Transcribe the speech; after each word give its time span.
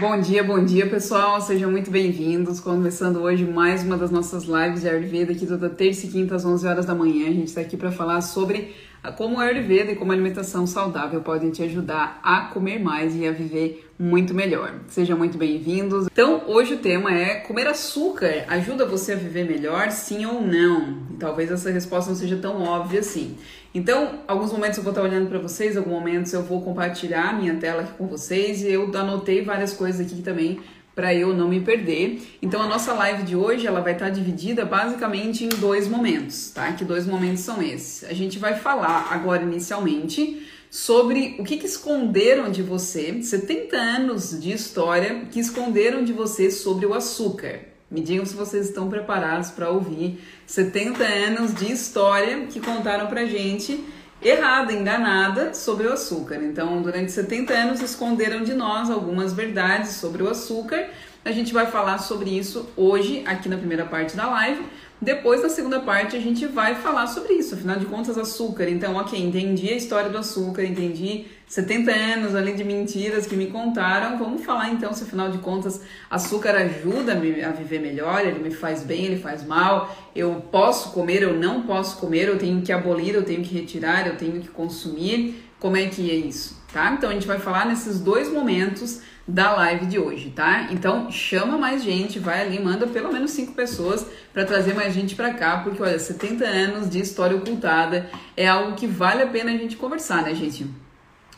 Bom 0.00 0.20
dia, 0.20 0.44
bom 0.44 0.64
dia 0.64 0.86
pessoal, 0.86 1.40
sejam 1.40 1.72
muito 1.72 1.90
bem-vindos. 1.90 2.60
Começando 2.60 3.16
hoje 3.20 3.44
mais 3.44 3.82
uma 3.82 3.96
das 3.96 4.12
nossas 4.12 4.44
lives 4.44 4.82
de 4.82 4.88
Ayurveda 4.88 5.32
aqui 5.32 5.44
toda 5.44 5.68
terça 5.68 6.06
e 6.06 6.08
quinta 6.08 6.36
às 6.36 6.44
11 6.44 6.68
horas 6.68 6.86
da 6.86 6.94
manhã. 6.94 7.28
A 7.28 7.32
gente 7.32 7.48
está 7.48 7.62
aqui 7.62 7.76
para 7.76 7.90
falar 7.90 8.20
sobre 8.20 8.76
como 9.16 9.40
a 9.40 9.44
Ayurveda 9.44 9.90
e 9.90 9.96
como 9.96 10.12
a 10.12 10.14
alimentação 10.14 10.68
saudável 10.68 11.20
podem 11.20 11.50
te 11.50 11.64
ajudar 11.64 12.20
a 12.22 12.42
comer 12.42 12.78
mais 12.78 13.16
e 13.16 13.26
a 13.26 13.32
viver 13.32 13.90
muito 13.98 14.32
melhor. 14.32 14.72
Sejam 14.86 15.18
muito 15.18 15.36
bem-vindos. 15.36 16.06
Então, 16.06 16.44
hoje 16.46 16.74
o 16.74 16.78
tema 16.78 17.12
é 17.12 17.36
comer 17.40 17.66
açúcar 17.66 18.44
ajuda 18.46 18.86
você 18.86 19.14
a 19.14 19.16
viver 19.16 19.48
melhor, 19.48 19.90
sim 19.90 20.24
ou 20.24 20.40
não? 20.40 20.98
E 21.10 21.16
talvez 21.18 21.50
essa 21.50 21.72
resposta 21.72 22.10
não 22.10 22.16
seja 22.16 22.36
tão 22.36 22.62
óbvia 22.62 23.00
assim. 23.00 23.36
Então, 23.74 24.20
alguns 24.26 24.50
momentos 24.50 24.78
eu 24.78 24.82
vou 24.82 24.92
estar 24.92 25.02
olhando 25.02 25.28
para 25.28 25.38
vocês, 25.38 25.76
alguns 25.76 25.92
momentos 25.92 26.32
eu 26.32 26.42
vou 26.42 26.62
compartilhar 26.62 27.38
minha 27.38 27.54
tela 27.56 27.82
aqui 27.82 27.92
com 27.92 28.06
vocês 28.06 28.62
e 28.62 28.70
eu 28.70 28.90
anotei 28.96 29.42
várias 29.42 29.74
coisas 29.74 30.00
aqui 30.00 30.22
também 30.22 30.60
para 30.98 31.14
eu 31.14 31.32
não 31.32 31.46
me 31.48 31.60
perder. 31.60 32.20
Então 32.42 32.60
a 32.60 32.66
nossa 32.66 32.92
live 32.92 33.22
de 33.22 33.36
hoje 33.36 33.66
ela 33.68 33.80
vai 33.80 33.92
estar 33.92 34.08
dividida 34.08 34.64
basicamente 34.64 35.44
em 35.44 35.48
dois 35.48 35.86
momentos, 35.86 36.50
tá? 36.50 36.72
Que 36.72 36.84
dois 36.84 37.06
momentos 37.06 37.40
são 37.42 37.62
esses. 37.62 38.02
A 38.02 38.12
gente 38.12 38.36
vai 38.36 38.56
falar 38.56 39.06
agora 39.12 39.44
inicialmente 39.44 40.44
sobre 40.68 41.36
o 41.38 41.44
que, 41.44 41.56
que 41.56 41.66
esconderam 41.66 42.50
de 42.50 42.64
você, 42.64 43.22
70 43.22 43.76
anos 43.76 44.40
de 44.40 44.50
história 44.50 45.26
que 45.30 45.38
esconderam 45.38 46.02
de 46.02 46.12
você 46.12 46.50
sobre 46.50 46.84
o 46.84 46.92
açúcar. 46.92 47.60
Me 47.90 48.02
digam 48.02 48.26
se 48.26 48.34
vocês 48.34 48.68
estão 48.68 48.88
preparados 48.88 49.50
para 49.50 49.70
ouvir 49.70 50.22
70 50.46 51.02
anos 51.02 51.54
de 51.54 51.72
história 51.72 52.46
que 52.46 52.60
contaram 52.60 53.06
pra 53.06 53.24
gente 53.24 53.82
errada, 54.20 54.72
enganada 54.72 55.54
sobre 55.54 55.86
o 55.86 55.92
açúcar. 55.92 56.36
Então, 56.36 56.82
durante 56.82 57.10
70 57.12 57.54
anos 57.54 57.80
esconderam 57.80 58.42
de 58.42 58.52
nós 58.52 58.90
algumas 58.90 59.32
verdades 59.32 59.92
sobre 59.92 60.22
o 60.22 60.28
açúcar. 60.28 60.90
A 61.24 61.32
gente 61.32 61.52
vai 61.52 61.66
falar 61.66 61.98
sobre 61.98 62.30
isso 62.30 62.68
hoje 62.76 63.22
aqui 63.26 63.48
na 63.48 63.56
primeira 63.56 63.86
parte 63.86 64.16
da 64.16 64.28
live. 64.28 64.64
Depois, 65.00 65.42
na 65.42 65.48
segunda 65.48 65.80
parte, 65.80 66.16
a 66.16 66.20
gente 66.20 66.46
vai 66.46 66.74
falar 66.74 67.06
sobre 67.06 67.34
isso. 67.34 67.54
Afinal 67.54 67.78
de 67.78 67.86
contas, 67.86 68.18
açúcar. 68.18 68.68
Então, 68.68 68.96
ok, 68.96 69.18
entendi 69.18 69.68
a 69.68 69.76
história 69.76 70.10
do 70.10 70.18
açúcar, 70.18 70.64
entendi 70.64 71.26
70 71.46 71.90
anos 71.90 72.34
ali 72.34 72.52
de 72.52 72.62
mentiras 72.62 73.26
que 73.26 73.36
me 73.36 73.46
contaram. 73.46 74.18
Vamos 74.18 74.44
falar 74.44 74.70
então 74.70 74.92
se 74.92 75.04
afinal 75.04 75.30
de 75.30 75.38
contas 75.38 75.80
açúcar 76.10 76.54
ajuda 76.56 77.12
a 77.12 77.50
viver 77.52 77.80
melhor, 77.80 78.26
ele 78.26 78.40
me 78.40 78.50
faz 78.50 78.82
bem, 78.82 79.06
ele 79.06 79.18
faz 79.18 79.44
mal, 79.44 79.96
eu 80.14 80.42
posso 80.50 80.90
comer, 80.90 81.22
eu 81.22 81.34
não 81.34 81.62
posso 81.62 81.98
comer, 81.98 82.28
eu 82.28 82.38
tenho 82.38 82.60
que 82.60 82.72
abolir, 82.72 83.14
eu 83.14 83.24
tenho 83.24 83.42
que 83.42 83.54
retirar, 83.54 84.06
eu 84.06 84.16
tenho 84.16 84.40
que 84.40 84.48
consumir. 84.48 85.44
Como 85.58 85.76
é 85.76 85.86
que 85.86 86.10
é 86.10 86.14
isso, 86.14 86.57
tá? 86.72 86.92
Então 86.92 87.10
a 87.10 87.12
gente 87.12 87.26
vai 87.26 87.38
falar 87.38 87.66
nesses 87.66 88.00
dois 88.00 88.30
momentos 88.32 89.00
da 89.26 89.52
live 89.52 89.86
de 89.86 89.98
hoje, 89.98 90.30
tá? 90.30 90.68
Então 90.70 91.10
chama 91.10 91.58
mais 91.58 91.82
gente, 91.84 92.18
vai 92.18 92.40
ali, 92.40 92.58
manda 92.58 92.86
pelo 92.86 93.12
menos 93.12 93.30
cinco 93.32 93.52
pessoas 93.52 94.06
para 94.32 94.44
trazer 94.44 94.74
mais 94.74 94.94
gente 94.94 95.14
para 95.14 95.34
cá, 95.34 95.58
porque 95.58 95.82
olha, 95.82 95.98
70 95.98 96.44
anos 96.44 96.88
de 96.88 96.98
história 96.98 97.36
ocultada 97.36 98.10
é 98.36 98.48
algo 98.48 98.74
que 98.74 98.86
vale 98.86 99.22
a 99.22 99.26
pena 99.26 99.52
a 99.52 99.56
gente 99.56 99.76
conversar, 99.76 100.22
né, 100.22 100.34
gente? 100.34 100.66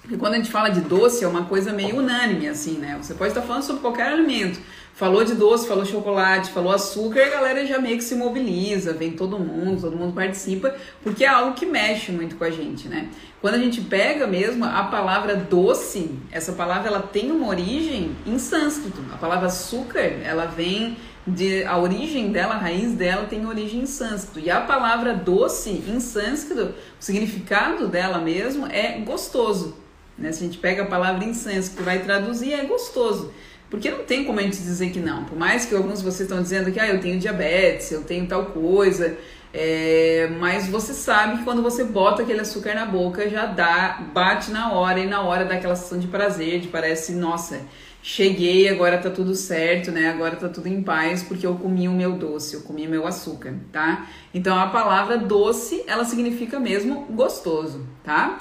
Porque 0.01 0.17
quando 0.17 0.35
a 0.35 0.37
gente 0.37 0.51
fala 0.51 0.71
de 0.71 0.81
doce, 0.81 1.25
é 1.25 1.29
uma 1.29 1.45
coisa 1.45 1.73
meio 1.73 1.97
unânime, 1.97 2.49
assim, 2.49 2.79
né? 2.79 2.99
Você 3.01 3.15
pode 3.15 3.31
estar 3.31 3.43
falando 3.43 3.63
sobre 3.63 3.83
qualquer 3.83 4.09
alimento. 4.09 4.59
Falou 4.95 5.25
de 5.25 5.35
doce, 5.35 5.67
falou 5.67 5.85
chocolate, 5.87 6.51
falou 6.51 6.73
açúcar, 6.73 7.23
a 7.23 7.29
galera 7.29 7.65
já 7.65 7.79
meio 7.79 7.97
que 7.97 8.05
se 8.05 8.15
mobiliza, 8.15 8.93
vem 8.93 9.13
todo 9.13 9.39
mundo, 9.39 9.81
todo 9.81 9.97
mundo 9.97 10.13
participa, 10.13 10.75
porque 11.03 11.25
é 11.25 11.29
algo 11.29 11.55
que 11.55 11.65
mexe 11.65 12.13
muito 12.13 12.37
com 12.37 12.45
a 12.45 12.51
gente, 12.51 12.87
né? 12.87 13.09
Quando 13.41 13.55
a 13.55 13.59
gente 13.59 13.81
pega 13.81 14.27
mesmo 14.27 14.65
a 14.65 14.85
palavra 14.85 15.37
doce, 15.37 16.11
essa 16.31 16.53
palavra 16.53 16.89
ela 16.89 17.01
tem 17.01 17.31
uma 17.31 17.49
origem 17.49 18.15
em 18.27 18.39
sânscrito. 18.39 19.03
A 19.13 19.17
palavra 19.17 19.47
açúcar, 19.47 20.01
ela 20.01 20.45
vem 20.45 20.99
de 21.27 21.65
a 21.65 21.79
origem 21.79 22.33
dela, 22.33 22.55
a 22.55 22.59
raiz 22.59 22.93
dela 22.93 23.25
tem 23.25 23.47
origem 23.47 23.81
em 23.81 23.87
sânscrito. 23.87 24.47
E 24.47 24.51
a 24.51 24.61
palavra 24.61 25.15
doce 25.15 25.71
em 25.71 26.01
sânscrito, 26.01 26.63
o 26.63 26.75
significado 26.99 27.87
dela 27.89 28.19
mesmo 28.19 28.67
é 28.67 28.99
gostoso. 28.99 29.80
Né? 30.21 30.31
Se 30.33 30.45
a 30.45 30.47
gente 30.47 30.59
pega 30.59 30.83
a 30.83 30.87
palavra 30.87 31.25
incenso 31.25 31.75
que 31.75 31.83
vai 31.83 32.01
traduzir, 32.01 32.53
é 32.53 32.65
gostoso. 32.65 33.33
Porque 33.71 33.91
não 33.91 34.05
tem 34.05 34.25
como 34.25 34.39
a 34.39 34.43
gente 34.43 34.59
dizer 34.59 34.91
que 34.91 34.99
não. 34.99 35.25
Por 35.25 35.39
mais 35.39 35.65
que 35.65 35.75
alguns 35.75 36.01
de 36.01 36.05
vocês 36.05 36.29
estão 36.29 36.43
dizendo 36.43 36.71
que 36.71 36.79
ah, 36.79 36.89
eu 36.89 37.01
tenho 37.01 37.19
diabetes, 37.19 37.91
eu 37.93 38.03
tenho 38.03 38.27
tal 38.27 38.47
coisa. 38.47 39.17
É, 39.53 40.29
mas 40.39 40.69
você 40.69 40.93
sabe 40.93 41.39
que 41.39 41.45
quando 41.45 41.63
você 41.63 41.85
bota 41.85 42.23
aquele 42.23 42.41
açúcar 42.41 42.75
na 42.75 42.85
boca, 42.85 43.29
já 43.29 43.47
dá, 43.47 44.01
bate 44.13 44.51
na 44.51 44.73
hora 44.73 45.01
e 45.01 45.07
na 45.07 45.23
hora 45.23 45.45
dá 45.45 45.55
aquela 45.55 45.75
sensação 45.75 45.99
de 45.99 46.07
prazer, 46.07 46.61
de 46.61 46.69
parece, 46.69 47.13
nossa, 47.13 47.61
cheguei, 48.03 48.69
agora 48.69 48.99
tá 48.99 49.11
tudo 49.11 49.35
certo, 49.35 49.91
né? 49.91 50.09
Agora 50.09 50.37
tá 50.37 50.49
tudo 50.49 50.69
em 50.69 50.83
paz 50.83 51.23
porque 51.23 51.47
eu 51.47 51.55
comi 51.57 51.89
o 51.89 51.93
meu 51.93 52.13
doce, 52.13 52.55
eu 52.55 52.63
comi 52.63 52.87
o 52.87 52.91
meu 52.91 53.07
açúcar, 53.07 53.55
tá? 53.73 54.07
Então 54.33 54.59
a 54.59 54.69
palavra 54.69 55.19
doce, 55.19 55.83
ela 55.87 56.05
significa 56.05 56.61
mesmo 56.61 57.07
gostoso, 57.11 57.87
tá? 58.05 58.39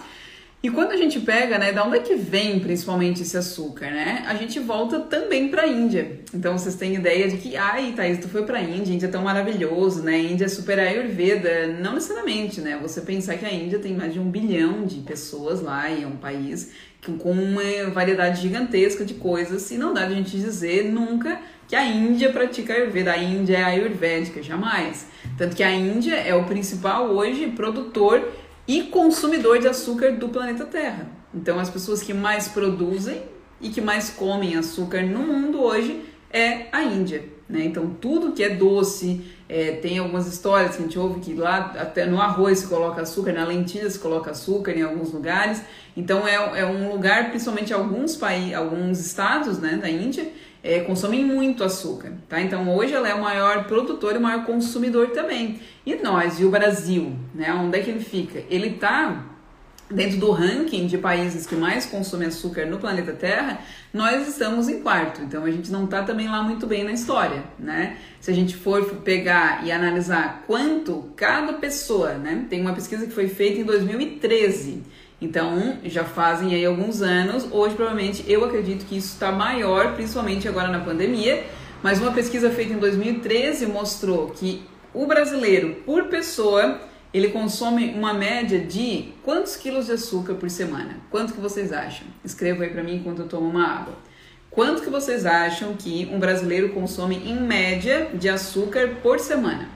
E 0.62 0.70
quando 0.70 0.92
a 0.92 0.98
gente 0.98 1.22
pega, 1.22 1.58
né, 1.58 1.72
da 1.72 1.86
onde 1.86 1.98
é 1.98 2.00
que 2.02 2.16
vem 2.16 2.60
principalmente 2.60 3.22
esse 3.22 3.38
açúcar, 3.38 3.86
né? 3.92 4.26
A 4.28 4.36
gente 4.36 4.60
volta 4.60 5.00
também 5.00 5.48
para 5.48 5.62
a 5.62 5.68
Índia. 5.68 6.20
Então 6.34 6.58
vocês 6.58 6.76
têm 6.76 6.96
ideia 6.96 7.30
de 7.30 7.38
que, 7.38 7.56
ai, 7.56 7.94
Thaís, 7.96 8.20
tu 8.20 8.28
foi 8.28 8.44
para 8.44 8.58
a 8.58 8.62
Índia, 8.62 8.92
a 8.92 8.96
Índia 8.96 9.08
é 9.08 9.10
tão 9.10 9.24
maravilhoso, 9.24 10.04
né? 10.04 10.16
A 10.16 10.20
Índia 10.20 10.46
é 10.46 10.50
super 10.50 10.78
ayurveda. 10.78 11.68
Não 11.80 11.94
necessariamente, 11.94 12.60
né? 12.60 12.78
Você 12.82 13.00
pensar 13.00 13.38
que 13.38 13.46
a 13.46 13.54
Índia 13.54 13.80
tem 13.80 13.96
mais 13.96 14.12
de 14.12 14.20
um 14.20 14.30
bilhão 14.30 14.86
de 14.86 15.00
pessoas 15.00 15.62
lá 15.62 15.90
e 15.90 16.04
é 16.04 16.08
um 16.08 16.18
país 16.18 16.72
com 17.18 17.32
uma 17.32 17.90
variedade 17.92 18.42
gigantesca 18.42 19.06
de 19.06 19.14
coisas 19.14 19.72
e 19.72 19.78
não 19.78 19.94
dá 19.94 20.06
de 20.06 20.14
a 20.14 20.16
gente 20.18 20.38
dizer 20.38 20.84
nunca 20.84 21.40
que 21.70 21.76
a 21.76 21.86
Índia 21.86 22.34
pratica 22.34 22.74
Ayurveda. 22.74 23.14
A 23.14 23.18
Índia 23.18 23.60
é 23.60 23.64
ayurvédica, 23.64 24.44
jamais. 24.44 25.08
Tanto 25.38 25.56
que 25.56 25.64
a 25.64 25.72
Índia 25.72 26.16
é 26.16 26.36
o 26.36 26.44
principal 26.44 27.06
hoje 27.12 27.48
produtor 27.48 28.28
e 28.70 28.84
consumidor 28.84 29.58
de 29.58 29.68
açúcar 29.68 30.12
do 30.12 30.30
planeta 30.30 30.64
Terra. 30.64 31.08
Então, 31.34 31.58
as 31.58 31.72
pessoas 31.72 32.04
que 32.04 32.14
mais 32.14 32.48
produzem 32.48 33.24
e 33.60 33.70
que 33.70 33.82
mais 33.82 34.12
comem 34.12 34.56
açúcar 34.56 35.02
no 35.02 35.22
mundo 35.22 35.60
hoje 35.60 36.06
é 36.32 36.68
a 36.72 36.84
Índia. 36.84 37.28
Né? 37.50 37.66
Então, 37.66 37.90
tudo 38.00 38.32
que 38.32 38.44
é 38.44 38.50
doce, 38.50 39.26
é, 39.50 39.72
tem 39.72 39.98
algumas 39.98 40.28
histórias 40.28 40.76
que 40.76 40.84
a 40.84 40.86
gente 40.86 41.00
ouve 41.00 41.20
que 41.20 41.34
lá 41.34 41.74
até 41.80 42.06
no 42.06 42.22
arroz 42.22 42.60
se 42.60 42.68
coloca 42.68 43.02
açúcar, 43.02 43.34
na 43.34 43.44
lentilha 43.44 43.90
se 43.90 43.98
coloca 43.98 44.30
açúcar 44.30 44.74
em 44.74 44.84
alguns 44.84 45.12
lugares. 45.12 45.64
Então, 45.98 46.28
é, 46.28 46.36
é 46.60 46.66
um 46.68 46.92
lugar, 46.92 47.32
principalmente 47.32 47.74
alguns 47.74 48.16
países, 48.16 48.54
alguns 48.54 49.00
estados 49.00 49.58
né, 49.58 49.80
da 49.82 49.90
Índia, 49.90 50.32
é, 50.64 50.80
consomem 50.82 51.24
muito 51.24 51.64
açúcar, 51.64 52.14
tá? 52.28 52.42
Então 52.42 52.76
hoje 52.76 52.94
ela 52.94 53.08
é 53.08 53.14
o 53.14 53.22
maior 53.22 53.66
produtor 53.66 54.16
e 54.16 54.18
o 54.18 54.22
maior 54.22 54.46
consumidor 54.46 55.12
também. 55.12 55.60
E 55.86 55.96
nós, 55.96 56.40
e 56.40 56.46
o 56.46 56.50
Brasil, 56.50 57.16
né? 57.34 57.54
Onde 57.54 57.80
é 57.80 57.82
que 57.82 57.90
ele 57.90 58.04
fica? 58.04 58.44
Ele 58.50 58.72
tá 58.72 59.26
dentro 59.90 60.18
do 60.18 60.32
ranking 60.32 60.86
de 60.86 60.98
países 60.98 61.48
que 61.48 61.56
mais 61.56 61.86
consomem 61.86 62.28
açúcar 62.28 62.66
no 62.66 62.78
planeta 62.78 63.12
Terra, 63.12 63.60
nós 63.92 64.28
estamos 64.28 64.70
em 64.70 64.82
quarto. 64.82 65.22
Então 65.22 65.44
a 65.44 65.52
gente 65.52 65.72
não 65.72 65.88
tá 65.88 66.04
também 66.04 66.30
lá 66.30 66.44
muito 66.44 66.68
bem 66.68 66.84
na 66.84 66.92
história, 66.92 67.44
né? 67.58 67.98
Se 68.20 68.30
a 68.30 68.34
gente 68.34 68.56
for 68.56 68.86
pegar 68.98 69.66
e 69.66 69.72
analisar 69.72 70.44
quanto 70.46 71.12
cada 71.16 71.54
pessoa, 71.54 72.14
né? 72.14 72.46
Tem 72.50 72.62
uma 72.62 72.74
pesquisa 72.74 73.08
que 73.08 73.14
foi 73.14 73.28
feita 73.28 73.60
em 73.60 73.64
2013 73.64 74.84
então, 75.22 75.78
já 75.84 76.06
fazem 76.06 76.56
aí 76.56 76.66
alguns 76.66 77.02
anos. 77.02 77.48
Hoje, 77.52 77.76
provavelmente, 77.76 78.24
eu 78.28 78.44
acredito 78.46 78.86
que 78.86 78.98
isso 78.98 79.14
está 79.14 79.32
maior, 79.32 79.94
principalmente 79.94 80.48
agora 80.48 80.70
na 80.70 80.80
pandemia. 80.80 81.46
Mas 81.84 82.00
uma 82.00 82.12
pesquisa 82.12 82.50
feita 82.50 82.74
em 82.74 82.78
2013 82.78 83.66
mostrou 83.66 84.30
que 84.30 84.64
o 84.94 85.06
brasileiro, 85.06 85.76
por 85.86 86.06
pessoa, 86.06 86.80
ele 87.14 87.30
consome 87.30 87.94
uma 87.94 88.14
média 88.14 88.60
de 88.60 89.14
quantos 89.24 89.56
quilos 89.56 89.88
de 89.88 89.94
açúcar 89.94 90.36
por 90.36 90.50
semana? 90.50 90.98
Quanto 91.10 91.34
que 91.34 91.40
vocês 91.40 91.74
acham? 91.74 92.08
Escreva 92.24 92.64
aí 92.64 92.70
para 92.70 92.84
mim 92.84 92.96
enquanto 92.96 93.20
eu 93.20 93.28
tomo 93.28 93.50
uma 93.50 93.68
água. 93.68 93.96
Quanto 94.50 94.82
que 94.82 94.90
vocês 94.90 95.26
acham 95.26 95.76
que 95.76 96.10
um 96.12 96.20
brasileiro 96.20 96.70
consome 96.70 97.18
em 97.18 97.40
média 97.40 98.10
de 98.14 98.28
açúcar 98.28 98.98
por 99.02 99.20
semana? 99.20 99.70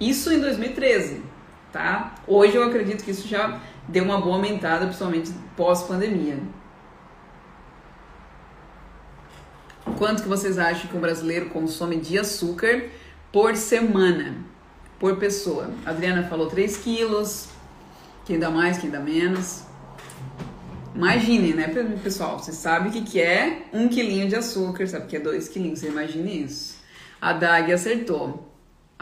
Isso 0.00 0.32
em 0.32 0.40
2013, 0.40 1.22
tá? 1.72 2.14
Hoje 2.26 2.54
eu 2.54 2.62
acredito 2.62 3.04
que 3.04 3.10
isso 3.10 3.26
já 3.26 3.60
deu 3.88 4.04
uma 4.04 4.20
boa 4.20 4.36
aumentada, 4.36 4.86
principalmente 4.86 5.32
pós-pandemia. 5.56 6.38
Quanto 9.98 10.22
que 10.22 10.28
vocês 10.28 10.58
acham 10.58 10.90
que 10.90 10.96
um 10.96 11.00
brasileiro 11.00 11.50
consome 11.50 11.96
de 11.96 12.18
açúcar 12.18 12.84
por 13.30 13.54
semana, 13.54 14.36
por 14.98 15.16
pessoa? 15.16 15.70
A 15.84 15.90
Adriana 15.90 16.24
falou 16.24 16.48
3 16.48 16.76
quilos, 16.78 17.48
quem 18.24 18.38
dá 18.38 18.50
mais, 18.50 18.78
quem 18.78 18.90
dá 18.90 18.98
menos. 18.98 19.62
Imagine, 20.94 21.52
né, 21.54 21.68
pessoal? 22.02 22.38
Você 22.38 22.52
sabe 22.52 22.88
o 22.88 22.92
que, 22.92 23.02
que 23.02 23.20
é 23.20 23.66
um 23.72 23.88
quilinho 23.88 24.28
de 24.28 24.36
açúcar, 24.36 24.86
sabe 24.86 25.06
que 25.06 25.16
é 25.16 25.20
2 25.20 25.48
quilinhos, 25.48 25.80
você 25.80 25.88
imagine 25.88 26.44
isso. 26.44 26.76
A 27.20 27.32
Dag 27.32 27.72
acertou. 27.72 28.53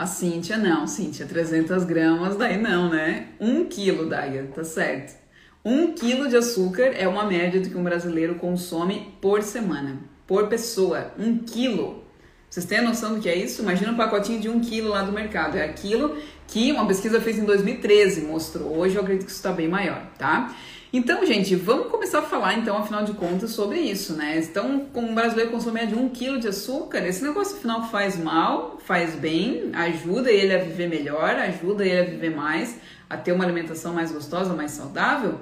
A 0.02 0.06
Cíntia 0.06 0.58
não, 0.58 0.84
Cíntia, 0.84 1.24
300 1.26 1.84
gramas, 1.84 2.34
daí 2.36 2.60
não, 2.60 2.90
né? 2.90 3.28
Um 3.38 3.66
quilo, 3.66 4.08
Daia, 4.08 4.50
tá 4.52 4.64
certo. 4.64 5.16
Um 5.64 5.92
quilo 5.92 6.28
de 6.28 6.36
açúcar 6.36 6.86
é 6.86 7.06
uma 7.06 7.24
média 7.24 7.60
do 7.60 7.70
que 7.70 7.76
um 7.76 7.84
brasileiro 7.84 8.34
consome 8.34 9.14
por 9.20 9.44
semana. 9.44 10.00
por 10.26 10.48
pessoa, 10.48 11.12
um 11.16 11.38
quilo. 11.38 12.02
Vocês 12.50 12.66
têm 12.66 12.82
noção 12.82 13.14
do 13.14 13.20
que 13.20 13.28
é 13.28 13.36
isso? 13.36 13.62
Imagina 13.62 13.92
um 13.92 13.96
pacotinho 13.96 14.40
de 14.40 14.48
um 14.48 14.58
quilo 14.58 14.88
lá 14.88 15.02
do 15.02 15.12
mercado. 15.12 15.56
É 15.56 15.62
aquilo 15.62 16.16
que 16.48 16.72
uma 16.72 16.84
pesquisa 16.84 17.20
feita 17.20 17.38
em 17.38 17.44
2013 17.44 18.22
mostrou. 18.22 18.76
Hoje 18.76 18.96
eu 18.96 19.02
acredito 19.02 19.26
que 19.26 19.30
isso 19.30 19.38
está 19.38 19.52
bem 19.52 19.68
maior, 19.68 20.04
tá? 20.18 20.52
Então, 20.94 21.24
gente, 21.24 21.56
vamos 21.56 21.86
começar 21.86 22.18
a 22.18 22.22
falar, 22.22 22.58
então, 22.58 22.76
afinal 22.76 23.02
de 23.02 23.14
contas, 23.14 23.52
sobre 23.52 23.80
isso, 23.80 24.12
né? 24.12 24.38
Então, 24.38 24.86
como 24.92 25.10
o 25.10 25.14
brasileiro 25.14 25.50
consome 25.50 25.86
de 25.86 25.94
um 25.94 26.10
quilo 26.10 26.38
de 26.38 26.48
açúcar, 26.48 26.98
esse 27.06 27.24
negócio 27.24 27.56
afinal 27.56 27.88
faz 27.88 28.18
mal, 28.18 28.78
faz 28.84 29.14
bem, 29.14 29.70
ajuda 29.72 30.30
ele 30.30 30.54
a 30.54 30.58
viver 30.58 30.90
melhor, 30.90 31.30
ajuda 31.36 31.82
ele 31.82 31.98
a 31.98 32.10
viver 32.10 32.36
mais, 32.36 32.78
a 33.08 33.16
ter 33.16 33.32
uma 33.32 33.42
alimentação 33.42 33.94
mais 33.94 34.12
gostosa, 34.12 34.52
mais 34.52 34.72
saudável? 34.72 35.40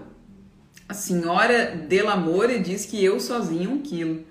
A 0.89 0.95
senhora 0.95 1.75
Delamore 1.89 2.61
diz 2.61 2.87
que 2.87 3.05
eu 3.05 3.19
sozinha 3.19 3.69
um 3.69 3.83
quilo. 3.83 4.25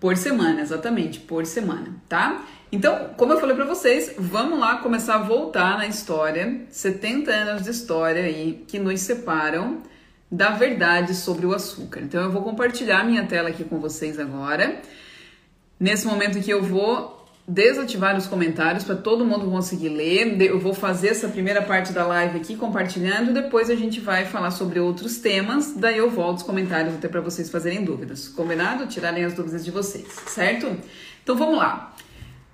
Por 0.00 0.16
semana, 0.16 0.60
exatamente, 0.60 1.20
por 1.20 1.46
semana, 1.46 1.94
tá? 2.08 2.44
Então, 2.72 3.10
como 3.16 3.32
eu 3.32 3.38
falei 3.38 3.54
para 3.54 3.64
vocês, 3.64 4.12
vamos 4.18 4.58
lá 4.58 4.78
começar 4.78 5.14
a 5.14 5.22
voltar 5.22 5.78
na 5.78 5.86
história, 5.86 6.62
70 6.68 7.30
anos 7.30 7.62
de 7.62 7.70
história 7.70 8.24
aí 8.24 8.64
que 8.66 8.80
nos 8.80 9.00
separam 9.00 9.82
da 10.30 10.50
verdade 10.50 11.14
sobre 11.14 11.46
o 11.46 11.54
açúcar. 11.54 12.00
Então 12.00 12.22
eu 12.22 12.30
vou 12.30 12.42
compartilhar 12.42 13.04
minha 13.04 13.24
tela 13.26 13.48
aqui 13.48 13.64
com 13.64 13.78
vocês 13.78 14.18
agora. 14.18 14.80
Nesse 15.80 16.06
momento 16.06 16.40
que 16.40 16.50
eu 16.50 16.62
vou 16.62 17.18
desativar 17.48 18.14
os 18.14 18.26
comentários 18.26 18.84
para 18.84 18.94
todo 18.94 19.24
mundo 19.24 19.50
conseguir 19.50 19.88
ler. 19.88 20.40
Eu 20.42 20.60
vou 20.60 20.74
fazer 20.74 21.08
essa 21.08 21.28
primeira 21.28 21.62
parte 21.62 21.92
da 21.92 22.06
live 22.06 22.36
aqui 22.36 22.54
compartilhando, 22.54 23.32
depois 23.32 23.70
a 23.70 23.74
gente 23.74 24.00
vai 24.00 24.26
falar 24.26 24.50
sobre 24.50 24.78
outros 24.78 25.16
temas, 25.18 25.72
daí 25.74 25.96
eu 25.96 26.10
volto 26.10 26.38
os 26.38 26.42
comentários 26.42 26.94
até 26.94 27.08
para 27.08 27.22
vocês 27.22 27.48
fazerem 27.48 27.82
dúvidas. 27.82 28.28
Combinado? 28.28 28.86
Tirarem 28.86 29.24
as 29.24 29.32
dúvidas 29.32 29.64
de 29.64 29.70
vocês, 29.70 30.08
certo? 30.26 30.76
Então 31.22 31.34
vamos 31.36 31.56
lá. 31.56 31.96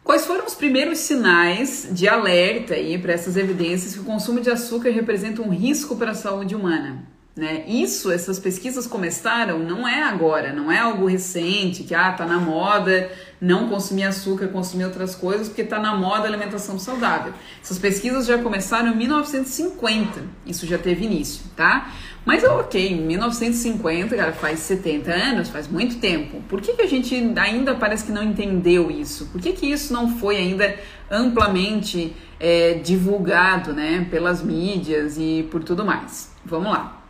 Quais 0.05 0.27
foram 0.27 0.47
os 0.47 0.55
primeiros 0.55 0.99
sinais 0.99 1.89
de 1.91 2.07
alerta 2.07 2.75
aí 2.75 2.97
para 2.99 3.15
essas 3.15 3.37
evidências 3.37 3.95
que 3.95 4.01
o 4.01 4.05
consumo 4.05 4.41
de 4.41 4.51
açúcar 4.51 4.91
representa 4.91 5.43
um 5.43 5.49
risco 5.49 5.97
para 5.97 6.13
a 6.13 6.15
saúde 6.15 6.55
humana? 6.55 7.14
Né? 7.37 7.65
Isso, 7.67 8.13
essas 8.13 8.39
pesquisas 8.39 8.87
começaram 8.87 9.59
não 9.59 9.89
é 9.89 10.05
agora, 10.05 10.53
não 10.53 10.71
é 10.71 10.79
algo 10.79 11.07
recente, 11.07 11.83
que 11.83 11.93
ah, 11.93 12.13
tá 12.13 12.25
na 12.25 12.39
moda 12.39 13.11
não 13.41 13.69
consumir 13.69 14.05
açúcar, 14.05 14.47
consumir 14.49 14.85
outras 14.85 15.17
coisas, 15.17 15.49
porque 15.49 15.65
tá 15.65 15.81
na 15.81 15.97
moda 15.97 16.29
alimentação 16.29 16.79
saudável. 16.79 17.33
Essas 17.61 17.77
pesquisas 17.77 18.27
já 18.27 18.39
começaram 18.39 18.93
em 18.93 18.97
1950, 18.97 20.23
isso 20.47 20.65
já 20.65 20.79
teve 20.79 21.07
início, 21.07 21.43
tá? 21.57 21.93
Mas 22.25 22.45
ok, 22.45 22.93
em 22.93 23.01
1950, 23.03 24.17
cara, 24.17 24.33
faz 24.33 24.61
70 24.61 25.13
anos, 25.13 25.49
faz 25.49 25.67
muito 25.67 25.97
tempo. 25.97 26.41
Por 26.49 26.61
que, 26.61 26.75
que 26.75 26.83
a 26.83 26.87
gente 26.87 27.15
ainda 27.37 27.75
parece 27.75 28.05
que 28.05 28.13
não 28.13 28.23
entendeu 28.23 28.93
isso? 28.93 29.27
Por 29.27 29.41
que, 29.41 29.53
que 29.53 29.67
isso 29.67 29.93
não 29.93 30.17
foi 30.19 30.37
ainda 30.37 30.75
amplamente 31.11 32.15
é, 32.39 32.75
divulgado, 32.75 33.73
né, 33.73 34.07
pelas 34.09 34.41
mídias 34.41 35.19
e 35.19 35.47
por 35.51 35.65
tudo 35.65 35.85
mais? 35.85 36.33
Vamos 36.47 36.73
lá. 36.73 37.04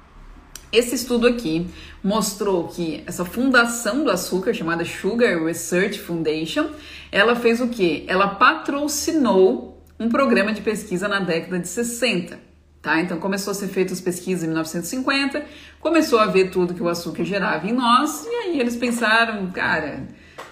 Esse 0.75 0.97
estudo 0.97 1.29
aqui 1.29 1.69
mostrou 2.03 2.67
que 2.67 3.05
essa 3.06 3.25
fundação 3.25 4.03
do 4.03 4.11
açúcar, 4.11 4.53
chamada 4.53 4.85
Sugar 4.85 5.41
Research 5.44 6.00
Foundation, 6.00 6.71
ela 7.12 7.37
fez 7.37 7.61
o 7.61 7.69
que? 7.69 8.05
Ela 8.09 8.26
patrocinou 8.26 9.81
um 10.00 10.09
programa 10.09 10.53
de 10.53 10.62
pesquisa 10.62 11.06
na 11.06 11.21
década 11.21 11.61
de 11.61 11.69
60. 11.69 12.41
Tá? 12.82 13.00
Então 13.00 13.19
começou 13.19 13.53
a 13.53 13.55
ser 13.55 13.69
feitas 13.69 14.00
pesquisas 14.00 14.43
em 14.43 14.49
1950, 14.49 15.44
começou 15.81 16.19
a 16.19 16.26
ver 16.26 16.50
tudo 16.50 16.75
que 16.75 16.82
o 16.82 16.88
açúcar 16.88 17.25
gerava 17.25 17.67
em 17.67 17.73
nós, 17.73 18.27
e 18.27 18.29
aí 18.29 18.61
eles 18.61 18.77
pensaram, 18.77 19.50
cara, 19.53 20.09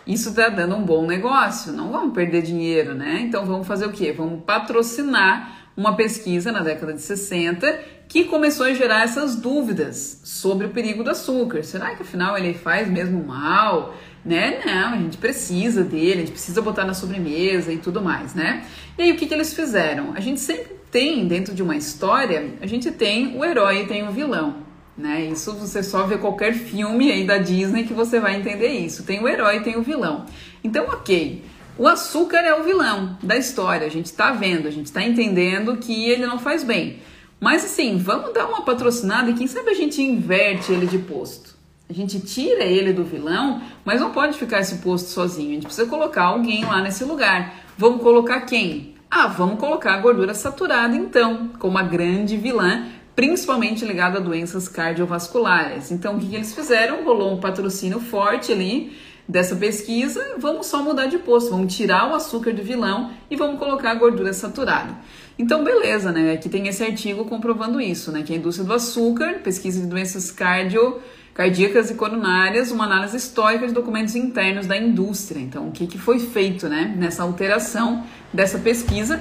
isso 0.07 0.31
está 0.31 0.49
dando 0.49 0.77
um 0.77 0.83
bom 0.83 1.05
negócio, 1.05 1.73
não 1.73 1.91
vamos 1.91 2.15
perder 2.15 2.43
dinheiro, 2.43 2.95
né? 2.95 3.21
Então 3.21 3.45
vamos 3.45 3.67
fazer 3.67 3.87
o 3.87 3.93
quê? 3.93 4.13
Vamos 4.13 4.45
patrocinar 4.45 5.62
uma 5.77 5.97
pesquisa 5.97 6.53
na 6.53 6.61
década 6.61 6.93
de 6.93 7.01
60 7.01 7.81
que 8.09 8.25
começou 8.25 8.67
a 8.67 8.75
gerar 8.75 9.05
essas 9.05 9.37
dúvidas 9.37 10.21
sobre 10.23 10.67
o 10.67 10.71
perigo 10.71 11.03
do 11.03 11.11
açúcar. 11.11 11.63
Será 11.63 11.95
que 11.95 12.03
afinal 12.03 12.37
ele 12.37 12.53
faz 12.53 12.89
mesmo 12.89 13.25
mal? 13.25 13.95
Né? 14.25 14.61
Não, 14.65 14.95
a 14.95 14.99
gente 14.99 15.17
precisa 15.17 15.83
dele, 15.83 16.13
a 16.13 16.17
gente 16.21 16.33
precisa 16.33 16.61
botar 16.61 16.85
na 16.85 16.95
sobremesa 16.95 17.73
e 17.73 17.79
tudo 17.79 18.01
mais, 18.01 18.35
né? 18.35 18.65
E 18.97 19.03
aí 19.03 19.13
o 19.13 19.17
que, 19.17 19.27
que 19.27 19.35
eles 19.35 19.53
fizeram? 19.53 20.13
A 20.15 20.21
gente 20.21 20.41
sempre 20.41 20.77
tem 20.91 21.27
dentro 21.27 21.55
de 21.55 21.63
uma 21.63 21.75
história, 21.75 22.51
a 22.61 22.67
gente 22.67 22.91
tem 22.93 23.37
o 23.37 23.45
herói 23.45 23.83
e 23.83 23.87
tem 23.87 24.07
o 24.07 24.13
vilão. 24.13 24.57
Né? 24.97 25.25
Isso 25.25 25.55
você 25.55 25.83
só 25.83 26.07
vê 26.07 26.19
qualquer 26.19 26.53
filme 26.53 27.11
aí 27.11 27.27
da 27.27 27.39
Disney 27.39 27.85
que 27.85 27.95
você 27.95 28.21
vai 28.21 28.37
entender 28.37 28.69
isso. 28.69 29.05
Tem 29.05 29.21
o 29.23 29.27
herói 29.27 29.61
tem 29.61 29.77
o 29.77 29.83
vilão. 29.83 30.27
Então, 30.63 30.85
ok. 30.85 31.43
O 31.79 31.89
açúcar 31.89 32.39
é 32.39 32.55
o 32.55 32.63
vilão 32.63 33.17
da 33.23 33.35
história, 33.37 33.87
a 33.87 33.91
gente 33.91 34.07
está 34.07 34.31
vendo, 34.31 34.69
a 34.69 34.71
gente 34.71 34.87
está 34.87 35.03
entendendo 35.03 35.79
que 35.79 36.05
ele 36.05 36.27
não 36.27 36.39
faz 36.39 36.63
bem. 36.63 36.99
Mas 37.41 37.65
assim, 37.65 37.97
vamos 37.97 38.35
dar 38.35 38.47
uma 38.47 38.63
patrocinada 38.63 39.31
e 39.31 39.35
quem 39.35 39.47
sabe 39.47 39.71
a 39.71 39.75
gente 39.75 40.03
inverte 40.03 40.71
ele 40.71 40.87
de 40.87 40.99
posto. 40.99 41.57
A 41.89 41.93
gente 41.95 42.21
tira 42.21 42.63
ele 42.63 42.93
do 42.93 43.05
vilão, 43.05 43.63
mas 43.85 44.01
não 44.01 44.13
pode 44.13 44.39
ficar 44.39 44.61
esse 44.61 44.77
posto 44.77 45.09
sozinho. 45.09 45.51
A 45.51 45.55
gente 45.55 45.67
precisa 45.67 45.89
colocar 45.89 46.25
alguém 46.25 46.65
lá 46.65 46.81
nesse 46.83 47.05
lugar. 47.05 47.55
Vamos 47.77 48.03
colocar 48.03 48.43
quem? 48.43 48.95
Ah, 49.11 49.27
vamos 49.27 49.59
colocar 49.59 49.95
a 49.95 50.01
gordura 50.01 50.35
saturada 50.35 50.95
então, 50.95 51.51
como 51.59 51.77
a 51.79 51.83
grande 51.83 52.37
vilã, 52.37 52.87
principalmente 53.17 53.85
ligada 53.85 54.19
a 54.19 54.23
doenças 54.23 54.69
cardiovasculares. 54.69 55.91
Então, 55.91 56.17
o 56.17 56.21
que, 56.21 56.35
eles 56.35 56.55
fizeram? 56.55 57.05
Rolou 57.05 57.35
um 57.35 57.41
patrocínio 57.41 57.99
forte 57.99 58.53
ali 58.53 58.97
dessa 59.32 59.56
pesquisa, 59.56 60.34
vamos 60.38 60.67
só 60.67 60.82
mudar 60.82 61.06
de 61.06 61.17
posto, 61.17 61.50
vamos 61.50 61.75
tirar 61.75 62.12
o 62.12 62.14
açúcar 62.14 62.52
do 62.52 62.62
vilão 62.62 63.11
e 63.31 63.34
vamos 63.34 63.58
colocar 63.58 63.93
a 63.93 63.94
gordura 63.94 64.31
saturada. 64.34 64.94
Então, 65.38 65.64
beleza, 65.64 66.12
né? 66.12 66.32
Aqui 66.32 66.50
tem 66.50 66.69
esse 66.69 66.84
artigo 66.84 67.25
comprovando 67.25 67.81
isso, 67.81 68.12
né? 68.12 68.23
Que 68.23 68.34
a 68.34 68.37
indústria 68.37 68.67
do 68.67 68.75
açúcar, 68.75 69.40
pesquisa 69.43 69.81
de 69.81 69.87
doenças 69.87 70.31
cardio, 70.31 71.00
cardíacas 71.32 71.90
e 71.90 71.94
coronárias, 71.94 72.70
uma 72.70 72.84
análise 72.84 73.17
histórica 73.17 73.67
de 73.67 73.73
documentos 73.73 74.14
internos 74.14 74.67
da 74.67 74.76
indústria. 74.76 75.40
Então, 75.40 75.69
o 75.69 75.73
que, 75.73 75.87
que 75.87 75.96
foi 75.96 76.19
feito, 76.19 76.69
né? 76.69 76.94
Nessa 76.99 77.23
alteração 77.23 78.05
dessa 78.31 78.58
pesquisa 78.58 79.19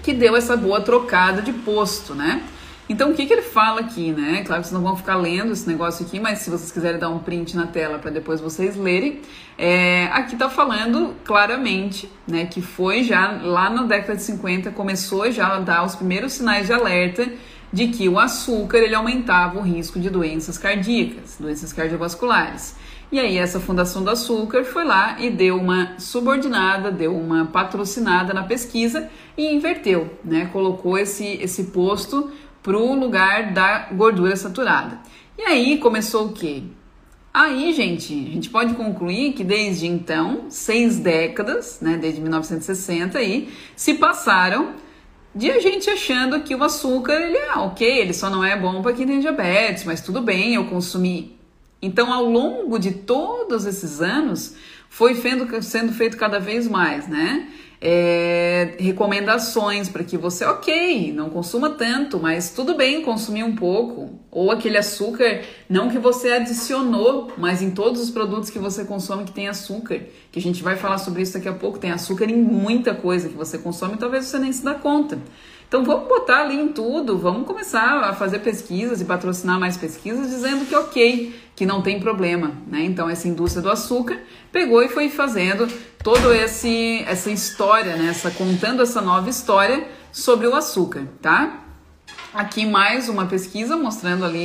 que 0.00 0.14
deu 0.14 0.36
essa 0.36 0.56
boa 0.56 0.80
trocada 0.80 1.42
de 1.42 1.52
posto, 1.52 2.14
né? 2.14 2.40
Então, 2.88 3.10
o 3.10 3.14
que, 3.14 3.26
que 3.26 3.32
ele 3.32 3.42
fala 3.42 3.80
aqui, 3.80 4.12
né? 4.12 4.42
Claro 4.46 4.62
que 4.62 4.68
vocês 4.68 4.72
não 4.72 4.82
vão 4.82 4.96
ficar 4.96 5.16
lendo 5.16 5.52
esse 5.52 5.68
negócio 5.68 6.06
aqui, 6.06 6.18
mas 6.18 6.38
se 6.38 6.48
vocês 6.48 6.72
quiserem 6.72 6.98
dar 6.98 7.10
um 7.10 7.18
print 7.18 7.54
na 7.54 7.66
tela 7.66 7.98
para 7.98 8.10
depois 8.10 8.40
vocês 8.40 8.76
lerem, 8.76 9.20
é, 9.58 10.06
aqui 10.06 10.36
tá 10.36 10.48
falando 10.48 11.14
claramente, 11.22 12.10
né, 12.26 12.46
que 12.46 12.62
foi 12.62 13.04
já 13.04 13.40
lá 13.42 13.68
na 13.68 13.82
década 13.82 14.16
de 14.16 14.22
50 14.22 14.70
começou 14.70 15.30
já 15.30 15.56
a 15.56 15.60
dar 15.60 15.84
os 15.84 15.96
primeiros 15.96 16.32
sinais 16.32 16.66
de 16.66 16.72
alerta 16.72 17.30
de 17.70 17.88
que 17.88 18.08
o 18.08 18.18
açúcar 18.18 18.78
ele 18.78 18.94
aumentava 18.94 19.58
o 19.58 19.62
risco 19.62 20.00
de 20.00 20.08
doenças 20.08 20.56
cardíacas, 20.56 21.36
doenças 21.38 21.72
cardiovasculares. 21.72 22.74
E 23.10 23.18
aí 23.18 23.38
essa 23.38 23.58
Fundação 23.58 24.04
do 24.04 24.10
Açúcar 24.10 24.64
foi 24.64 24.84
lá 24.84 25.18
e 25.18 25.30
deu 25.30 25.56
uma 25.56 25.98
subordinada, 25.98 26.90
deu 26.90 27.16
uma 27.16 27.46
patrocinada 27.46 28.34
na 28.34 28.42
pesquisa 28.42 29.08
e 29.36 29.54
inverteu, 29.54 30.10
né? 30.22 30.50
Colocou 30.52 30.98
esse 30.98 31.24
esse 31.24 31.64
posto 31.64 32.30
para 32.68 32.76
o 32.76 32.94
lugar 32.94 33.54
da 33.54 33.88
gordura 33.92 34.36
saturada. 34.36 34.98
E 35.38 35.42
aí 35.42 35.78
começou 35.78 36.26
o 36.26 36.32
quê? 36.34 36.64
Aí, 37.32 37.72
gente, 37.72 38.12
a 38.12 38.34
gente 38.34 38.50
pode 38.50 38.74
concluir 38.74 39.32
que 39.32 39.42
desde 39.42 39.86
então, 39.86 40.50
seis 40.50 40.98
décadas, 40.98 41.78
né, 41.80 41.96
desde 41.96 42.20
1960 42.20 43.18
aí, 43.18 43.48
se 43.74 43.94
passaram 43.94 44.74
de 45.34 45.50
a 45.50 45.58
gente 45.60 45.88
achando 45.88 46.42
que 46.42 46.54
o 46.54 46.62
açúcar, 46.62 47.14
ele 47.14 47.38
é 47.38 47.54
ok, 47.54 47.88
ele 47.88 48.12
só 48.12 48.28
não 48.28 48.44
é 48.44 48.54
bom 48.54 48.82
para 48.82 48.92
quem 48.92 49.06
tem 49.06 49.18
diabetes, 49.18 49.84
mas 49.84 50.02
tudo 50.02 50.20
bem, 50.20 50.56
eu 50.56 50.66
consumi. 50.66 51.38
Então, 51.80 52.12
ao 52.12 52.26
longo 52.26 52.78
de 52.78 52.90
todos 52.90 53.64
esses 53.64 54.02
anos, 54.02 54.56
foi 54.90 55.14
sendo 55.14 55.94
feito 55.94 56.18
cada 56.18 56.38
vez 56.38 56.68
mais, 56.68 57.08
né? 57.08 57.48
É, 57.80 58.74
recomendações 58.78 59.88
para 59.88 60.02
que 60.02 60.16
você, 60.16 60.44
ok, 60.44 61.12
não 61.12 61.30
consuma 61.30 61.70
tanto, 61.70 62.18
mas 62.18 62.50
tudo 62.50 62.74
bem 62.74 63.02
consumir 63.02 63.44
um 63.44 63.54
pouco. 63.54 64.18
Ou 64.30 64.50
aquele 64.50 64.76
açúcar, 64.76 65.42
não 65.68 65.88
que 65.88 65.98
você 65.98 66.32
adicionou, 66.32 67.32
mas 67.38 67.62
em 67.62 67.70
todos 67.70 68.00
os 68.00 68.10
produtos 68.10 68.50
que 68.50 68.58
você 68.58 68.84
consome 68.84 69.24
que 69.24 69.32
tem 69.32 69.48
açúcar. 69.48 70.00
Que 70.30 70.38
a 70.38 70.42
gente 70.42 70.62
vai 70.62 70.76
falar 70.76 70.98
sobre 70.98 71.22
isso 71.22 71.34
daqui 71.34 71.48
a 71.48 71.54
pouco. 71.54 71.78
Tem 71.78 71.90
açúcar 71.90 72.26
em 72.26 72.36
muita 72.36 72.94
coisa 72.94 73.28
que 73.28 73.36
você 73.36 73.58
consome, 73.58 73.96
talvez 73.96 74.26
você 74.26 74.38
nem 74.38 74.52
se 74.52 74.64
dá 74.64 74.74
conta. 74.74 75.18
Então 75.68 75.84
vamos 75.84 76.08
botar 76.08 76.40
ali 76.40 76.58
em 76.58 76.68
tudo, 76.68 77.18
vamos 77.18 77.46
começar 77.46 78.02
a 78.02 78.14
fazer 78.14 78.38
pesquisas 78.38 79.02
e 79.02 79.04
patrocinar 79.04 79.60
mais 79.60 79.76
pesquisas 79.76 80.30
dizendo 80.30 80.64
que 80.64 80.74
ok, 80.74 81.38
que 81.54 81.66
não 81.66 81.82
tem 81.82 82.00
problema, 82.00 82.52
né? 82.66 82.84
Então 82.84 83.08
essa 83.08 83.28
indústria 83.28 83.62
do 83.62 83.70
açúcar 83.70 84.18
pegou 84.50 84.82
e 84.82 84.88
foi 84.88 85.10
fazendo 85.10 85.68
toda 86.02 86.34
esse 86.34 87.04
essa 87.06 87.30
história, 87.30 87.96
né? 87.96 88.08
Essa, 88.08 88.30
contando 88.30 88.80
essa 88.80 89.02
nova 89.02 89.28
história 89.28 89.86
sobre 90.10 90.46
o 90.46 90.54
açúcar, 90.54 91.06
tá? 91.20 91.64
Aqui 92.32 92.64
mais 92.64 93.10
uma 93.10 93.26
pesquisa 93.26 93.76
mostrando 93.76 94.24
ali 94.24 94.42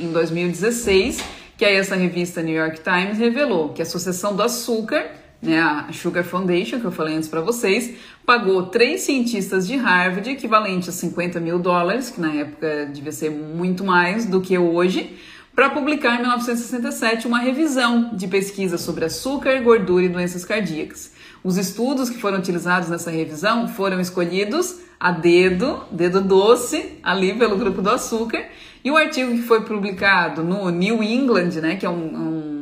em, 0.00 0.06
em 0.06 0.12
2016 0.12 1.22
Que 1.56 1.64
aí 1.64 1.76
essa 1.76 1.94
revista 1.94 2.42
New 2.42 2.54
York 2.54 2.80
Times 2.80 3.18
revelou 3.18 3.68
que 3.68 3.80
a 3.80 3.84
Associação 3.84 4.34
do 4.34 4.42
Açúcar, 4.42 5.08
né, 5.44 5.60
a 5.60 5.92
Sugar 5.92 6.24
Foundation, 6.24 6.80
que 6.80 6.84
eu 6.84 6.92
falei 6.92 7.14
antes 7.14 7.28
para 7.28 7.40
vocês, 7.40 7.94
pagou 8.24 8.66
três 8.66 9.02
cientistas 9.02 9.66
de 9.66 9.76
Harvard, 9.76 10.28
equivalente 10.30 10.88
a 10.88 10.92
50 10.92 11.38
mil 11.38 11.58
dólares, 11.58 12.10
que 12.10 12.20
na 12.20 12.32
época 12.32 12.90
devia 12.92 13.12
ser 13.12 13.30
muito 13.30 13.84
mais 13.84 14.26
do 14.26 14.40
que 14.40 14.56
hoje, 14.56 15.16
para 15.54 15.70
publicar 15.70 16.16
em 16.16 16.22
1967 16.22 17.28
uma 17.28 17.38
revisão 17.38 18.10
de 18.12 18.26
pesquisa 18.26 18.76
sobre 18.76 19.04
açúcar, 19.04 19.60
gordura 19.60 20.04
e 20.04 20.08
doenças 20.08 20.44
cardíacas. 20.44 21.12
Os 21.44 21.56
estudos 21.56 22.10
que 22.10 22.18
foram 22.18 22.38
utilizados 22.38 22.88
nessa 22.88 23.10
revisão 23.10 23.68
foram 23.68 24.00
escolhidos 24.00 24.80
a 24.98 25.12
dedo, 25.12 25.84
dedo 25.92 26.20
doce, 26.20 26.98
ali 27.02 27.34
pelo 27.34 27.56
grupo 27.56 27.82
do 27.82 27.90
açúcar, 27.90 28.46
e 28.82 28.90
o 28.90 28.96
artigo 28.96 29.30
que 29.32 29.42
foi 29.42 29.62
publicado 29.62 30.42
no 30.42 30.70
New 30.70 31.02
England, 31.02 31.50
né, 31.60 31.76
que 31.76 31.86
é 31.86 31.90
um, 31.90 31.94
um 31.94 32.53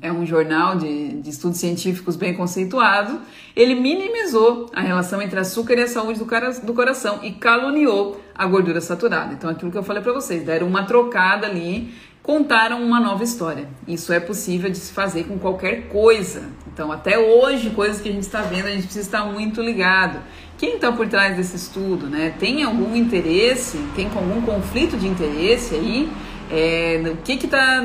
é 0.00 0.12
um 0.12 0.26
jornal 0.26 0.76
de, 0.76 1.20
de, 1.20 1.30
estudos 1.30 1.58
científicos 1.58 2.16
bem 2.16 2.34
conceituado, 2.34 3.20
ele 3.54 3.74
minimizou 3.74 4.70
a 4.74 4.80
relação 4.80 5.20
entre 5.22 5.38
açúcar 5.38 5.74
e 5.74 5.82
a 5.82 5.88
saúde 5.88 6.18
do, 6.18 6.26
cara, 6.26 6.50
do 6.50 6.74
coração 6.74 7.20
e 7.22 7.32
caluniou 7.32 8.20
a 8.34 8.46
gordura 8.46 8.80
saturada. 8.80 9.32
Então, 9.32 9.48
aquilo 9.48 9.70
que 9.70 9.78
eu 9.78 9.82
falei 9.82 10.02
para 10.02 10.12
vocês, 10.12 10.44
deram 10.44 10.66
uma 10.66 10.84
trocada 10.84 11.46
ali 11.46 11.94
contaram 12.26 12.82
uma 12.82 12.98
nova 12.98 13.22
história. 13.22 13.68
Isso 13.86 14.12
é 14.12 14.18
possível 14.18 14.68
de 14.68 14.78
se 14.78 14.92
fazer 14.92 15.24
com 15.24 15.38
qualquer 15.38 15.88
coisa. 15.88 16.42
Então, 16.66 16.90
até 16.90 17.16
hoje, 17.16 17.70
coisas 17.70 18.00
que 18.00 18.08
a 18.08 18.12
gente 18.12 18.24
está 18.24 18.42
vendo, 18.42 18.66
a 18.66 18.70
gente 18.70 18.82
precisa 18.82 19.06
estar 19.06 19.24
muito 19.24 19.62
ligado. 19.62 20.18
Quem 20.58 20.74
está 20.74 20.90
por 20.90 21.08
trás 21.08 21.36
desse 21.36 21.54
estudo, 21.54 22.08
né? 22.08 22.34
Tem 22.36 22.64
algum 22.64 22.96
interesse? 22.96 23.78
Tem 23.94 24.08
algum 24.08 24.42
conflito 24.42 24.96
de 24.96 25.06
interesse 25.06 25.76
aí? 25.76 26.10
É, 26.50 27.02
o 27.12 27.16
que 27.18 27.36
que 27.36 27.48
tá, 27.48 27.82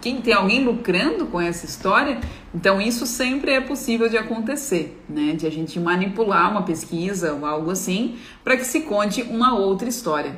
quem 0.00 0.20
tem 0.20 0.34
alguém 0.34 0.64
lucrando 0.64 1.26
com 1.26 1.40
essa 1.40 1.64
história? 1.64 2.20
Então 2.54 2.80
isso 2.80 3.06
sempre 3.06 3.52
é 3.52 3.60
possível 3.60 4.08
de 4.08 4.18
acontecer, 4.18 5.02
né? 5.08 5.32
De 5.32 5.46
a 5.46 5.50
gente 5.50 5.80
manipular 5.80 6.50
uma 6.50 6.62
pesquisa 6.62 7.32
ou 7.32 7.46
algo 7.46 7.70
assim 7.70 8.16
para 8.44 8.56
que 8.56 8.64
se 8.64 8.82
conte 8.82 9.22
uma 9.22 9.54
outra 9.54 9.88
história. 9.88 10.36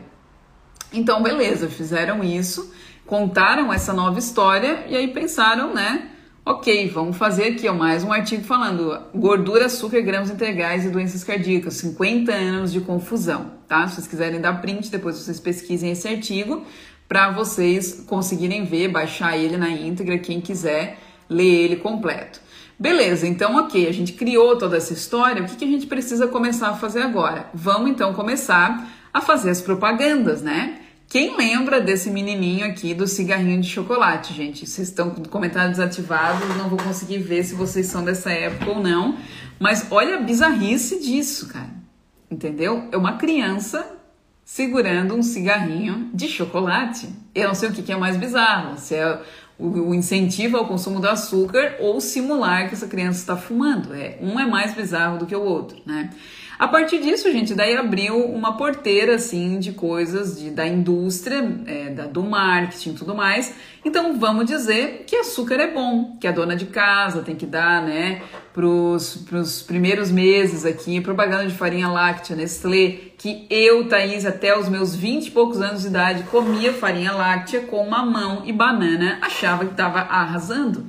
Então 0.93 1.23
beleza, 1.23 1.69
fizeram 1.69 2.23
isso 2.23 2.73
contaram 3.07 3.73
essa 3.73 3.93
nova 3.93 4.19
história 4.19 4.85
e 4.89 4.97
aí 4.97 5.09
pensaram, 5.09 5.75
né? 5.75 6.11
Ok, 6.47 6.89
vamos 6.91 7.17
fazer 7.17 7.53
aqui 7.53 7.67
ó, 7.67 7.73
mais 7.73 8.05
um 8.05 8.13
artigo 8.13 8.45
falando 8.45 8.99
gordura, 9.15 9.67
açúcar, 9.67 10.03
grãos 10.03 10.31
integrais 10.31 10.85
e 10.85 10.91
doenças 10.91 11.25
cardíacas, 11.25 11.75
50 11.75 12.33
anos 12.33 12.71
de 12.73 12.81
confusão, 12.81 13.53
tá? 13.67 13.87
Se 13.89 13.95
vocês 13.95 14.07
quiserem 14.07 14.41
dar 14.41 14.61
print, 14.61 14.91
depois 14.91 15.17
vocês 15.17 15.41
pesquisem 15.41 15.91
esse 15.91 16.07
artigo 16.07 16.63
para 17.15 17.31
vocês 17.31 18.03
conseguirem 18.09 18.65
ver, 18.65 18.89
baixar 18.89 19.39
ele 19.39 19.57
na 19.57 19.71
íntegra, 19.71 20.19
quem 20.19 20.41
quiser 20.41 20.99
ler 21.31 21.65
ele 21.65 21.77
completo. 21.77 22.41
Beleza, 22.77 23.25
então 23.25 23.55
ok, 23.55 23.87
a 23.87 23.93
gente 23.93 24.15
criou 24.15 24.59
toda 24.59 24.77
essa 24.77 24.93
história, 24.93 25.41
o 25.41 25.47
que, 25.47 25.55
que 25.55 25.65
a 25.65 25.69
gente 25.69 25.87
precisa 25.87 26.27
começar 26.27 26.71
a 26.71 26.75
fazer 26.75 27.03
agora? 27.03 27.49
Vamos 27.55 27.89
então 27.89 28.13
começar 28.15 28.91
a 29.13 29.21
fazer 29.21 29.51
as 29.51 29.63
propagandas, 29.63 30.43
né? 30.43 30.81
Quem 31.09 31.37
lembra 31.37 31.81
desse 31.81 32.11
menininho 32.11 32.67
aqui 32.67 32.93
do 32.95 33.07
cigarrinho 33.07 33.61
de 33.61 33.69
chocolate, 33.69 34.35
gente? 34.35 34.67
Vocês 34.67 34.89
estão 34.89 35.11
com 35.11 35.23
comentários 35.23 35.79
desativados, 35.79 36.49
não 36.57 36.69
vou 36.69 36.81
conseguir 36.81 37.19
ver 37.19 37.45
se 37.45 37.55
vocês 37.55 37.87
são 37.87 38.05
dessa 38.05 38.33
época 38.33 38.73
ou 38.73 38.83
não. 38.83 39.17
Mas 39.61 39.87
olha 39.89 40.17
a 40.17 40.21
bizarrice 40.21 40.99
disso, 40.99 41.47
cara. 41.47 41.71
Entendeu? 42.29 42.89
É 42.91 42.97
uma 42.97 43.19
criança 43.19 43.87
segurando 44.45 45.15
um 45.15 45.23
cigarrinho 45.23 46.11
de 46.13 46.29
chocolate. 46.29 47.09
Eu 47.35 47.49
não 47.49 47.55
sei 47.55 47.71
o 47.71 47.73
que 47.73 47.93
é 47.93 47.97
mais 47.97 48.17
bizarro, 48.17 48.77
se 48.79 48.95
é 48.95 49.21
o 49.59 49.95
incentivo 49.95 50.57
ao 50.57 50.67
consumo 50.67 51.01
do 51.01 51.09
açúcar 51.09 51.77
ou 51.79 52.01
simular 52.01 52.69
que 52.69 52.75
essa 52.75 52.89
criança 52.89 53.21
está 53.21 53.37
fumando. 53.37 53.95
É, 53.95 54.19
um 54.21 54.39
é 54.39 54.47
mais 54.47 54.75
bizarro 54.75 55.19
do 55.19 55.27
que 55.27 55.35
o 55.35 55.43
outro, 55.43 55.79
né? 55.87 56.11
A 56.59 56.69
partir 56.69 57.01
disso, 57.01 57.31
gente, 57.33 57.53
daí 57.53 57.77
abriu 57.77 58.17
uma 58.17 58.57
porteira 58.57 59.17
assim 59.17 59.59
de 59.59 59.73
coisas 59.73 60.39
de, 60.39 60.51
da 60.51 60.67
indústria, 60.67 61.61
é, 61.67 61.91
da, 61.91 62.07
do 62.07 62.23
marketing 62.23 62.91
e 62.91 62.95
tudo 62.95 63.15
mais. 63.15 63.55
Então 63.85 64.19
vamos 64.19 64.47
dizer 64.47 65.05
que 65.07 65.17
açúcar 65.17 65.57
é 65.57 65.73
bom, 65.73 66.17
que 66.21 66.29
a 66.29 66.33
dona 66.33 66.55
de 66.55 66.67
casa 66.67 67.23
tem 67.23 67.35
que 67.35 67.45
dar, 67.45 67.83
né, 67.83 68.23
pros, 68.53 69.17
pros 69.29 69.63
primeiros 69.63 70.13
meses 70.13 70.65
aqui, 70.65 71.01
propaganda 71.01 71.47
de 71.47 71.55
farinha 71.55 71.89
láctea, 71.89 72.37
Nestlé, 72.37 72.99
que 73.19 73.47
eu, 73.51 73.89
Thaís, 73.89 74.25
até 74.25 74.57
os 74.57 74.69
meus 74.69 74.95
20 74.95 75.27
e 75.27 75.31
poucos 75.33 75.61
anos 75.61 75.83
de 75.83 75.89
idade, 75.89 76.23
comia 76.25 76.73
farinha 76.73 77.13
láctea 77.13 77.63
com 77.63 77.85
mamão 77.89 78.43
e 78.47 78.53
banana, 78.53 79.19
achava 79.21 79.65
que 79.65 79.73
estava 79.73 79.99
arrasando. 80.01 80.87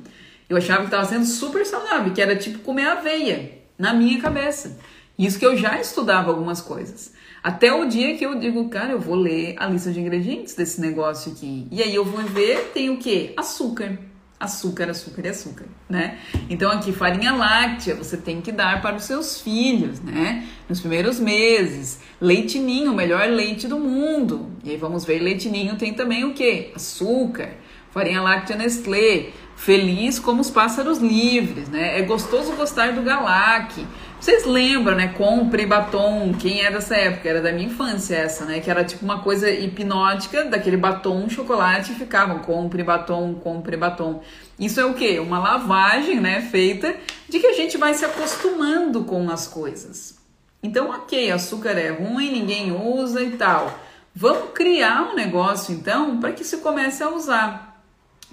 Eu 0.48 0.56
achava 0.56 0.80
que 0.80 0.86
estava 0.86 1.04
sendo 1.04 1.24
super 1.24 1.66
saudável, 1.66 2.12
que 2.12 2.22
era 2.22 2.36
tipo 2.36 2.60
comer 2.60 2.86
aveia, 2.86 3.50
na 3.76 3.92
minha 3.92 4.20
cabeça. 4.20 4.78
Isso 5.18 5.38
que 5.38 5.46
eu 5.46 5.56
já 5.56 5.80
estudava 5.80 6.30
algumas 6.30 6.60
coisas. 6.60 7.12
Até 7.42 7.72
o 7.72 7.86
dia 7.86 8.16
que 8.16 8.26
eu 8.26 8.38
digo, 8.38 8.68
cara, 8.68 8.92
eu 8.92 9.00
vou 9.00 9.14
ler 9.14 9.54
a 9.56 9.66
lista 9.66 9.92
de 9.92 10.00
ingredientes 10.00 10.54
desse 10.54 10.80
negócio 10.80 11.32
aqui. 11.32 11.66
E 11.70 11.82
aí 11.82 11.94
eu 11.94 12.04
vou 12.04 12.22
ver, 12.22 12.72
tem 12.74 12.90
o 12.90 12.98
quê? 12.98 13.32
Açúcar. 13.36 13.98
Açúcar, 14.38 14.90
açúcar 14.90 15.24
e 15.24 15.28
açúcar, 15.30 15.64
né? 15.88 16.18
Então 16.50 16.70
aqui 16.70 16.92
farinha 16.92 17.32
láctea 17.32 17.94
você 17.94 18.18
tem 18.18 18.42
que 18.42 18.52
dar 18.52 18.82
para 18.82 18.96
os 18.96 19.04
seus 19.04 19.40
filhos, 19.40 19.98
né? 20.00 20.46
Nos 20.68 20.80
primeiros 20.80 21.18
meses. 21.18 22.00
Leite 22.20 22.58
ninho, 22.58 22.92
o 22.92 22.94
melhor 22.94 23.26
leite 23.30 23.66
do 23.66 23.78
mundo. 23.78 24.50
E 24.62 24.70
aí 24.70 24.76
vamos 24.76 25.06
ver, 25.06 25.20
leite 25.20 25.48
ninho 25.48 25.76
tem 25.76 25.94
também 25.94 26.24
o 26.24 26.34
quê? 26.34 26.70
Açúcar. 26.74 27.54
Farinha 27.90 28.20
láctea 28.20 28.56
Nestlé. 28.56 29.30
Feliz 29.56 30.18
como 30.18 30.42
os 30.42 30.50
pássaros 30.50 30.98
livres, 30.98 31.70
né? 31.70 31.98
É 31.98 32.02
gostoso 32.02 32.52
gostar 32.56 32.92
do 32.92 33.00
Galac. 33.00 33.86
Vocês 34.18 34.44
lembram, 34.44 34.96
né? 34.96 35.08
Compre 35.08 35.66
batom. 35.66 36.32
Quem 36.34 36.64
é 36.64 36.70
dessa 36.70 36.96
época? 36.96 37.28
Era 37.28 37.40
da 37.40 37.52
minha 37.52 37.68
infância 37.68 38.16
essa, 38.16 38.44
né? 38.44 38.60
Que 38.60 38.70
era 38.70 38.82
tipo 38.82 39.04
uma 39.04 39.20
coisa 39.20 39.48
hipnótica, 39.50 40.44
daquele 40.44 40.76
batom 40.76 41.28
chocolate 41.28 41.92
e 41.92 41.94
ficavam 41.94 42.38
compre 42.40 42.82
batom, 42.82 43.34
compre 43.34 43.76
batom. 43.76 44.22
Isso 44.58 44.80
é 44.80 44.84
o 44.84 44.94
quê? 44.94 45.20
Uma 45.20 45.38
lavagem, 45.38 46.18
né? 46.20 46.40
Feita 46.40 46.96
de 47.28 47.38
que 47.38 47.46
a 47.46 47.52
gente 47.52 47.76
vai 47.76 47.94
se 47.94 48.04
acostumando 48.04 49.04
com 49.04 49.30
as 49.30 49.46
coisas. 49.46 50.18
Então, 50.62 50.90
ok, 50.90 51.30
açúcar 51.30 51.78
é 51.78 51.90
ruim, 51.90 52.32
ninguém 52.32 52.72
usa 52.72 53.22
e 53.22 53.32
tal. 53.32 53.78
Vamos 54.14 54.50
criar 54.54 55.10
um 55.10 55.14
negócio 55.14 55.74
então 55.74 56.18
para 56.18 56.32
que 56.32 56.42
se 56.42 56.56
comece 56.56 57.02
a 57.02 57.10
usar. 57.10 57.82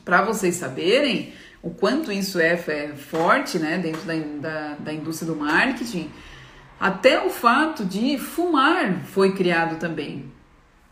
Para 0.06 0.22
vocês 0.22 0.56
saberem, 0.56 1.34
o 1.64 1.70
quanto 1.70 2.12
isso 2.12 2.40
é, 2.40 2.52
é 2.68 2.90
forte 2.90 3.58
né, 3.58 3.78
dentro 3.78 4.02
da, 4.02 4.14
da, 4.16 4.76
da, 4.76 4.94
indústria 4.94 5.32
do 5.32 5.40
marketing, 5.40 6.12
até 6.78 7.26
o 7.26 7.30
fato 7.30 7.86
de 7.86 8.18
fumar 8.18 9.06
foi 9.06 9.34
criado 9.34 9.80
também. 9.80 10.30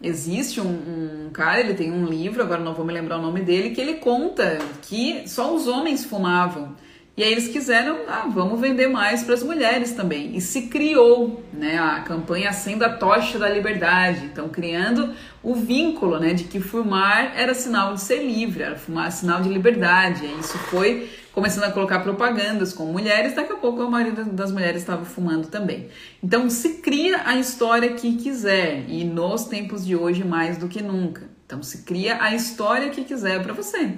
Existe 0.02 0.62
um, 0.62 1.28
um, 1.28 1.30
cara, 1.32 1.60
ele 1.60 1.74
tem 1.74 1.92
um 1.92 2.06
livro, 2.06 2.42
agora 2.42 2.64
não 2.64 2.74
vou 2.74 2.86
me 2.86 2.94
lembrar 2.94 3.20
o 3.20 3.22
nome 3.22 3.42
dele, 3.42 3.72
que 3.72 3.82
ele 3.82 3.96
conta 3.96 4.58
que 4.82 5.28
só 5.28 5.54
os 5.54 5.68
homens 5.68 6.06
fumavam. 6.06 6.76
E 7.16 7.24
aí 7.24 7.32
eles 7.34 7.50
quiseram, 7.50 8.00
ah, 8.08 8.30
vamos 8.34 8.60
vender 8.60 8.88
mais 8.88 9.22
para 9.22 9.34
as 9.34 9.44
mulheres 9.44 9.92
também. 9.92 10.36
E 10.36 10.40
se 10.40 10.64
criou 10.64 11.44
né, 11.52 11.78
a 11.78 12.00
campanha 12.00 12.50
Acenda 12.50 12.86
a 12.86 12.94
Tocha 12.98 13.38
da 13.38 13.50
Liberdade. 13.50 14.26
Então, 14.26 14.48
criando 14.48 15.14
o 15.44 15.54
vínculo 15.54 16.20
né, 16.20 16.34
de 16.34 16.46
que 16.46 16.62
fumar 16.62 17.34
era 17.36 17.54
sinal 17.54 17.94
de 17.94 18.02
ser 18.02 18.24
livre, 18.24 18.64
era 18.64 18.78
fumar 18.78 19.12
sinal 19.12 19.42
de 19.42 19.50
liberdade. 19.50 20.26
E 20.26 20.40
isso 20.40 20.58
foi 20.58 21.10
começando 21.34 21.66
a 21.66 21.72
colocar 21.72 22.00
propagandas 22.00 22.74
com 22.74 22.86
mulheres, 22.86 23.36
daqui 23.36 23.54
a 23.54 23.56
pouco 23.56 23.82
a 23.82 23.90
maioria 23.90 24.24
das 24.26 24.52
mulheres 24.52 24.82
estava 24.82 25.06
fumando 25.06 25.48
também. 25.48 25.90
Então, 26.24 26.50
se 26.50 26.76
cria 26.76 27.22
a 27.26 27.38
história 27.38 27.94
que 27.94 28.18
quiser, 28.18 28.86
e 28.88 29.04
nos 29.04 29.46
tempos 29.46 29.86
de 29.86 29.96
hoje 29.96 30.24
mais 30.24 30.58
do 30.58 30.68
que 30.68 30.82
nunca. 30.82 31.30
Então, 31.46 31.62
se 31.62 31.84
cria 31.84 32.22
a 32.22 32.34
história 32.34 32.90
que 32.90 33.04
quiser 33.04 33.42
para 33.44 33.54
você. 33.54 33.96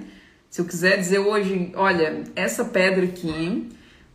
Se 0.54 0.60
eu 0.60 0.66
quiser 0.66 0.96
dizer 0.98 1.18
hoje, 1.18 1.72
olha, 1.74 2.22
essa 2.36 2.64
pedra 2.64 3.04
aqui 3.04 3.70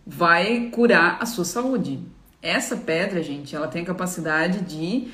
vai 0.08 0.70
curar 0.72 1.18
a 1.20 1.26
sua 1.26 1.44
saúde. 1.44 2.00
Essa 2.42 2.78
pedra, 2.78 3.22
gente, 3.22 3.54
ela 3.54 3.68
tem 3.68 3.82
a 3.82 3.86
capacidade 3.86 4.62
de 4.62 5.10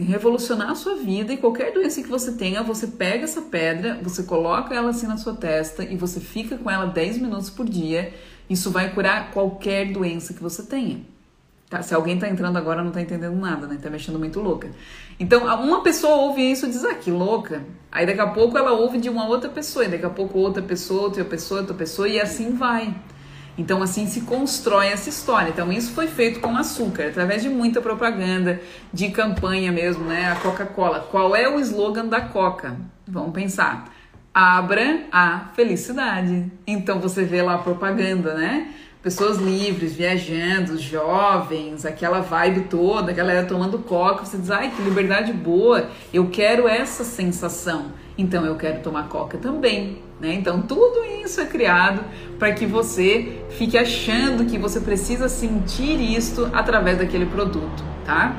revolucionar 0.00 0.70
a 0.70 0.74
sua 0.74 0.96
vida 0.96 1.32
e 1.32 1.36
qualquer 1.36 1.72
doença 1.72 2.02
que 2.02 2.08
você 2.08 2.32
tenha, 2.32 2.60
você 2.60 2.88
pega 2.88 3.22
essa 3.22 3.42
pedra, 3.42 4.00
você 4.02 4.24
coloca 4.24 4.74
ela 4.74 4.90
assim 4.90 5.06
na 5.06 5.16
sua 5.16 5.36
testa 5.36 5.84
e 5.84 5.96
você 5.96 6.18
fica 6.18 6.58
com 6.58 6.68
ela 6.68 6.86
10 6.86 7.18
minutos 7.18 7.48
por 7.48 7.64
dia. 7.64 8.12
Isso 8.50 8.68
vai 8.68 8.92
curar 8.92 9.30
qualquer 9.30 9.92
doença 9.92 10.34
que 10.34 10.42
você 10.42 10.64
tenha. 10.64 11.02
Tá? 11.72 11.80
Se 11.80 11.94
alguém 11.94 12.18
tá 12.18 12.28
entrando 12.28 12.58
agora 12.58 12.84
não 12.84 12.90
tá 12.90 13.00
entendendo 13.00 13.34
nada, 13.34 13.66
né? 13.66 13.78
Tá 13.80 13.88
mexendo 13.88 14.18
muito 14.18 14.38
louca. 14.40 14.68
Então, 15.18 15.46
uma 15.64 15.82
pessoa 15.82 16.16
ouve 16.16 16.42
isso 16.42 16.66
e 16.66 16.68
diz, 16.68 16.84
ah, 16.84 16.94
que 16.94 17.10
louca. 17.10 17.62
Aí 17.90 18.04
daqui 18.04 18.20
a 18.20 18.26
pouco 18.26 18.58
ela 18.58 18.72
ouve 18.72 18.98
de 18.98 19.08
uma 19.08 19.26
outra 19.26 19.48
pessoa, 19.48 19.86
e 19.86 19.88
daqui 19.88 20.04
a 20.04 20.10
pouco 20.10 20.38
outra 20.38 20.62
pessoa, 20.62 21.04
outra 21.04 21.24
pessoa, 21.24 21.60
outra 21.60 21.74
pessoa, 21.74 22.06
e 22.06 22.20
assim 22.20 22.54
vai. 22.54 22.94
Então, 23.56 23.82
assim 23.82 24.06
se 24.06 24.20
constrói 24.20 24.88
essa 24.88 25.08
história. 25.08 25.48
Então, 25.48 25.72
isso 25.72 25.92
foi 25.92 26.08
feito 26.08 26.40
com 26.40 26.54
açúcar, 26.58 27.06
através 27.06 27.42
de 27.42 27.48
muita 27.48 27.80
propaganda, 27.80 28.60
de 28.92 29.08
campanha 29.08 29.72
mesmo, 29.72 30.04
né? 30.04 30.30
A 30.30 30.36
Coca-Cola. 30.36 31.08
Qual 31.10 31.34
é 31.34 31.48
o 31.48 31.58
slogan 31.58 32.04
da 32.04 32.20
Coca? 32.20 32.76
Vamos 33.08 33.32
pensar. 33.32 33.90
abra 34.34 35.04
a 35.12 35.50
felicidade. 35.54 36.50
Então 36.66 36.98
você 36.98 37.24
vê 37.24 37.42
lá 37.42 37.54
a 37.54 37.58
propaganda, 37.58 38.34
né? 38.34 38.72
Pessoas 39.02 39.38
livres, 39.38 39.96
viajando, 39.96 40.78
jovens, 40.78 41.84
aquela 41.84 42.20
vibe 42.20 42.68
toda, 42.70 43.10
a 43.10 43.14
galera 43.14 43.44
tomando 43.44 43.80
coca, 43.80 44.24
você 44.24 44.38
diz, 44.38 44.48
ai, 44.48 44.70
que 44.70 44.80
liberdade 44.80 45.32
boa, 45.32 45.88
eu 46.14 46.28
quero 46.30 46.68
essa 46.68 47.02
sensação, 47.02 47.86
então 48.16 48.46
eu 48.46 48.54
quero 48.54 48.80
tomar 48.80 49.08
coca 49.08 49.36
também, 49.38 49.98
né? 50.20 50.34
Então 50.34 50.62
tudo 50.62 51.04
isso 51.24 51.40
é 51.40 51.46
criado 51.46 52.04
para 52.38 52.52
que 52.52 52.64
você 52.64 53.42
fique 53.50 53.76
achando 53.76 54.46
que 54.46 54.56
você 54.56 54.78
precisa 54.78 55.28
sentir 55.28 56.00
isto 56.00 56.48
através 56.52 56.98
daquele 56.98 57.26
produto, 57.26 57.82
tá? 58.04 58.36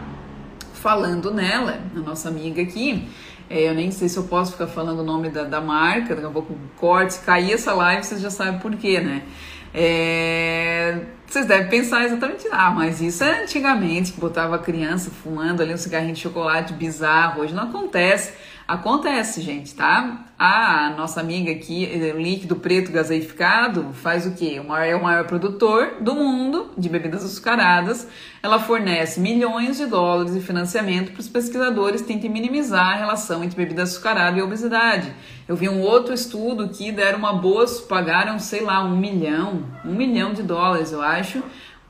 Falando 0.75 1.29
nela, 1.29 1.79
a 1.93 1.99
nossa 1.99 2.29
amiga 2.29 2.61
aqui, 2.61 3.05
é, 3.49 3.67
eu 3.67 3.73
nem 3.73 3.91
sei 3.91 4.07
se 4.07 4.15
eu 4.15 4.23
posso 4.23 4.53
ficar 4.53 4.67
falando 4.67 4.99
o 4.99 5.03
nome 5.03 5.29
da, 5.29 5.43
da 5.43 5.59
marca, 5.59 6.15
daqui 6.15 6.25
a 6.25 6.31
pouco 6.31 6.55
corte, 6.77 7.19
cair 7.19 7.51
essa 7.51 7.73
live, 7.73 8.01
vocês 8.01 8.21
já 8.21 8.29
sabem 8.29 8.61
por 8.61 8.73
quê, 8.77 9.01
né? 9.01 9.23
É, 9.73 10.99
vocês 11.25 11.47
devem 11.47 11.67
pensar 11.67 12.05
exatamente, 12.05 12.47
ah, 12.51 12.69
mas 12.69 13.01
isso 13.01 13.23
é 13.23 13.43
antigamente, 13.43 14.13
que 14.13 14.19
botava 14.19 14.59
criança 14.59 15.09
fumando 15.09 15.63
ali 15.63 15.73
um 15.73 15.77
cigarrinho 15.77 16.13
de 16.13 16.19
chocolate 16.19 16.73
bizarro, 16.73 17.41
hoje 17.41 17.53
não 17.53 17.63
acontece. 17.63 18.33
Acontece, 18.65 19.41
gente, 19.41 19.75
tá? 19.75 20.25
A 20.39 20.93
nossa 20.97 21.19
amiga 21.19 21.51
aqui, 21.51 21.89
o 22.15 22.19
líquido 22.19 22.55
preto 22.55 22.93
gaseificado, 22.93 23.91
faz 23.93 24.25
o 24.25 24.33
quê? 24.35 24.59
O 24.59 24.67
maior, 24.67 24.85
é 24.85 24.95
o 24.95 25.03
maior 25.03 25.25
produtor 25.25 25.97
do 25.99 26.15
mundo 26.15 26.71
de 26.77 26.87
bebidas 26.87 27.25
açucaradas. 27.25 28.07
Ela 28.41 28.59
fornece 28.59 29.19
milhões 29.19 29.77
de 29.77 29.85
dólares 29.85 30.33
de 30.33 30.39
financiamento 30.39 31.11
para 31.11 31.19
os 31.19 31.27
pesquisadores 31.27 32.01
tentem 32.01 32.29
minimizar 32.29 32.93
a 32.93 32.95
relação 32.95 33.43
entre 33.43 33.57
bebida 33.57 33.83
açucarada 33.83 34.37
e 34.37 34.41
obesidade. 34.41 35.13
Eu 35.45 35.57
vi 35.57 35.67
um 35.67 35.81
outro 35.81 36.13
estudo 36.13 36.69
que 36.69 36.91
deram 36.91 37.19
uma 37.19 37.33
boa, 37.33 37.65
pagaram, 37.87 38.39
sei 38.39 38.61
lá, 38.61 38.81
um 38.83 38.95
milhão, 38.95 39.63
um 39.85 39.93
milhão 39.93 40.33
de 40.33 40.41
dólares, 40.41 40.91
eu 40.93 41.01
acho, 41.01 41.43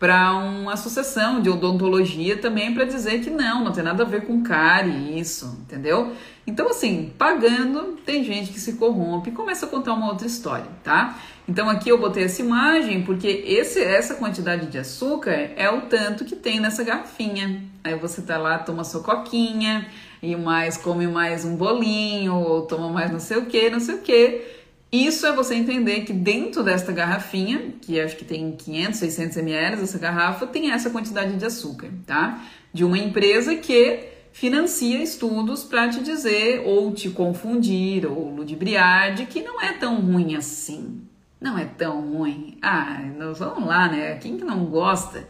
para 0.03 0.35
uma 0.35 0.73
associação 0.73 1.39
de 1.39 1.49
odontologia 1.49 2.35
também 2.35 2.73
para 2.73 2.83
dizer 2.83 3.21
que 3.21 3.29
não, 3.29 3.63
não 3.63 3.71
tem 3.71 3.81
nada 3.81 4.03
a 4.03 4.05
ver 4.05 4.25
com 4.25 4.43
cárie 4.43 5.17
isso, 5.17 5.57
entendeu? 5.61 6.11
Então, 6.45 6.67
assim, 6.67 7.13
pagando, 7.17 7.97
tem 8.05 8.21
gente 8.21 8.51
que 8.51 8.59
se 8.59 8.73
corrompe 8.73 9.29
e 9.29 9.31
começa 9.31 9.65
a 9.65 9.69
contar 9.69 9.93
uma 9.93 10.09
outra 10.09 10.27
história, 10.27 10.67
tá? 10.83 11.17
Então, 11.47 11.69
aqui 11.69 11.87
eu 11.87 11.97
botei 11.97 12.25
essa 12.25 12.41
imagem 12.41 13.01
porque 13.03 13.45
esse, 13.47 13.81
essa 13.81 14.15
quantidade 14.15 14.67
de 14.67 14.77
açúcar 14.77 15.51
é 15.55 15.69
o 15.69 15.83
tanto 15.83 16.25
que 16.25 16.35
tem 16.35 16.59
nessa 16.59 16.83
garrafinha. 16.83 17.63
Aí 17.81 17.95
você 17.95 18.21
tá 18.21 18.37
lá, 18.37 18.59
toma 18.59 18.83
sua 18.83 19.01
coquinha 19.01 19.87
e 20.21 20.35
mais 20.35 20.75
come 20.75 21.07
mais 21.07 21.45
um 21.45 21.55
bolinho 21.55 22.35
ou 22.35 22.63
toma 22.63 22.89
mais 22.89 23.09
não 23.09 23.21
sei 23.21 23.37
o 23.37 23.45
que, 23.45 23.69
não 23.69 23.79
sei 23.79 23.95
o 23.95 24.01
que. 24.01 24.62
Isso 24.93 25.25
é 25.25 25.33
você 25.33 25.55
entender 25.55 26.01
que 26.01 26.13
dentro 26.13 26.63
desta 26.63 26.91
garrafinha, 26.91 27.73
que 27.81 27.99
acho 27.99 28.15
que 28.15 28.23
tem 28.23 28.51
500, 28.51 28.99
600 28.99 29.37
ml, 29.37 29.81
essa 29.81 29.97
garrafa 29.97 30.45
tem 30.45 30.69
essa 30.69 30.91
quantidade 30.91 31.35
de 31.35 31.43
açúcar, 31.43 31.89
tá? 32.05 32.43
De 32.71 32.85
uma 32.85 32.99
empresa 32.99 33.55
que 33.55 34.01
financia 34.31 35.01
estudos 35.01 35.63
para 35.63 35.89
te 35.89 36.03
dizer 36.03 36.61
ou 36.63 36.93
te 36.93 37.09
confundir 37.09 38.05
ou 38.05 38.35
ludibriar 38.35 39.15
de 39.15 39.25
que 39.25 39.41
não 39.41 39.59
é 39.59 39.73
tão 39.73 39.99
ruim 39.99 40.35
assim. 40.35 41.01
Não 41.41 41.57
é 41.57 41.65
tão 41.65 41.99
ruim. 42.13 42.59
Ah, 42.61 43.01
vamos 43.35 43.65
lá, 43.67 43.91
né? 43.91 44.19
Quem 44.19 44.37
que 44.37 44.45
não 44.45 44.65
gosta? 44.65 45.27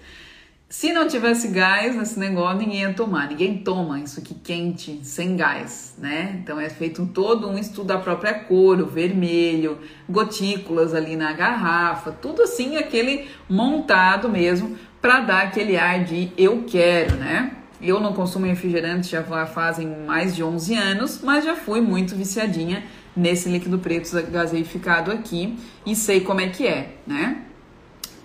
Se 0.74 0.92
não 0.92 1.08
tivesse 1.08 1.50
gás 1.50 1.96
nesse 1.96 2.18
negócio, 2.18 2.58
ninguém 2.58 2.82
ia 2.82 2.94
tomar. 2.96 3.28
Ninguém 3.28 3.60
toma 3.60 4.00
isso 4.00 4.20
aqui 4.20 4.34
quente, 4.34 5.00
sem 5.04 5.38
gás, 5.38 5.94
né? 6.00 6.40
Então 6.42 6.60
é 6.60 6.68
feito 6.68 7.06
todo 7.06 7.48
um 7.48 7.60
estudo 7.60 7.90
da 7.90 8.00
própria 8.00 8.34
cor, 8.34 8.82
o 8.82 8.88
vermelho, 8.88 9.78
gotículas 10.10 10.96
ali 10.96 11.16
na 11.16 11.32
garrafa, 11.32 12.12
tudo 12.12 12.42
assim, 12.42 12.76
aquele 12.76 13.28
montado 13.48 14.28
mesmo 14.28 14.76
para 15.00 15.20
dar 15.20 15.44
aquele 15.44 15.78
ar 15.78 16.04
de 16.04 16.32
eu 16.36 16.64
quero, 16.66 17.18
né? 17.18 17.52
Eu 17.80 18.00
não 18.00 18.12
consumo 18.12 18.48
refrigerante 18.48 19.12
já 19.12 19.24
fazem 19.46 19.88
mais 20.08 20.36
de 20.36 20.44
11 20.44 20.74
anos, 20.74 21.22
mas 21.22 21.46
já 21.46 21.56
fui 21.56 21.82
muito 21.82 22.16
viciadinha 22.16 22.84
nesse 23.16 23.48
líquido 23.48 23.78
preto 23.78 24.10
gaseificado 24.32 25.12
aqui 25.12 25.56
e 25.86 25.96
sei 25.96 26.22
como 26.22 26.42
é 26.42 26.50
que 26.50 26.66
é, 26.66 26.96
né? 27.06 27.44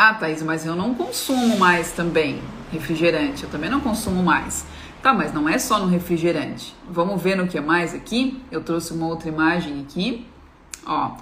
Ah, 0.00 0.14
Thaís, 0.14 0.40
mas 0.44 0.64
eu 0.64 0.76
não 0.76 0.94
consumo 0.94 1.58
mais 1.58 1.90
também 1.90 2.40
refrigerante, 2.70 3.42
eu 3.42 3.50
também 3.50 3.68
não 3.68 3.80
consumo 3.80 4.22
mais. 4.22 4.64
Tá, 5.02 5.12
mas 5.12 5.32
não 5.32 5.48
é 5.48 5.58
só 5.58 5.80
no 5.80 5.87
refrigerante. 5.87 6.72
Vamos 6.88 7.20
ver 7.20 7.37
no 7.37 7.48
que 7.48 7.61
mais 7.61 7.92
aqui? 7.92 8.40
Eu 8.48 8.62
trouxe 8.62 8.92
uma 8.92 9.08
outra 9.08 9.28
imagem 9.28 9.80
aqui. 9.80 10.24
Ó, 10.87 11.16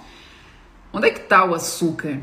onde 0.93 1.07
é 1.07 1.09
que 1.09 1.21
tá 1.21 1.43
o 1.43 1.55
açúcar? 1.55 2.19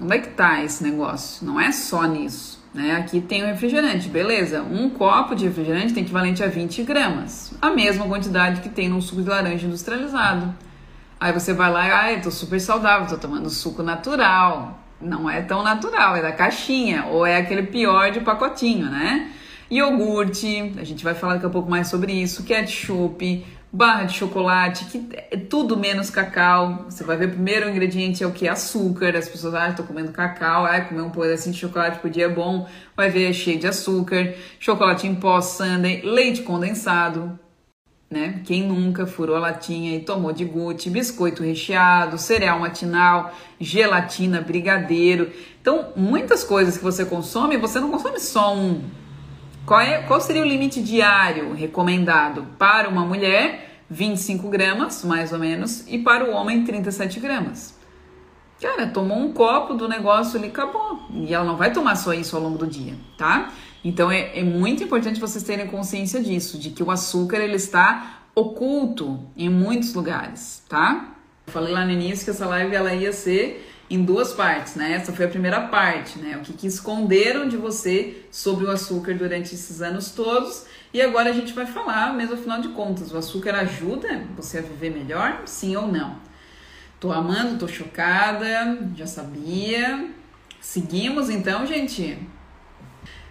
Onde 0.00 0.14
é 0.14 0.18
que 0.20 0.28
tá 0.28 0.62
esse 0.62 0.84
negócio? 0.84 1.44
Não 1.44 1.60
é 1.60 1.72
só 1.72 2.04
nisso, 2.04 2.64
né? 2.72 2.94
Aqui 2.94 3.20
tem 3.20 3.42
o 3.42 3.46
refrigerante, 3.46 4.08
beleza? 4.08 4.62
Um 4.62 4.88
copo 4.88 5.34
de 5.34 5.46
refrigerante 5.46 5.94
tem 5.94 6.04
equivalente 6.04 6.44
a 6.44 6.46
20 6.46 6.84
gramas. 6.84 7.52
A 7.60 7.70
mesma 7.70 8.06
quantidade 8.06 8.60
que 8.60 8.68
tem 8.68 8.88
no 8.88 9.02
suco 9.02 9.22
de 9.22 9.28
laranja 9.28 9.66
industrializado. 9.66 10.54
Aí 11.18 11.32
você 11.32 11.52
vai 11.52 11.72
lá 11.72 11.88
e, 11.88 11.90
ai, 11.90 12.20
tô 12.20 12.30
super 12.30 12.60
saudável, 12.60 13.08
tô 13.08 13.16
tomando 13.16 13.50
suco 13.50 13.82
natural 13.82 14.84
não 15.00 15.28
é 15.28 15.40
tão 15.40 15.62
natural, 15.62 16.16
é 16.16 16.22
da 16.22 16.32
caixinha, 16.32 17.06
ou 17.06 17.24
é 17.24 17.36
aquele 17.36 17.64
pior 17.64 18.10
de 18.10 18.20
pacotinho, 18.20 18.90
né? 18.90 19.32
Iogurte, 19.70 20.74
a 20.78 20.84
gente 20.84 21.04
vai 21.04 21.14
falar 21.14 21.34
daqui 21.34 21.46
a 21.46 21.50
pouco 21.50 21.70
mais 21.70 21.88
sobre 21.88 22.12
isso, 22.12 22.42
ketchup, 22.42 23.44
barra 23.70 24.04
de 24.04 24.14
chocolate, 24.14 24.86
que 24.86 25.08
é 25.12 25.36
tudo 25.36 25.76
menos 25.76 26.08
cacau. 26.08 26.86
Você 26.88 27.04
vai 27.04 27.16
ver, 27.16 27.26
o 27.26 27.30
primeiro 27.32 27.68
ingrediente 27.68 28.22
é 28.22 28.26
o 28.26 28.32
que? 28.32 28.48
Açúcar. 28.48 29.14
As 29.16 29.28
pessoas, 29.28 29.54
ah, 29.54 29.72
tô 29.72 29.82
comendo 29.82 30.10
cacau, 30.10 30.64
ah, 30.64 30.80
comer 30.80 31.02
um 31.02 31.10
pedacinho 31.10 31.54
de 31.54 31.60
chocolate 31.60 31.98
por 31.98 32.10
dia 32.10 32.24
é 32.24 32.28
bom. 32.28 32.66
Vai 32.96 33.10
ver, 33.10 33.28
é 33.28 33.32
cheio 33.32 33.58
de 33.58 33.66
açúcar. 33.66 34.34
Chocolate 34.58 35.06
em 35.06 35.14
pó, 35.14 35.40
sundae, 35.40 36.00
leite 36.02 36.42
condensado, 36.42 37.38
né? 38.10 38.40
Quem 38.44 38.62
nunca 38.66 39.06
furou 39.06 39.36
a 39.36 39.40
latinha 39.40 39.96
e 39.96 40.00
tomou 40.00 40.32
de 40.32 40.44
guti, 40.44 40.88
biscoito 40.88 41.42
recheado, 41.42 42.16
cereal 42.16 42.58
matinal, 42.58 43.32
gelatina, 43.60 44.40
brigadeiro. 44.40 45.30
Então, 45.60 45.92
muitas 45.94 46.42
coisas 46.42 46.78
que 46.78 46.82
você 46.82 47.04
consome, 47.04 47.56
você 47.56 47.78
não 47.78 47.90
consome 47.90 48.18
só 48.18 48.54
um. 48.54 48.82
Qual, 49.66 49.80
é, 49.80 50.02
qual 50.02 50.20
seria 50.20 50.42
o 50.42 50.46
limite 50.46 50.82
diário 50.82 51.52
recomendado 51.52 52.46
para 52.58 52.88
uma 52.88 53.04
mulher? 53.04 53.66
25 53.90 54.48
gramas, 54.48 55.04
mais 55.04 55.32
ou 55.32 55.38
menos, 55.38 55.84
e 55.86 55.98
para 55.98 56.24
o 56.24 56.32
homem, 56.32 56.64
37 56.64 57.20
gramas. 57.20 57.78
Cara, 58.60 58.86
tomou 58.88 59.18
um 59.18 59.32
copo 59.32 59.74
do 59.74 59.88
negócio 59.88 60.38
ali, 60.38 60.48
acabou. 60.48 60.98
E 61.10 61.32
ela 61.32 61.44
não 61.44 61.56
vai 61.56 61.72
tomar 61.72 61.96
só 61.96 62.12
isso 62.12 62.36
ao 62.36 62.42
longo 62.42 62.58
do 62.58 62.66
dia, 62.66 62.94
tá? 63.16 63.52
Então 63.88 64.12
é, 64.12 64.38
é 64.38 64.42
muito 64.42 64.84
importante 64.84 65.18
vocês 65.18 65.42
terem 65.42 65.66
consciência 65.66 66.22
disso, 66.22 66.58
de 66.58 66.68
que 66.68 66.82
o 66.82 66.90
açúcar 66.90 67.38
ele 67.38 67.56
está 67.56 68.20
oculto 68.34 69.18
em 69.34 69.48
muitos 69.48 69.94
lugares, 69.94 70.62
tá? 70.68 71.14
Eu 71.46 71.52
falei 71.54 71.72
lá 71.72 71.86
no 71.86 71.92
início 71.92 72.26
que 72.26 72.30
essa 72.30 72.44
live 72.44 72.76
ela 72.76 72.92
ia 72.92 73.14
ser 73.14 73.66
em 73.88 74.04
duas 74.04 74.34
partes, 74.34 74.74
né? 74.74 74.92
Essa 74.92 75.10
foi 75.10 75.24
a 75.24 75.28
primeira 75.28 75.62
parte, 75.68 76.18
né? 76.18 76.36
O 76.36 76.40
que, 76.40 76.52
que 76.52 76.66
esconderam 76.66 77.48
de 77.48 77.56
você 77.56 78.24
sobre 78.30 78.66
o 78.66 78.70
açúcar 78.70 79.14
durante 79.14 79.54
esses 79.54 79.80
anos 79.80 80.10
todos. 80.10 80.66
E 80.92 81.00
agora 81.00 81.30
a 81.30 81.32
gente 81.32 81.54
vai 81.54 81.64
falar, 81.64 82.12
mesmo 82.12 82.34
afinal 82.34 82.60
de 82.60 82.68
contas, 82.68 83.10
o 83.10 83.16
açúcar 83.16 83.54
ajuda 83.54 84.22
você 84.36 84.58
a 84.58 84.60
viver 84.60 84.90
melhor? 84.90 85.44
Sim 85.46 85.76
ou 85.76 85.88
não? 85.88 86.18
Tô 87.00 87.10
amando, 87.10 87.56
tô 87.56 87.66
chocada, 87.66 88.78
já 88.94 89.06
sabia. 89.06 90.10
Seguimos 90.60 91.30
então, 91.30 91.64
gente? 91.64 92.18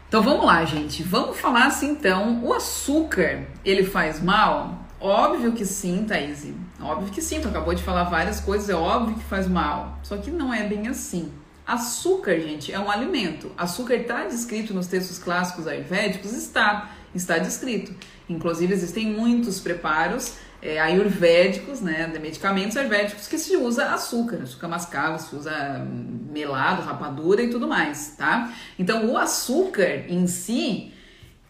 Então 0.07 0.23
vamos 0.23 0.45
lá, 0.45 0.63
gente. 0.63 1.03
Vamos 1.03 1.37
falar 1.37 1.65
assim 1.65 1.91
então. 1.91 2.41
O 2.41 2.53
açúcar, 2.53 3.45
ele 3.65 3.83
faz 3.83 4.23
mal? 4.23 4.85
Óbvio 5.01 5.51
que 5.51 5.65
sim, 5.65 6.05
Thaís. 6.07 6.47
Óbvio 6.81 7.11
que 7.11 7.21
sim. 7.21 7.41
Tu 7.41 7.49
acabou 7.49 7.73
de 7.73 7.83
falar 7.83 8.05
várias 8.05 8.39
coisas, 8.39 8.69
é 8.69 8.73
óbvio 8.73 9.15
que 9.15 9.23
faz 9.25 9.47
mal. 9.47 9.99
Só 10.03 10.15
que 10.15 10.31
não 10.31 10.53
é 10.53 10.63
bem 10.63 10.87
assim. 10.87 11.31
Açúcar, 11.65 12.39
gente, 12.39 12.71
é 12.71 12.79
um 12.79 12.89
alimento. 12.89 13.51
Açúcar 13.57 13.95
está 13.95 14.23
descrito 14.23 14.73
nos 14.73 14.87
textos 14.87 15.19
clássicos 15.19 15.67
ayurvédicos? 15.67 16.31
Está. 16.31 16.91
Está 17.13 17.37
descrito. 17.37 17.93
Inclusive, 18.29 18.73
existem 18.73 19.07
muitos 19.07 19.59
preparos 19.59 20.35
é, 20.61 20.79
ayurvédicos, 20.79 21.81
né, 21.81 22.09
de 22.11 22.19
medicamentos 22.19 22.75
ayurvédicos 22.77 23.27
que 23.27 23.37
se 23.37 23.55
usa 23.55 23.91
açúcar, 23.91 24.37
açúcar 24.43 24.67
mascavo, 24.67 25.19
se 25.19 25.35
usa 25.35 25.85
melado, 26.31 26.81
rapadura 26.81 27.41
e 27.41 27.49
tudo 27.49 27.67
mais, 27.67 28.15
tá? 28.17 28.53
Então, 28.77 29.11
o 29.11 29.17
açúcar 29.17 30.05
em 30.07 30.27
si, 30.27 30.91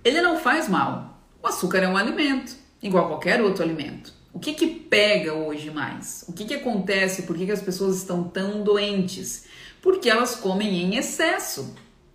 ele 0.03 0.21
não 0.21 0.37
faz 0.37 0.67
mal. 0.67 1.21
O 1.41 1.47
açúcar 1.47 1.79
é 1.79 1.87
um 1.87 1.97
alimento, 1.97 2.55
igual 2.81 3.07
qualquer 3.07 3.41
outro 3.41 3.63
alimento. 3.63 4.13
O 4.33 4.39
que 4.39 4.53
que 4.53 4.67
pega 4.67 5.33
hoje 5.33 5.71
mais? 5.71 6.23
O 6.27 6.33
que 6.33 6.45
que 6.45 6.53
acontece? 6.53 7.23
Por 7.23 7.35
que, 7.35 7.45
que 7.45 7.51
as 7.51 7.61
pessoas 7.61 7.97
estão 7.97 8.23
tão 8.25 8.63
doentes? 8.63 9.45
Porque 9.81 10.09
elas 10.09 10.35
comem 10.35 10.83
em 10.83 10.95
excesso. 10.95 11.73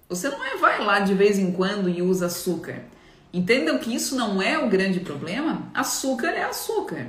Você 0.09 0.29
não 0.29 0.45
é, 0.45 0.57
vai 0.57 0.85
lá 0.85 1.01
de 1.01 1.15
vez 1.15 1.39
em 1.39 1.51
quando 1.51 1.89
e 1.89 2.01
usa 2.01 2.27
açúcar. 2.27 2.85
Entendam 3.33 3.79
que 3.79 3.95
isso 3.95 4.15
não 4.15 4.43
é 4.43 4.59
o 4.59 4.69
grande 4.69 5.01
problema. 5.01 5.63
Açúcar 5.73 6.29
é 6.29 6.45
açúcar. 6.45 7.07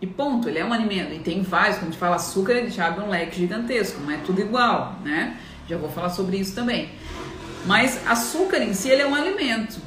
E 0.00 0.06
ponto, 0.06 0.48
ele 0.48 0.58
é 0.58 0.64
um 0.64 0.72
alimento. 0.72 1.14
E 1.14 1.20
tem 1.20 1.42
vários, 1.42 1.76
quando 1.76 1.88
a 1.88 1.90
gente 1.92 1.98
fala 1.98 2.16
açúcar, 2.16 2.54
a 2.54 2.60
gente 2.60 2.80
abre 2.80 3.04
um 3.04 3.08
leque 3.08 3.38
gigantesco, 3.38 4.00
não 4.00 4.10
é 4.10 4.18
tudo 4.18 4.40
igual, 4.40 4.98
né? 5.04 5.36
Já 5.68 5.78
vou 5.78 5.88
falar 5.88 6.10
sobre 6.10 6.36
isso 6.36 6.54
também. 6.54 6.90
Mas 7.64 8.06
açúcar 8.06 8.58
em 8.58 8.74
si, 8.74 8.90
ele 8.90 9.02
é 9.02 9.06
um 9.06 9.14
alimento. 9.14 9.80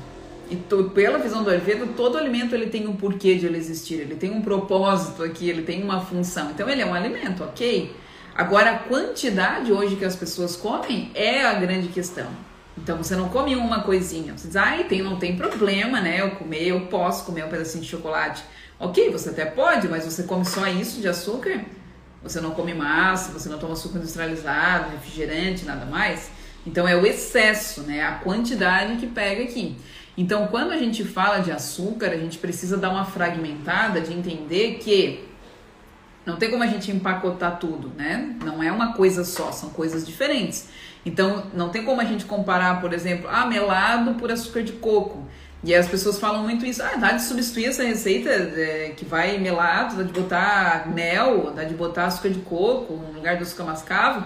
E 0.49 0.56
pela 0.56 1.19
visão 1.19 1.43
do 1.43 1.49
Ayurveda, 1.49 1.86
todo 1.88 2.17
alimento 2.17 2.56
ele 2.56 2.67
tem 2.67 2.88
um 2.88 2.95
porquê 2.95 3.36
de 3.36 3.45
ele 3.45 3.58
existir, 3.58 3.95
ele 3.95 4.15
tem 4.15 4.32
um 4.32 4.41
propósito 4.41 5.21
aqui, 5.21 5.49
ele 5.49 5.62
tem 5.62 5.84
uma 5.84 5.99
função. 5.99 6.51
Então 6.51 6.69
ele 6.69 6.82
é 6.82 6.86
um 6.86 6.93
alimento, 6.93 7.43
ok? 7.43 7.93
Agora 8.34 8.71
a 8.71 8.80
quantidade 8.80 9.73
hoje 9.73 9.97
que 9.97 10.06
as 10.06 10.15
pessoas 10.15 10.56
comem 10.56 11.12
é 11.13 11.43
a 11.43 11.53
grande 11.56 11.89
questão. 11.89 12.27
Então 12.78 12.98
você 12.98 13.16
não 13.16 13.30
come 13.30 13.56
uma 13.56 13.82
coisinha, 13.82 14.38
você 14.38 14.48
diz, 14.48 14.56
ah, 14.56 14.84
tem, 14.88 15.02
não 15.02 15.18
tem 15.18 15.36
problema, 15.36 16.00
né? 16.00 16.22
Eu 16.22 16.32
comer, 16.32 16.68
eu 16.68 16.82
posso 16.88 17.26
comer 17.26 17.44
um 17.46 17.50
pedacinho 17.50 17.84
de 17.84 17.90
chocolate. 17.90 18.44
Ok, 18.80 19.10
você 19.10 19.30
até 19.30 19.46
pode, 19.46 19.88
mas 19.88 20.06
você 20.06 20.24
come 20.24 20.46
só 20.46 20.68
isso 20.68 21.02
de 21.02 21.08
açúcar? 21.08 21.62
Você 22.22 22.40
não 22.40 22.52
come 22.52 22.74
massa, 22.74 23.32
você 23.32 23.50
não 23.50 23.58
toma 23.58 23.76
suco 23.76 23.98
industrializado, 23.98 24.92
refrigerante, 24.92 25.66
nada 25.66 25.86
mais? 25.86 26.30
Então 26.66 26.88
é 26.88 26.96
o 26.96 27.06
excesso, 27.06 27.82
né? 27.82 28.04
A 28.04 28.13
quantidade 28.16 28.98
que 28.98 29.08
pega 29.08 29.44
aqui. 29.44 29.78
Então, 30.18 30.48
quando 30.48 30.72
a 30.72 30.78
gente 30.78 31.04
fala 31.04 31.40
de 31.40 31.52
açúcar, 31.52 32.08
a 32.08 32.18
gente 32.18 32.40
precisa 32.40 32.76
dar 32.76 32.90
uma 32.90 33.06
fragmentada 33.06 34.02
de 34.02 34.13
entender 34.13 34.80
que 34.80 35.28
não 36.26 36.36
tem 36.36 36.50
como 36.50 36.63
a 36.63 36.68
gente 36.68 36.92
empacotar 36.92 37.58
tudo, 37.58 37.92
né? 37.96 38.36
Não 38.44 38.62
é 38.62 38.72
uma 38.72 38.94
coisa 38.94 39.24
só, 39.24 39.52
são 39.52 39.70
coisas 39.70 40.06
diferentes. 40.06 40.68
Então, 41.08 41.46
não 41.54 41.70
tem 41.70 41.86
como 41.86 42.02
a 42.02 42.04
gente 42.04 42.26
comparar, 42.26 42.82
por 42.82 42.91
exemplo, 42.91 43.30
ah, 43.32 43.46
melado 43.46 44.15
por 44.15 44.30
açúcar 44.30 44.62
de 44.62 44.74
coco. 44.74 45.26
E 45.63 45.74
as 45.74 45.88
pessoas 45.88 46.20
falam 46.20 46.43
muito 46.43 46.65
isso, 46.65 46.84
ah, 46.84 46.98
dá 46.98 47.13
de 47.13 47.24
substituir 47.24 47.67
essa 47.67 47.82
receita 47.82 48.30
é, 48.30 48.93
que 48.96 49.06
vai 49.06 49.38
melado, 49.38 49.96
dá 49.96 50.04
de 50.04 50.12
botar 50.12 50.91
mel, 50.93 51.54
dá 51.56 51.63
de 51.63 51.74
botar 51.74 52.08
açúcar 52.08 52.30
de 52.30 52.39
coco 52.39 52.93
no 52.96 53.13
lugar 53.13 53.38
do 53.38 53.43
açúcar 53.43 53.63
mascavo. 53.63 54.26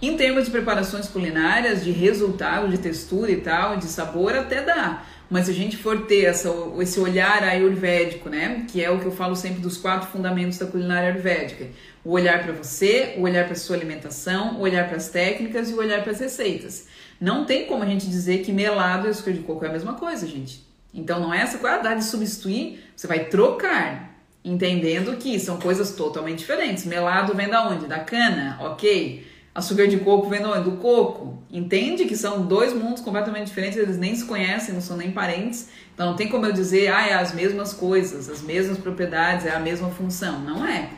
Em 0.00 0.16
termos 0.16 0.44
de 0.44 0.52
preparações 0.52 1.08
culinárias, 1.08 1.82
de 1.82 1.90
resultado, 1.90 2.68
de 2.68 2.78
textura 2.78 3.32
e 3.32 3.40
tal, 3.40 3.76
de 3.76 3.86
sabor, 3.86 4.36
até 4.36 4.62
dá. 4.62 5.02
Mas 5.28 5.46
se 5.46 5.50
a 5.50 5.54
gente 5.54 5.76
for 5.76 6.02
ter 6.02 6.26
essa, 6.26 6.48
esse 6.78 7.00
olhar 7.00 7.42
ayurvédico, 7.42 8.28
né, 8.28 8.64
que 8.70 8.84
é 8.84 8.88
o 8.90 9.00
que 9.00 9.06
eu 9.06 9.12
falo 9.12 9.34
sempre 9.34 9.60
dos 9.60 9.76
quatro 9.76 10.08
fundamentos 10.08 10.56
da 10.56 10.66
culinária 10.66 11.10
ayurvédica, 11.10 11.66
o 12.04 12.10
olhar 12.10 12.42
para 12.42 12.52
você, 12.52 13.14
o 13.18 13.22
olhar 13.22 13.46
para 13.46 13.54
sua 13.54 13.76
alimentação, 13.76 14.56
o 14.56 14.60
olhar 14.60 14.88
para 14.88 14.96
as 14.96 15.08
técnicas 15.08 15.70
e 15.70 15.74
o 15.74 15.78
olhar 15.78 16.02
para 16.02 16.12
as 16.12 16.20
receitas. 16.20 16.86
Não 17.20 17.44
tem 17.44 17.66
como 17.66 17.82
a 17.82 17.86
gente 17.86 18.08
dizer 18.08 18.42
que 18.42 18.52
melado 18.52 19.06
e 19.06 19.10
açúcar 19.10 19.32
de 19.32 19.40
coco 19.40 19.64
é 19.64 19.68
a 19.68 19.72
mesma 19.72 19.94
coisa, 19.94 20.26
gente. 20.26 20.66
Então 20.92 21.20
não 21.20 21.32
é 21.32 21.40
essa 21.40 21.58
qualidade 21.58 22.00
de 22.00 22.06
substituir, 22.06 22.84
você 22.94 23.06
vai 23.06 23.26
trocar, 23.26 24.18
entendendo 24.44 25.16
que 25.16 25.38
são 25.38 25.58
coisas 25.58 25.92
totalmente 25.92 26.38
diferentes. 26.38 26.84
Melado 26.84 27.34
vem 27.34 27.48
da 27.48 27.68
onde? 27.68 27.86
Da 27.86 28.00
cana, 28.00 28.58
ok? 28.60 29.26
Açúcar 29.54 29.86
de 29.86 29.98
coco 29.98 30.28
vem 30.28 30.40
do 30.40 30.72
coco. 30.72 31.42
Entende 31.50 32.06
que 32.06 32.16
são 32.16 32.44
dois 32.44 32.74
mundos 32.74 33.02
completamente 33.02 33.46
diferentes, 33.46 33.78
eles 33.78 33.98
nem 33.98 34.14
se 34.14 34.24
conhecem, 34.24 34.74
não 34.74 34.80
são 34.80 34.96
nem 34.96 35.12
parentes. 35.12 35.68
Então 35.94 36.06
não 36.06 36.16
tem 36.16 36.28
como 36.28 36.46
eu 36.46 36.52
dizer, 36.52 36.88
ah, 36.88 37.06
é 37.06 37.14
as 37.14 37.32
mesmas 37.34 37.72
coisas, 37.72 38.28
as 38.28 38.42
mesmas 38.42 38.78
propriedades, 38.78 39.46
é 39.46 39.50
a 39.54 39.60
mesma 39.60 39.90
função. 39.90 40.40
Não 40.40 40.66
é. 40.66 40.90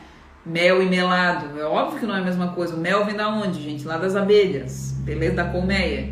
Mel 0.45 0.83
e 0.83 0.87
melado, 0.87 1.59
é 1.59 1.65
óbvio 1.65 2.01
que 2.01 2.07
não 2.07 2.15
é 2.15 2.19
a 2.19 2.25
mesma 2.25 2.49
coisa. 2.49 2.75
O 2.75 2.79
mel 2.79 3.05
vem 3.05 3.15
da 3.15 3.29
onde, 3.29 3.63
gente? 3.63 3.87
Lá 3.87 3.97
das 3.97 4.15
abelhas, 4.15 4.93
beleza? 4.99 5.37
Da 5.37 5.45
colmeia. 5.45 6.11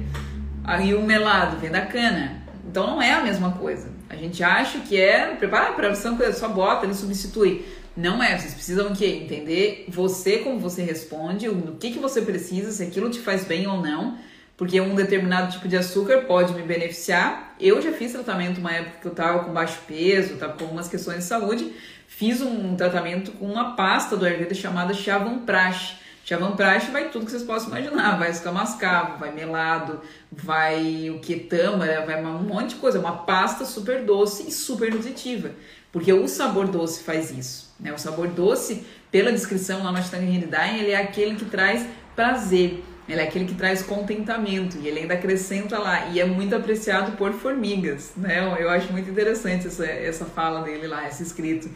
Aí 0.65 0.95
o 0.95 1.03
melado 1.03 1.59
vem 1.59 1.71
da 1.71 1.83
cana. 1.83 2.43
Então 2.67 2.87
não 2.87 3.03
é 3.03 3.13
a 3.13 3.23
mesma 3.23 3.53
coisa. 3.53 3.91
A 4.09 4.17
gente 4.17 4.43
acha 4.43 4.79
que 4.81 4.99
é, 4.99 5.35
prepara 5.37 5.73
para 5.73 5.91
a 5.91 6.33
só 6.33 6.49
bota, 6.49 6.87
ele 6.87 6.95
substitui. 6.95 7.65
Não 7.95 8.23
é, 8.23 8.39
vocês 8.39 8.55
precisam 8.55 8.89
o 8.89 8.97
quê? 8.97 9.21
Entender 9.23 9.85
você 9.89 10.39
como 10.39 10.59
você 10.59 10.83
responde, 10.83 11.49
o 11.49 11.77
que, 11.79 11.93
que 11.93 11.99
você 11.99 12.23
precisa, 12.23 12.73
se 12.73 12.83
aquilo 12.83 13.11
te 13.11 13.21
faz 13.21 13.45
bem 13.45 13.67
ou 13.67 13.83
não, 13.83 14.17
porque 14.57 14.81
um 14.81 14.95
determinado 14.95 15.53
tipo 15.53 15.69
de 15.69 15.77
açúcar 15.77 16.23
pode 16.23 16.55
me 16.55 16.63
beneficiar. 16.63 17.55
Eu 17.61 17.83
já 17.83 17.93
fiz 17.93 18.13
tratamento 18.13 18.59
uma 18.59 18.73
época 18.73 18.97
que 19.03 19.09
eu 19.09 19.15
tava 19.15 19.45
com 19.45 19.53
baixo 19.53 19.79
peso, 19.87 20.37
tava 20.37 20.55
com 20.55 20.65
algumas 20.65 20.89
questões 20.89 21.19
de 21.19 21.25
saúde, 21.25 21.73
fiz 22.23 22.41
um 22.41 22.77
tratamento 22.77 23.33
com 23.33 23.47
uma 23.47 23.75
pasta 23.75 24.17
do 24.17 24.25
Ayurveda 24.25 24.55
chamada 24.55 24.95
Chavanprash. 24.95 25.97
Chavanprash 26.25 26.85
vai 26.93 27.09
tudo 27.09 27.25
que 27.25 27.33
vocês 27.33 27.43
possam 27.43 27.71
imaginar, 27.71 28.17
vai 28.17 28.31
escamascavo, 28.31 29.19
vai 29.19 29.35
melado, 29.35 30.01
vai 30.31 31.11
o 31.11 31.19
que 31.19 31.49
vai 31.77 32.25
um 32.25 32.45
monte 32.45 32.71
de 32.71 32.75
coisa, 32.77 33.01
uma 33.01 33.25
pasta 33.25 33.65
super 33.65 34.05
doce 34.05 34.47
e 34.47 34.53
super 34.53 34.95
nutritiva, 34.95 35.51
porque 35.91 36.13
o 36.13 36.29
sabor 36.29 36.69
doce 36.69 37.03
faz 37.03 37.33
isso. 37.33 37.75
Né? 37.81 37.93
O 37.93 37.99
sabor 37.99 38.29
doce, 38.29 38.87
pela 39.11 39.33
descrição 39.33 39.83
lá 39.83 39.91
no 39.91 39.99
Ashtanga 39.99 40.25
Hridayan, 40.25 40.77
ele 40.77 40.93
é 40.93 40.99
aquele 40.99 41.35
que 41.35 41.47
traz 41.47 41.85
prazer, 42.15 42.85
ele 43.09 43.21
é 43.21 43.25
aquele 43.25 43.47
que 43.47 43.55
traz 43.55 43.83
contentamento 43.83 44.79
e 44.79 44.87
ele 44.87 45.01
ainda 45.01 45.15
acrescenta 45.15 45.77
lá 45.77 46.07
e 46.11 46.21
é 46.21 46.25
muito 46.25 46.55
apreciado 46.55 47.17
por 47.17 47.33
formigas, 47.33 48.13
né? 48.17 48.57
Eu 48.61 48.71
acho 48.71 48.93
muito 48.93 49.11
interessante 49.11 49.67
essa, 49.67 49.85
essa 49.85 50.25
fala 50.25 50.63
dele 50.63 50.87
lá, 50.87 51.09
esse 51.09 51.25
escrito. 51.25 51.69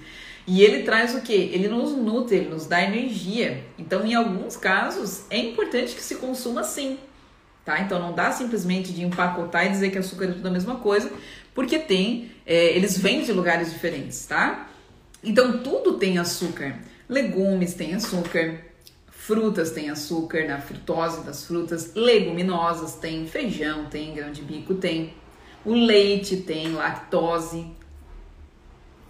E 0.47 0.63
ele 0.63 0.85
traz 0.85 1.15
o 1.15 1.23
que? 1.23 1.33
Ele 1.33 1.69
nos 1.69 1.93
nutre, 1.93 2.37
ele 2.37 2.49
nos 2.49 2.67
dá 2.67 2.81
energia. 2.83 3.65
Então, 3.77 4.07
em 4.07 4.15
alguns 4.15 4.57
casos, 4.57 5.25
é 5.29 5.39
importante 5.39 5.95
que 5.95 6.03
se 6.03 6.17
consuma 6.17 6.63
sim, 6.63 6.99
tá? 7.65 7.81
Então, 7.81 7.99
não 7.99 8.15
dá 8.15 8.31
simplesmente 8.31 8.93
de 8.93 9.05
empacotar 9.05 9.67
e 9.67 9.71
dizer 9.71 9.91
que 9.91 9.99
açúcar 9.99 10.27
é 10.27 10.33
tudo 10.33 10.47
a 10.47 10.51
mesma 10.51 10.77
coisa, 10.77 11.11
porque 11.53 11.79
tem, 11.79 12.31
é, 12.47 12.77
eles 12.77 12.97
vêm 12.97 13.23
de 13.23 13.33
lugares 13.33 13.73
diferentes, 13.73 14.25
tá? 14.27 14.69
Então 15.27 15.59
tudo 15.61 15.95
tem 15.95 16.19
açúcar. 16.19 16.79
Legumes 17.09 17.75
têm 17.75 17.95
açúcar, 17.95 18.61
frutas 19.09 19.73
têm 19.73 19.91
açúcar, 19.91 20.47
na 20.47 20.61
frutose 20.61 21.25
das 21.25 21.45
frutas, 21.45 21.95
leguminosas 21.95 22.95
tem, 22.95 23.27
feijão 23.27 23.87
tem, 23.87 24.15
grão 24.15 24.31
de 24.31 24.43
bico 24.43 24.75
tem, 24.75 25.15
o 25.65 25.75
leite 25.75 26.37
tem 26.37 26.73
lactose, 26.73 27.67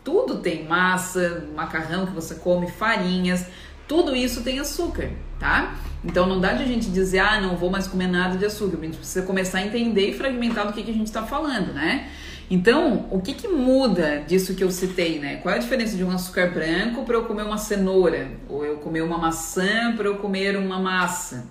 tudo 0.07 0.37
tem 0.37 0.65
massa, 0.65 1.49
macarrão 1.57 2.07
que 2.07 2.13
você 2.13 2.37
come, 2.37 2.71
farinhas, 2.71 3.45
tudo 3.89 4.15
isso 4.15 4.45
tem 4.45 4.61
açúcar, 4.61 5.11
tá? 5.37 5.75
Então 6.05 6.29
não 6.29 6.41
dá 6.41 6.53
de 6.53 6.63
a 6.63 6.67
gente 6.67 6.89
dizer, 6.93 7.19
ah, 7.19 7.41
não 7.41 7.57
vou 7.57 7.71
mais 7.71 7.89
comer 7.89 8.07
nada 8.07 8.39
de 8.39 8.45
açúcar, 8.45 8.79
a 8.81 8.85
gente 8.85 8.99
precisa 8.99 9.27
começar 9.27 9.59
a 9.59 9.67
entender 9.67 10.11
e 10.11 10.15
fragmentar 10.15 10.65
do 10.65 10.73
que, 10.73 10.85
que 10.85 10.93
a 10.93 10.95
gente 10.95 11.09
está 11.09 11.25
falando, 11.25 11.73
né? 11.73 12.09
Então, 12.49 13.09
o 13.11 13.21
que, 13.21 13.35
que 13.35 13.49
muda 13.49 14.23
disso 14.29 14.55
que 14.55 14.63
eu 14.63 14.71
citei, 14.71 15.19
né? 15.19 15.39
Qual 15.39 15.53
é 15.53 15.59
a 15.59 15.61
diferença 15.61 15.97
de 15.97 16.05
um 16.05 16.13
açúcar 16.13 16.53
branco 16.53 17.05
para 17.05 17.17
eu 17.17 17.25
comer 17.25 17.43
uma 17.43 17.59
cenoura? 17.59 18.29
Ou 18.49 18.65
eu 18.65 18.77
comer 18.77 19.03
uma 19.03 19.19
maçã 19.19 19.93
para 19.97 20.07
eu 20.07 20.15
comer 20.19 20.57
uma 20.57 20.79
massa? 20.79 21.49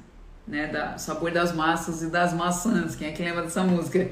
Né? 0.47 0.67
Da, 0.67 0.97
sabor 0.97 1.31
das 1.31 1.53
massas 1.53 2.01
e 2.01 2.09
das 2.09 2.33
maçãs. 2.33 2.95
Quem 2.95 3.09
é 3.09 3.11
que 3.11 3.21
lembra 3.21 3.41
dessa 3.41 3.61
música? 3.61 4.09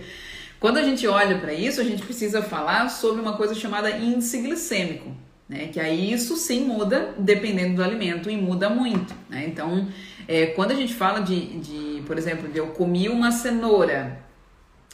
Quando 0.63 0.77
a 0.77 0.81
gente 0.81 1.05
olha 1.05 1.39
para 1.39 1.53
isso, 1.53 1.81
a 1.81 1.83
gente 1.83 2.03
precisa 2.03 2.41
falar 2.41 2.87
sobre 2.87 3.19
uma 3.19 3.35
coisa 3.35 3.53
chamada 3.53 3.91
índice 3.91 4.37
glicêmico. 4.41 5.11
Né? 5.49 5.67
Que 5.67 5.77
aí 5.77 6.13
isso 6.13 6.37
sim 6.37 6.61
muda 6.61 7.13
dependendo 7.19 7.75
do 7.75 7.83
alimento 7.83 8.29
e 8.29 8.37
muda 8.37 8.69
muito. 8.69 9.13
Né? 9.29 9.43
Então, 9.45 9.89
é, 10.25 10.45
quando 10.45 10.71
a 10.71 10.73
gente 10.73 10.93
fala 10.93 11.19
de, 11.19 11.59
de, 11.59 12.01
por 12.03 12.17
exemplo, 12.17 12.47
de 12.47 12.59
eu 12.59 12.67
comi 12.67 13.09
uma 13.09 13.29
cenoura 13.29 14.17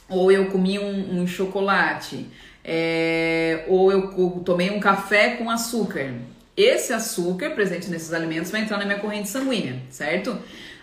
ou 0.08 0.32
eu 0.32 0.46
comi 0.46 0.76
um, 0.76 1.20
um 1.20 1.24
chocolate, 1.24 2.26
é, 2.64 3.64
ou 3.68 3.92
eu 3.92 4.10
tomei 4.44 4.72
um 4.72 4.80
café 4.80 5.36
com 5.36 5.48
açúcar. 5.48 6.14
Esse 6.56 6.92
açúcar 6.92 7.50
presente 7.50 7.88
nesses 7.88 8.12
alimentos 8.12 8.50
vai 8.50 8.62
entrar 8.62 8.76
na 8.76 8.84
minha 8.84 8.98
corrente 8.98 9.28
sanguínea, 9.28 9.80
certo? 9.88 10.36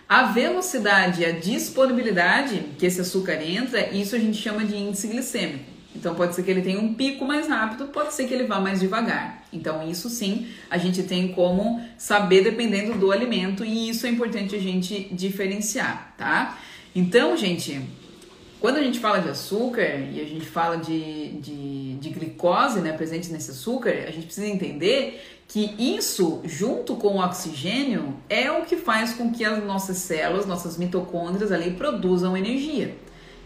A 0.08 0.22
velocidade 0.24 1.20
e 1.20 1.26
a 1.26 1.32
disponibilidade 1.32 2.64
que 2.78 2.86
esse 2.86 2.98
açúcar 2.98 3.42
entra, 3.42 3.94
isso 3.94 4.16
a 4.16 4.18
gente 4.18 4.38
chama 4.38 4.64
de 4.64 4.74
índice 4.74 5.06
glicêmico. 5.06 5.64
Então 5.94 6.14
pode 6.14 6.34
ser 6.34 6.44
que 6.44 6.50
ele 6.50 6.62
tenha 6.62 6.80
um 6.80 6.94
pico 6.94 7.26
mais 7.26 7.46
rápido, 7.46 7.88
pode 7.88 8.14
ser 8.14 8.26
que 8.26 8.32
ele 8.32 8.44
vá 8.44 8.58
mais 8.58 8.80
devagar. 8.80 9.42
Então 9.52 9.86
isso 9.86 10.08
sim, 10.08 10.46
a 10.70 10.78
gente 10.78 11.02
tem 11.02 11.28
como 11.28 11.82
saber 11.98 12.42
dependendo 12.42 12.94
do 12.94 13.12
alimento 13.12 13.64
e 13.64 13.90
isso 13.90 14.06
é 14.06 14.10
importante 14.10 14.54
a 14.54 14.58
gente 14.58 15.08
diferenciar, 15.12 16.14
tá? 16.16 16.58
Então, 16.94 17.36
gente, 17.36 17.78
quando 18.60 18.76
a 18.76 18.82
gente 18.82 18.98
fala 18.98 19.20
de 19.20 19.28
açúcar 19.28 19.82
e 19.82 20.20
a 20.20 20.24
gente 20.24 20.46
fala 20.46 20.76
de, 20.76 21.32
de, 21.40 21.94
de 21.94 22.10
glicose 22.10 22.80
né, 22.80 22.92
presente 22.92 23.30
nesse 23.30 23.52
açúcar, 23.52 23.90
a 23.90 24.10
gente 24.10 24.26
precisa 24.26 24.46
entender 24.46 25.22
que 25.46 25.74
isso, 25.78 26.40
junto 26.44 26.96
com 26.96 27.16
o 27.16 27.24
oxigênio, 27.24 28.16
é 28.28 28.50
o 28.50 28.64
que 28.64 28.76
faz 28.76 29.14
com 29.14 29.32
que 29.32 29.44
as 29.44 29.64
nossas 29.64 29.98
células, 29.98 30.44
nossas 30.44 30.76
mitocôndrias 30.76 31.52
ali 31.52 31.70
produzam 31.70 32.36
energia. 32.36 32.94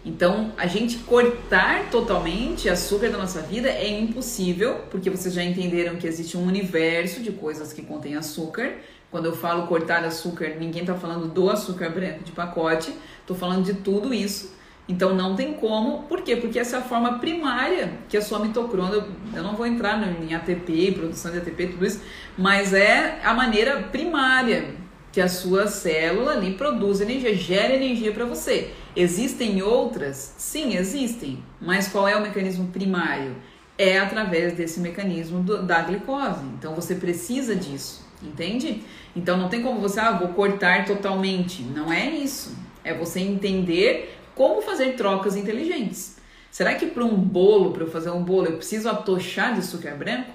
Então, 0.04 0.52
a 0.56 0.66
gente 0.66 0.98
cortar 0.98 1.90
totalmente 1.90 2.68
açúcar 2.68 3.10
da 3.10 3.18
nossa 3.18 3.40
vida 3.40 3.68
é 3.68 3.88
impossível, 3.88 4.80
porque 4.90 5.08
vocês 5.10 5.32
já 5.32 5.44
entenderam 5.44 5.96
que 5.96 6.08
existe 6.08 6.36
um 6.36 6.44
universo 6.44 7.20
de 7.20 7.30
coisas 7.30 7.72
que 7.72 7.82
contêm 7.82 8.16
açúcar. 8.16 8.72
Quando 9.12 9.26
eu 9.26 9.36
falo 9.36 9.68
cortar 9.68 10.02
açúcar, 10.04 10.56
ninguém 10.58 10.80
está 10.80 10.94
falando 10.94 11.28
do 11.28 11.48
açúcar 11.50 11.90
branco 11.90 12.24
de 12.24 12.32
pacote, 12.32 12.92
estou 13.20 13.36
falando 13.36 13.64
de 13.64 13.74
tudo 13.74 14.12
isso 14.12 14.61
Então 14.88 15.14
não 15.14 15.36
tem 15.36 15.54
como, 15.54 16.02
por 16.04 16.22
quê? 16.22 16.36
Porque 16.36 16.58
essa 16.58 16.76
é 16.76 16.78
a 16.80 16.82
forma 16.82 17.18
primária 17.18 17.92
que 18.08 18.16
a 18.16 18.22
sua 18.22 18.40
mitocôndria, 18.40 19.04
eu 19.32 19.42
não 19.42 19.54
vou 19.54 19.66
entrar 19.66 19.96
em 20.20 20.34
ATP, 20.34 20.92
produção 20.92 21.30
de 21.30 21.38
ATP, 21.38 21.68
tudo 21.68 21.86
isso, 21.86 22.02
mas 22.36 22.72
é 22.72 23.20
a 23.22 23.32
maneira 23.32 23.80
primária 23.84 24.74
que 25.12 25.20
a 25.20 25.28
sua 25.28 25.68
célula 25.68 26.32
ali 26.32 26.54
produz 26.54 27.00
energia, 27.00 27.34
gera 27.36 27.74
energia 27.74 28.12
para 28.12 28.24
você. 28.24 28.72
Existem 28.96 29.62
outras? 29.62 30.34
Sim, 30.38 30.74
existem. 30.76 31.42
Mas 31.60 31.88
qual 31.88 32.08
é 32.08 32.16
o 32.16 32.22
mecanismo 32.22 32.68
primário? 32.68 33.36
É 33.76 33.98
através 33.98 34.54
desse 34.54 34.80
mecanismo 34.80 35.42
do, 35.42 35.62
da 35.62 35.82
glicose. 35.82 36.44
Então 36.58 36.74
você 36.74 36.94
precisa 36.94 37.54
disso, 37.54 38.06
entende? 38.22 38.82
Então 39.14 39.36
não 39.36 39.50
tem 39.50 39.62
como 39.62 39.80
você, 39.80 40.00
ah, 40.00 40.12
vou 40.12 40.28
cortar 40.28 40.86
totalmente. 40.86 41.62
Não 41.62 41.92
é 41.92 42.08
isso. 42.08 42.56
É 42.82 42.94
você 42.94 43.20
entender 43.20 44.18
como 44.34 44.62
fazer 44.62 44.96
trocas 44.96 45.36
inteligentes. 45.36 46.16
Será 46.50 46.74
que 46.74 46.86
para 46.86 47.04
um 47.04 47.16
bolo, 47.16 47.72
para 47.72 47.84
eu 47.84 47.90
fazer 47.90 48.10
um 48.10 48.22
bolo, 48.22 48.46
eu 48.46 48.56
preciso 48.56 48.88
atochar 48.88 49.54
de 49.54 49.60
açúcar 49.60 49.96
branco? 49.96 50.32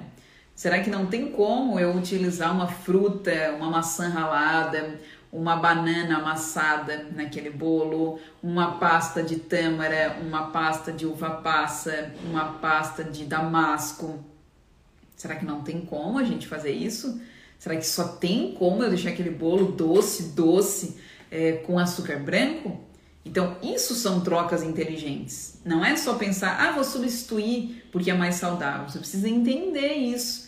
Será 0.55 0.79
que 0.79 0.89
não 0.89 1.05
tem 1.05 1.31
como 1.31 1.79
eu 1.79 1.95
utilizar 1.95 2.51
uma 2.51 2.67
fruta, 2.67 3.53
uma 3.55 3.69
maçã 3.69 4.09
ralada, 4.09 4.99
uma 5.31 5.55
banana 5.57 6.17
amassada 6.17 7.05
naquele 7.15 7.51
bolo, 7.51 8.19
uma 8.41 8.79
pasta 8.79 9.21
de 9.21 9.35
tâmara, 9.35 10.17
uma 10.19 10.49
pasta 10.49 10.91
de 10.91 11.05
uva 11.05 11.29
passa, 11.29 12.11
uma 12.23 12.53
pasta 12.53 13.03
de 13.03 13.25
damasco? 13.25 14.23
Será 15.15 15.35
que 15.35 15.45
não 15.45 15.61
tem 15.61 15.81
como 15.81 16.17
a 16.17 16.23
gente 16.23 16.47
fazer 16.47 16.71
isso? 16.71 17.21
Será 17.59 17.75
que 17.75 17.85
só 17.85 18.07
tem 18.07 18.53
como 18.53 18.83
eu 18.83 18.89
deixar 18.89 19.09
aquele 19.09 19.31
bolo 19.31 19.71
doce, 19.71 20.29
doce, 20.33 20.97
é, 21.29 21.53
com 21.53 21.77
açúcar 21.77 22.17
branco? 22.17 22.86
Então, 23.27 23.57
isso 23.61 23.93
são 23.93 24.21
trocas 24.21 24.63
inteligentes. 24.63 25.59
Não 25.65 25.83
é 25.83 25.97
só 25.97 26.13
pensar, 26.13 26.61
ah, 26.61 26.71
vou 26.71 26.83
substituir 26.85 27.85
porque 27.91 28.09
é 28.09 28.13
mais 28.13 28.35
saudável. 28.35 28.87
Você 28.87 28.99
precisa 28.99 29.27
entender 29.27 29.95
isso. 29.95 30.47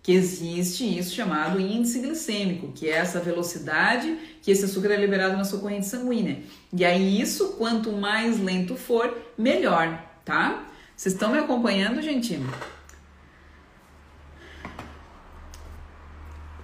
Que 0.00 0.12
existe 0.12 0.96
isso 0.96 1.12
chamado 1.12 1.60
índice 1.60 1.98
glicêmico, 1.98 2.72
que 2.72 2.88
é 2.88 2.92
essa 2.92 3.20
velocidade 3.20 4.16
que 4.40 4.50
esse 4.50 4.64
açúcar 4.64 4.92
é 4.92 4.96
liberado 4.96 5.36
na 5.36 5.44
sua 5.44 5.58
corrente 5.58 5.86
sanguínea. 5.86 6.40
E 6.72 6.84
aí, 6.84 7.20
isso, 7.20 7.54
quanto 7.58 7.92
mais 7.92 8.40
lento 8.40 8.76
for, 8.76 9.12
melhor, 9.36 10.00
tá? 10.24 10.66
Vocês 10.96 11.12
estão 11.14 11.32
me 11.32 11.38
acompanhando, 11.38 12.00
gente? 12.00 12.40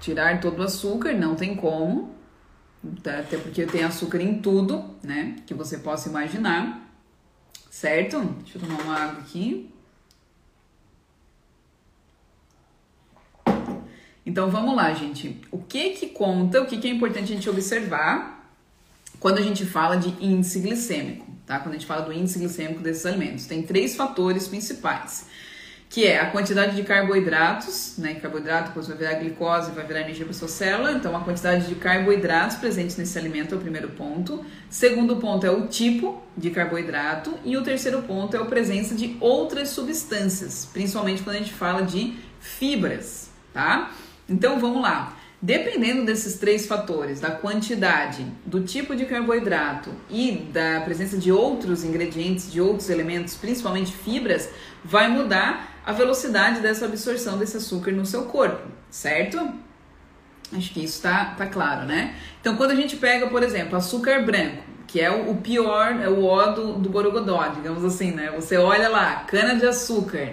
Tirar 0.01 0.41
todo 0.41 0.61
o 0.61 0.63
açúcar, 0.63 1.13
não 1.13 1.35
tem 1.35 1.57
como. 1.57 2.16
Tá? 3.03 3.21
Até 3.21 3.37
porque 3.37 3.67
tem 3.67 3.83
açúcar 3.85 4.21
em 4.21 4.41
tudo, 4.41 4.85
né? 5.03 5.37
Que 5.47 5.55
você 5.55 5.79
possa 5.79 6.09
imaginar. 6.09 6.91
Certo? 7.71 8.21
Deixa 8.43 8.59
eu 8.59 8.63
tomar 8.63 8.83
uma 8.83 8.95
água 8.95 9.21
aqui. 9.21 9.71
Então 14.25 14.51
vamos 14.51 14.75
lá, 14.75 14.93
gente. 14.93 15.41
O 15.53 15.59
que 15.59 15.91
que 15.91 16.09
conta, 16.09 16.61
o 16.61 16.67
que 16.67 16.79
que 16.79 16.89
é 16.89 16.91
importante 16.91 17.33
a 17.33 17.35
gente 17.37 17.49
observar 17.49 18.51
quando 19.21 19.39
a 19.39 19.43
gente 19.43 19.65
fala 19.65 19.97
de 19.97 20.09
índice 20.25 20.61
glicêmico, 20.61 21.27
tá? 21.47 21.61
Quando 21.61 21.75
a 21.75 21.79
gente 21.79 21.87
fala 21.87 22.03
do 22.03 22.13
índice 22.13 22.39
glicêmico 22.39 22.81
desses 22.81 23.07
alimentos, 23.07 23.47
tem 23.47 23.63
três 23.63 23.95
fatores 23.95 24.49
principais 24.49 25.27
que 25.89 26.05
é 26.05 26.21
a 26.21 26.31
quantidade 26.31 26.75
de 26.75 26.83
carboidratos, 26.83 27.95
né? 27.97 28.15
Carboidrato 28.15 28.69
depois 28.69 28.89
vai 28.89 28.97
virar 28.97 29.15
glicose, 29.15 29.71
vai 29.71 29.87
virar 29.87 30.01
energia 30.01 30.25
para 30.25 30.35
sua 30.35 30.49
célula. 30.49 30.93
Então, 30.93 31.17
a 31.17 31.21
quantidade 31.21 31.69
de 31.69 31.75
carboidratos 31.77 32.57
presentes 32.57 32.97
nesse 32.97 33.17
alimento 33.19 33.55
é 33.55 33.59
o 33.59 33.61
primeiro 33.61 33.91
ponto. 33.91 34.45
Segundo 34.69 35.17
ponto 35.17 35.47
é 35.47 35.51
o 35.51 35.69
tipo 35.69 36.23
de 36.37 36.51
carboidrato. 36.51 37.35
E 37.45 37.57
o 37.57 37.63
terceiro 37.63 38.03
ponto 38.03 38.37
é 38.37 38.41
a 38.41 38.45
presença 38.45 38.95
de 38.95 39.17
outras 39.21 39.71
substâncias, 39.71 40.69
principalmente 40.73 41.23
quando 41.23 41.37
a 41.37 41.39
gente 41.39 41.53
fala 41.53 41.83
de 41.83 42.15
fibras, 42.41 43.31
tá? 43.53 43.93
Então, 44.29 44.59
vamos 44.59 44.83
lá. 44.83 45.17
Dependendo 45.41 46.05
desses 46.05 46.39
três 46.39 46.67
fatores, 46.67 47.21
da 47.21 47.31
quantidade, 47.31 48.27
do 48.45 48.63
tipo 48.63 48.97
de 48.97 49.05
carboidrato 49.05 49.91
e 50.11 50.49
da 50.51 50.81
presença 50.81 51.17
de 51.17 51.31
outros 51.31 51.85
ingredientes, 51.85 52.51
de 52.51 52.61
outros 52.61 52.89
elementos, 52.89 53.35
principalmente 53.35 53.93
fibras, 53.93 54.49
vai 54.83 55.09
mudar 55.09 55.76
a 55.87 55.93
velocidade 55.93 56.61
dessa 56.61 56.85
absorção 56.85 57.39
desse 57.39 57.57
açúcar 57.57 57.93
no 57.93 58.05
seu 58.05 58.25
corpo, 58.25 58.67
certo? 58.91 59.39
Acho 60.53 60.75
que 60.75 60.83
isso 60.83 61.01
tá, 61.01 61.37
tá 61.39 61.47
claro, 61.47 61.87
né? 61.87 62.17
Então, 62.41 62.57
quando 62.57 62.73
a 62.73 62.75
gente 62.75 62.97
pega, 62.97 63.29
por 63.29 63.41
exemplo, 63.41 63.77
açúcar 63.77 64.23
branco, 64.23 64.65
que 64.89 65.01
é 65.01 65.11
o 65.11 65.37
pior, 65.37 66.01
é 66.03 66.09
o 66.09 66.25
ó 66.25 66.47
do, 66.49 66.73
do 66.75 66.89
borogodó, 66.89 67.47
digamos 67.49 67.85
assim, 67.85 68.11
né? 68.11 68.33
Você 68.35 68.57
olha 68.57 68.89
lá, 68.89 69.25
cana 69.29 69.55
de 69.55 69.65
açúcar, 69.65 70.31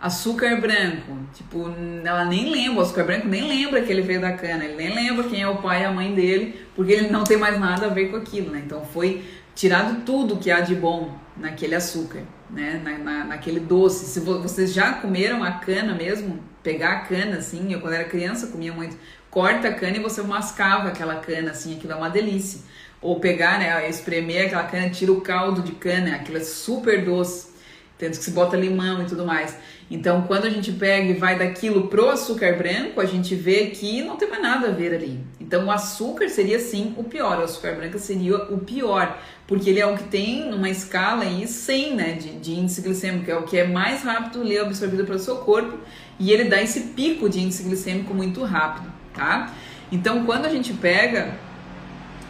açúcar 0.00 0.60
branco, 0.60 1.16
tipo, 1.32 1.72
ela 2.04 2.24
nem 2.24 2.50
lembra, 2.50 2.80
o 2.80 2.82
açúcar 2.82 3.04
branco 3.04 3.28
nem 3.28 3.46
lembra 3.46 3.82
que 3.82 3.92
ele 3.92 4.02
veio 4.02 4.20
da 4.20 4.32
cana, 4.32 4.64
ele 4.64 4.74
nem 4.74 4.94
lembra 4.94 5.28
quem 5.28 5.42
é 5.42 5.48
o 5.48 5.58
pai 5.58 5.82
e 5.82 5.84
a 5.84 5.92
mãe 5.92 6.12
dele, 6.12 6.60
porque 6.74 6.90
ele 6.90 7.08
não 7.08 7.22
tem 7.22 7.36
mais 7.36 7.58
nada 7.58 7.86
a 7.86 7.90
ver 7.90 8.10
com 8.10 8.16
aquilo, 8.16 8.50
né? 8.50 8.62
Então, 8.64 8.84
foi 8.84 9.24
tirado 9.54 10.04
tudo 10.04 10.38
que 10.38 10.50
há 10.50 10.60
de 10.60 10.74
bom 10.74 11.21
naquele 11.36 11.74
açúcar 11.74 12.22
né? 12.52 12.80
Na, 12.84 12.98
na, 12.98 13.24
naquele 13.24 13.58
doce. 13.58 14.04
Se 14.06 14.20
vo, 14.20 14.40
vocês 14.40 14.72
já 14.72 14.92
comeram 14.92 15.42
a 15.42 15.52
cana 15.52 15.94
mesmo, 15.94 16.38
pegar 16.62 16.92
a 16.92 17.00
cana 17.00 17.38
assim, 17.38 17.72
eu 17.72 17.80
quando 17.80 17.94
era 17.94 18.04
criança 18.04 18.48
comia 18.48 18.72
muito. 18.72 18.96
Corta 19.30 19.68
a 19.68 19.74
cana 19.74 19.96
e 19.96 20.00
você 20.00 20.20
mascava 20.22 20.88
aquela 20.88 21.16
cana 21.16 21.50
assim, 21.50 21.76
aquilo 21.76 21.94
é 21.94 21.96
uma 21.96 22.10
delícia. 22.10 22.60
Ou 23.00 23.18
pegar, 23.18 23.58
né, 23.58 23.88
espremer 23.88 24.46
aquela 24.46 24.64
cana, 24.64 24.90
tira 24.90 25.10
o 25.10 25.20
caldo 25.22 25.62
de 25.62 25.72
cana, 25.72 26.14
aquilo 26.14 26.36
é 26.36 26.44
super 26.44 27.04
doce. 27.04 27.50
Tanto 27.98 28.18
que 28.18 28.24
se 28.24 28.32
bota 28.32 28.56
limão 28.56 29.02
e 29.02 29.06
tudo 29.06 29.24
mais. 29.24 29.56
Então, 29.90 30.22
quando 30.22 30.46
a 30.46 30.50
gente 30.50 30.72
pega 30.72 31.08
e 31.08 31.14
vai 31.14 31.38
daquilo 31.38 31.88
pro 31.88 32.08
açúcar 32.08 32.56
branco, 32.56 33.00
a 33.00 33.04
gente 33.04 33.34
vê 33.34 33.66
que 33.66 34.02
não 34.02 34.16
tem 34.16 34.28
mais 34.28 34.42
nada 34.42 34.68
a 34.68 34.70
ver 34.70 34.94
ali. 34.94 35.20
Então, 35.40 35.66
o 35.66 35.70
açúcar 35.70 36.28
seria 36.28 36.58
sim 36.58 36.94
o 36.96 37.04
pior, 37.04 37.38
o 37.38 37.42
açúcar 37.42 37.76
branco 37.76 37.98
seria 37.98 38.36
o 38.36 38.58
pior, 38.58 39.20
porque 39.52 39.68
ele 39.68 39.80
é 39.80 39.86
o 39.86 39.98
que 39.98 40.04
tem 40.04 40.48
numa 40.48 40.70
escala 40.70 41.24
aí 41.24 41.46
100 41.46 41.94
né, 41.94 42.12
de, 42.12 42.30
de 42.38 42.52
índice 42.52 42.80
glicêmico, 42.80 43.30
é 43.30 43.36
o 43.36 43.42
que 43.42 43.58
é 43.58 43.68
mais 43.68 44.02
rápido 44.02 44.40
ali 44.40 44.58
absorvido 44.58 45.04
pelo 45.04 45.18
seu 45.18 45.36
corpo, 45.36 45.76
e 46.18 46.32
ele 46.32 46.44
dá 46.44 46.62
esse 46.62 46.80
pico 46.80 47.28
de 47.28 47.38
índice 47.38 47.62
glicêmico 47.62 48.14
muito 48.14 48.42
rápido, 48.44 48.90
tá? 49.12 49.52
Então, 49.92 50.24
quando 50.24 50.46
a 50.46 50.48
gente 50.48 50.72
pega, 50.72 51.34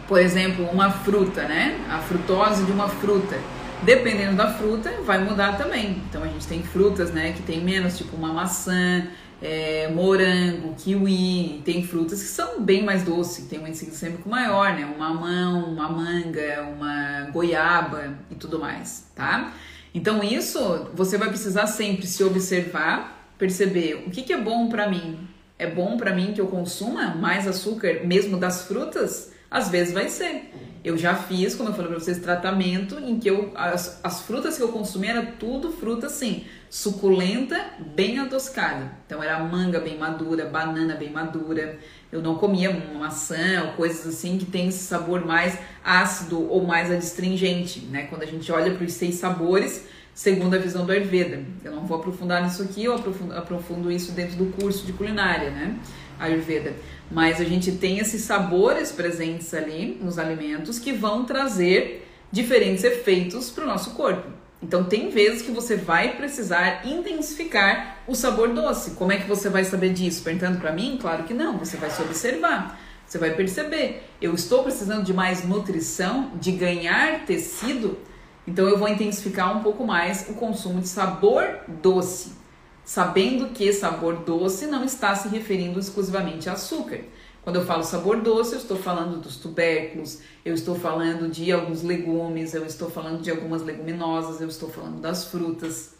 por 0.05 0.19
exemplo, 0.19 0.65
uma 0.65 0.91
fruta, 0.91 1.43
né, 1.43 1.79
a 1.89 1.99
frutose 1.99 2.65
de 2.65 2.73
uma 2.73 2.89
fruta, 2.89 3.39
dependendo 3.83 4.35
da 4.35 4.51
fruta, 4.55 4.91
vai 5.05 5.23
mudar 5.23 5.57
também. 5.57 6.01
Então, 6.09 6.23
a 6.23 6.27
gente 6.27 6.45
tem 6.45 6.61
frutas, 6.61 7.11
né, 7.11 7.31
que 7.31 7.41
tem 7.41 7.61
menos, 7.61 7.97
tipo 7.97 8.17
uma 8.17 8.33
maçã, 8.33 9.07
é, 9.43 9.89
morango, 9.89 10.73
kiwi, 10.75 11.61
tem 11.65 11.85
frutas 11.85 12.21
que 12.21 12.29
são 12.29 12.61
bem 12.61 12.81
mais 12.81 13.03
doces, 13.03 13.45
tem 13.47 13.59
um 13.59 13.67
índice 13.67 13.85
glicêmico 13.85 14.29
maior, 14.29 14.73
né? 14.73 14.85
Uma 14.85 15.09
mamão, 15.09 15.65
uma 15.65 15.89
manga, 15.89 16.63
uma 16.73 17.29
goiaba 17.29 18.17
e 18.31 18.35
tudo 18.35 18.57
mais, 18.57 19.05
tá? 19.13 19.53
Então 19.93 20.23
isso 20.23 20.87
você 20.93 21.17
vai 21.17 21.27
precisar 21.27 21.67
sempre 21.67 22.07
se 22.07 22.23
observar, 22.23 23.33
perceber 23.37 24.05
o 24.07 24.11
que, 24.11 24.21
que 24.21 24.31
é 24.31 24.37
bom 24.41 24.69
para 24.69 24.87
mim. 24.87 25.27
É 25.59 25.69
bom 25.69 25.97
para 25.97 26.15
mim 26.15 26.31
que 26.33 26.39
eu 26.39 26.47
consuma 26.47 27.13
mais 27.13 27.45
açúcar, 27.45 27.99
mesmo 28.05 28.37
das 28.37 28.65
frutas? 28.65 29.33
Às 29.51 29.67
vezes 29.67 29.93
vai 29.93 30.07
ser. 30.07 30.51
Eu 30.83 30.97
já 30.97 31.15
fiz, 31.15 31.55
como 31.55 31.69
eu 31.69 31.73
falei 31.73 31.91
para 31.91 31.99
vocês, 31.99 32.19
tratamento 32.19 32.99
em 32.99 33.17
que 33.17 33.29
eu, 33.29 33.51
as, 33.55 34.01
as 34.03 34.21
frutas 34.23 34.57
que 34.57 34.63
eu 34.63 34.67
consumi 34.67 35.07
era 35.07 35.21
tudo 35.39 35.71
fruta 35.71 36.07
assim, 36.07 36.43
suculenta, 36.69 37.57
bem 37.95 38.19
adocicada. 38.19 38.91
Então 39.05 39.23
era 39.23 39.39
manga 39.39 39.79
bem 39.79 39.97
madura, 39.97 40.45
banana 40.45 40.93
bem 40.95 41.09
madura. 41.09 41.79
Eu 42.11 42.21
não 42.21 42.35
comia 42.35 42.69
maçã 42.99 43.63
ou 43.65 43.73
coisas 43.73 44.05
assim 44.05 44.37
que 44.37 44.45
tem 44.45 44.67
esse 44.67 44.83
sabor 44.83 45.25
mais 45.25 45.57
ácido 45.81 46.51
ou 46.51 46.65
mais 46.65 46.91
adstringente, 46.91 47.79
né? 47.85 48.07
Quando 48.07 48.23
a 48.23 48.27
gente 48.27 48.51
olha 48.51 48.73
para 48.73 48.83
os 48.83 48.91
seis 48.91 49.15
sabores, 49.15 49.85
segundo 50.13 50.53
a 50.53 50.59
visão 50.59 50.85
do 50.85 50.91
Ayurveda. 50.91 51.45
Eu 51.63 51.73
não 51.73 51.85
vou 51.85 51.97
aprofundar 51.97 52.43
nisso 52.43 52.61
aqui, 52.61 52.83
eu 52.83 52.93
aprofundo, 52.93 53.33
aprofundo 53.33 53.89
isso 53.89 54.11
dentro 54.11 54.35
do 54.35 54.47
curso 54.47 54.85
de 54.85 54.91
culinária, 54.91 55.49
né? 55.49 55.79
Ayurveda 56.19 56.73
mas 57.13 57.39
a 57.39 57.43
gente 57.43 57.71
tem 57.73 57.99
esses 57.99 58.23
sabores 58.23 58.91
presentes 58.91 59.53
ali 59.53 59.99
nos 60.01 60.17
alimentos 60.17 60.79
que 60.79 60.91
vão 60.91 61.23
trazer 61.25 62.09
diferentes 62.31 62.83
efeitos 62.83 63.51
para 63.51 63.63
o 63.63 63.67
nosso 63.67 63.91
corpo. 63.91 64.27
Então, 64.63 64.85
tem 64.85 65.09
vezes 65.09 65.43
que 65.43 65.51
você 65.51 65.75
vai 65.75 66.15
precisar 66.17 66.87
intensificar 66.87 67.97
o 68.07 68.15
sabor 68.15 68.49
doce. 68.49 68.91
Como 68.91 69.11
é 69.11 69.17
que 69.17 69.27
você 69.27 69.47
vai 69.47 69.63
saber 69.63 69.93
disso? 69.93 70.23
Perguntando 70.23 70.57
para 70.57 70.71
mim? 70.71 70.97
Claro 70.99 71.23
que 71.25 71.33
não. 71.33 71.59
Você 71.59 71.77
vai 71.77 71.91
se 71.91 72.01
observar. 72.01 72.79
Você 73.05 73.19
vai 73.19 73.35
perceber. 73.35 74.03
Eu 74.19 74.33
estou 74.33 74.63
precisando 74.63 75.03
de 75.03 75.13
mais 75.13 75.43
nutrição, 75.43 76.31
de 76.39 76.53
ganhar 76.53 77.25
tecido. 77.25 77.99
Então, 78.47 78.67
eu 78.67 78.79
vou 78.79 78.87
intensificar 78.87 79.55
um 79.55 79.61
pouco 79.61 79.85
mais 79.85 80.27
o 80.29 80.33
consumo 80.33 80.81
de 80.81 80.87
sabor 80.87 81.45
doce 81.67 82.42
sabendo 82.83 83.49
que 83.49 83.71
sabor 83.71 84.17
doce 84.17 84.67
não 84.67 84.83
está 84.83 85.15
se 85.15 85.27
referindo 85.27 85.79
exclusivamente 85.79 86.49
a 86.49 86.53
açúcar. 86.53 87.01
Quando 87.43 87.57
eu 87.57 87.65
falo 87.65 87.83
sabor 87.83 88.21
doce, 88.21 88.53
eu 88.53 88.59
estou 88.59 88.77
falando 88.77 89.19
dos 89.19 89.35
tubérculos, 89.35 90.19
eu 90.45 90.53
estou 90.53 90.75
falando 90.75 91.29
de 91.29 91.51
alguns 91.51 91.83
legumes, 91.83 92.53
eu 92.53 92.65
estou 92.65 92.89
falando 92.89 93.21
de 93.21 93.29
algumas 93.29 93.61
leguminosas, 93.61 94.39
eu 94.39 94.47
estou 94.47 94.69
falando 94.69 95.01
das 95.01 95.25
frutas. 95.25 95.95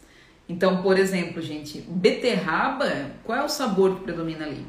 Então, 0.48 0.82
por 0.82 0.98
exemplo, 0.98 1.42
gente, 1.42 1.80
beterraba, 1.82 3.10
qual 3.24 3.38
é 3.38 3.44
o 3.44 3.48
sabor 3.48 3.96
que 3.96 4.04
predomina 4.04 4.46
ali? 4.46 4.66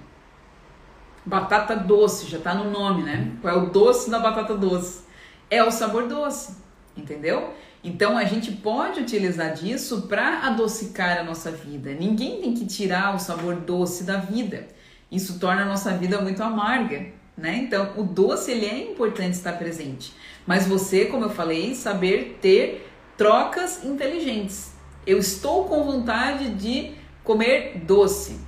Batata 1.26 1.76
doce, 1.76 2.28
já 2.28 2.38
está 2.38 2.54
no 2.54 2.70
nome, 2.70 3.04
né? 3.04 3.38
Qual 3.42 3.54
é 3.54 3.58
o 3.58 3.70
doce 3.70 4.10
da 4.10 4.20
batata 4.20 4.54
doce? 4.54 5.04
É 5.50 5.64
o 5.64 5.72
sabor 5.72 6.08
doce, 6.08 6.56
entendeu? 6.96 7.54
Então 7.86 8.18
a 8.18 8.24
gente 8.24 8.52
pode 8.52 9.00
utilizar 9.00 9.54
disso 9.54 10.08
para 10.08 10.40
adocicar 10.48 11.20
a 11.20 11.24
nossa 11.24 11.52
vida. 11.52 11.94
Ninguém 11.94 12.42
tem 12.42 12.56
que 12.56 12.66
tirar 12.66 13.16
o 13.16 13.20
sabor 13.20 13.58
doce 13.58 14.04
da 14.04 14.18
vida. 14.18 14.68
Isso 15.12 15.38
torna 15.38 15.62
a 15.62 15.66
nossa 15.66 15.92
vida 15.92 16.20
muito 16.20 16.42
amarga, 16.42 17.06
né? 17.38 17.58
Então 17.58 17.94
o 17.96 18.02
doce 18.02 18.52
ele 18.52 18.66
é 18.66 18.92
importante 18.92 19.34
estar 19.34 19.54
presente. 19.54 20.12
Mas 20.48 20.66
você, 20.66 21.06
como 21.06 21.26
eu 21.26 21.30
falei, 21.30 21.76
saber 21.76 22.40
ter 22.42 22.90
trocas 23.16 23.84
inteligentes. 23.86 24.74
Eu 25.06 25.20
estou 25.20 25.66
com 25.66 25.84
vontade 25.84 26.56
de 26.56 26.92
comer 27.24 27.84
doce. 27.86 28.40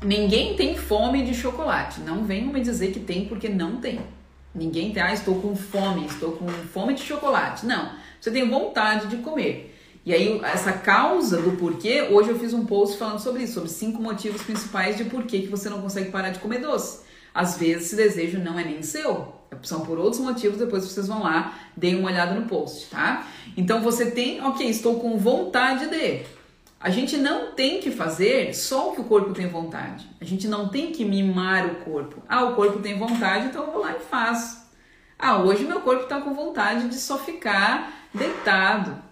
Ninguém 0.00 0.54
tem 0.54 0.76
fome 0.76 1.24
de 1.24 1.34
chocolate. 1.34 2.00
Não 2.00 2.22
venham 2.22 2.52
me 2.52 2.60
dizer 2.60 2.92
que 2.92 3.00
tem 3.00 3.24
porque 3.24 3.48
não 3.48 3.78
tem. 3.78 3.98
Ninguém 4.54 4.92
tem, 4.92 5.02
ah, 5.02 5.12
estou 5.12 5.40
com 5.40 5.56
fome, 5.56 6.06
estou 6.06 6.32
com 6.32 6.46
fome 6.46 6.94
de 6.94 7.02
chocolate. 7.02 7.66
Não. 7.66 8.01
Você 8.22 8.30
tem 8.30 8.48
vontade 8.48 9.08
de 9.08 9.16
comer. 9.16 9.76
E 10.06 10.14
aí, 10.14 10.40
essa 10.44 10.72
causa 10.72 11.42
do 11.42 11.56
porquê, 11.56 12.02
hoje 12.02 12.28
eu 12.28 12.38
fiz 12.38 12.54
um 12.54 12.64
post 12.64 12.96
falando 12.96 13.18
sobre 13.18 13.42
isso, 13.42 13.54
sobre 13.54 13.68
cinco 13.68 14.00
motivos 14.00 14.42
principais 14.42 14.96
de 14.96 15.06
porquê 15.06 15.40
que 15.40 15.48
você 15.48 15.68
não 15.68 15.82
consegue 15.82 16.12
parar 16.12 16.30
de 16.30 16.38
comer 16.38 16.60
doce. 16.60 17.00
Às 17.34 17.58
vezes 17.58 17.86
esse 17.86 17.96
desejo 17.96 18.38
não 18.38 18.56
é 18.56 18.62
nem 18.62 18.80
seu, 18.80 19.34
são 19.64 19.80
por 19.80 19.98
outros 19.98 20.20
motivos, 20.20 20.58
depois 20.58 20.84
vocês 20.84 21.08
vão 21.08 21.24
lá, 21.24 21.58
deem 21.76 21.96
uma 21.96 22.10
olhada 22.10 22.32
no 22.38 22.46
post, 22.46 22.90
tá? 22.90 23.26
Então 23.56 23.82
você 23.82 24.12
tem, 24.12 24.40
ok, 24.40 24.68
estou 24.68 25.00
com 25.00 25.18
vontade 25.18 25.88
de. 25.88 26.22
A 26.78 26.90
gente 26.90 27.16
não 27.16 27.52
tem 27.54 27.80
que 27.80 27.90
fazer 27.90 28.54
só 28.54 28.90
o 28.90 28.94
que 28.94 29.00
o 29.00 29.04
corpo 29.04 29.32
tem 29.32 29.48
vontade. 29.48 30.06
A 30.20 30.24
gente 30.24 30.46
não 30.46 30.68
tem 30.68 30.92
que 30.92 31.04
mimar 31.04 31.66
o 31.66 31.74
corpo. 31.84 32.22
Ah, 32.28 32.44
o 32.44 32.54
corpo 32.54 32.78
tem 32.78 32.96
vontade, 32.96 33.46
então 33.46 33.64
eu 33.64 33.72
vou 33.72 33.80
lá 33.80 33.96
e 33.96 34.00
faço. 34.00 34.62
Ah, 35.18 35.42
hoje 35.42 35.64
meu 35.64 35.80
corpo 35.80 36.04
está 36.04 36.20
com 36.20 36.34
vontade 36.34 36.88
de 36.88 36.94
só 36.94 37.18
ficar 37.18 38.01
deitado. 38.12 39.02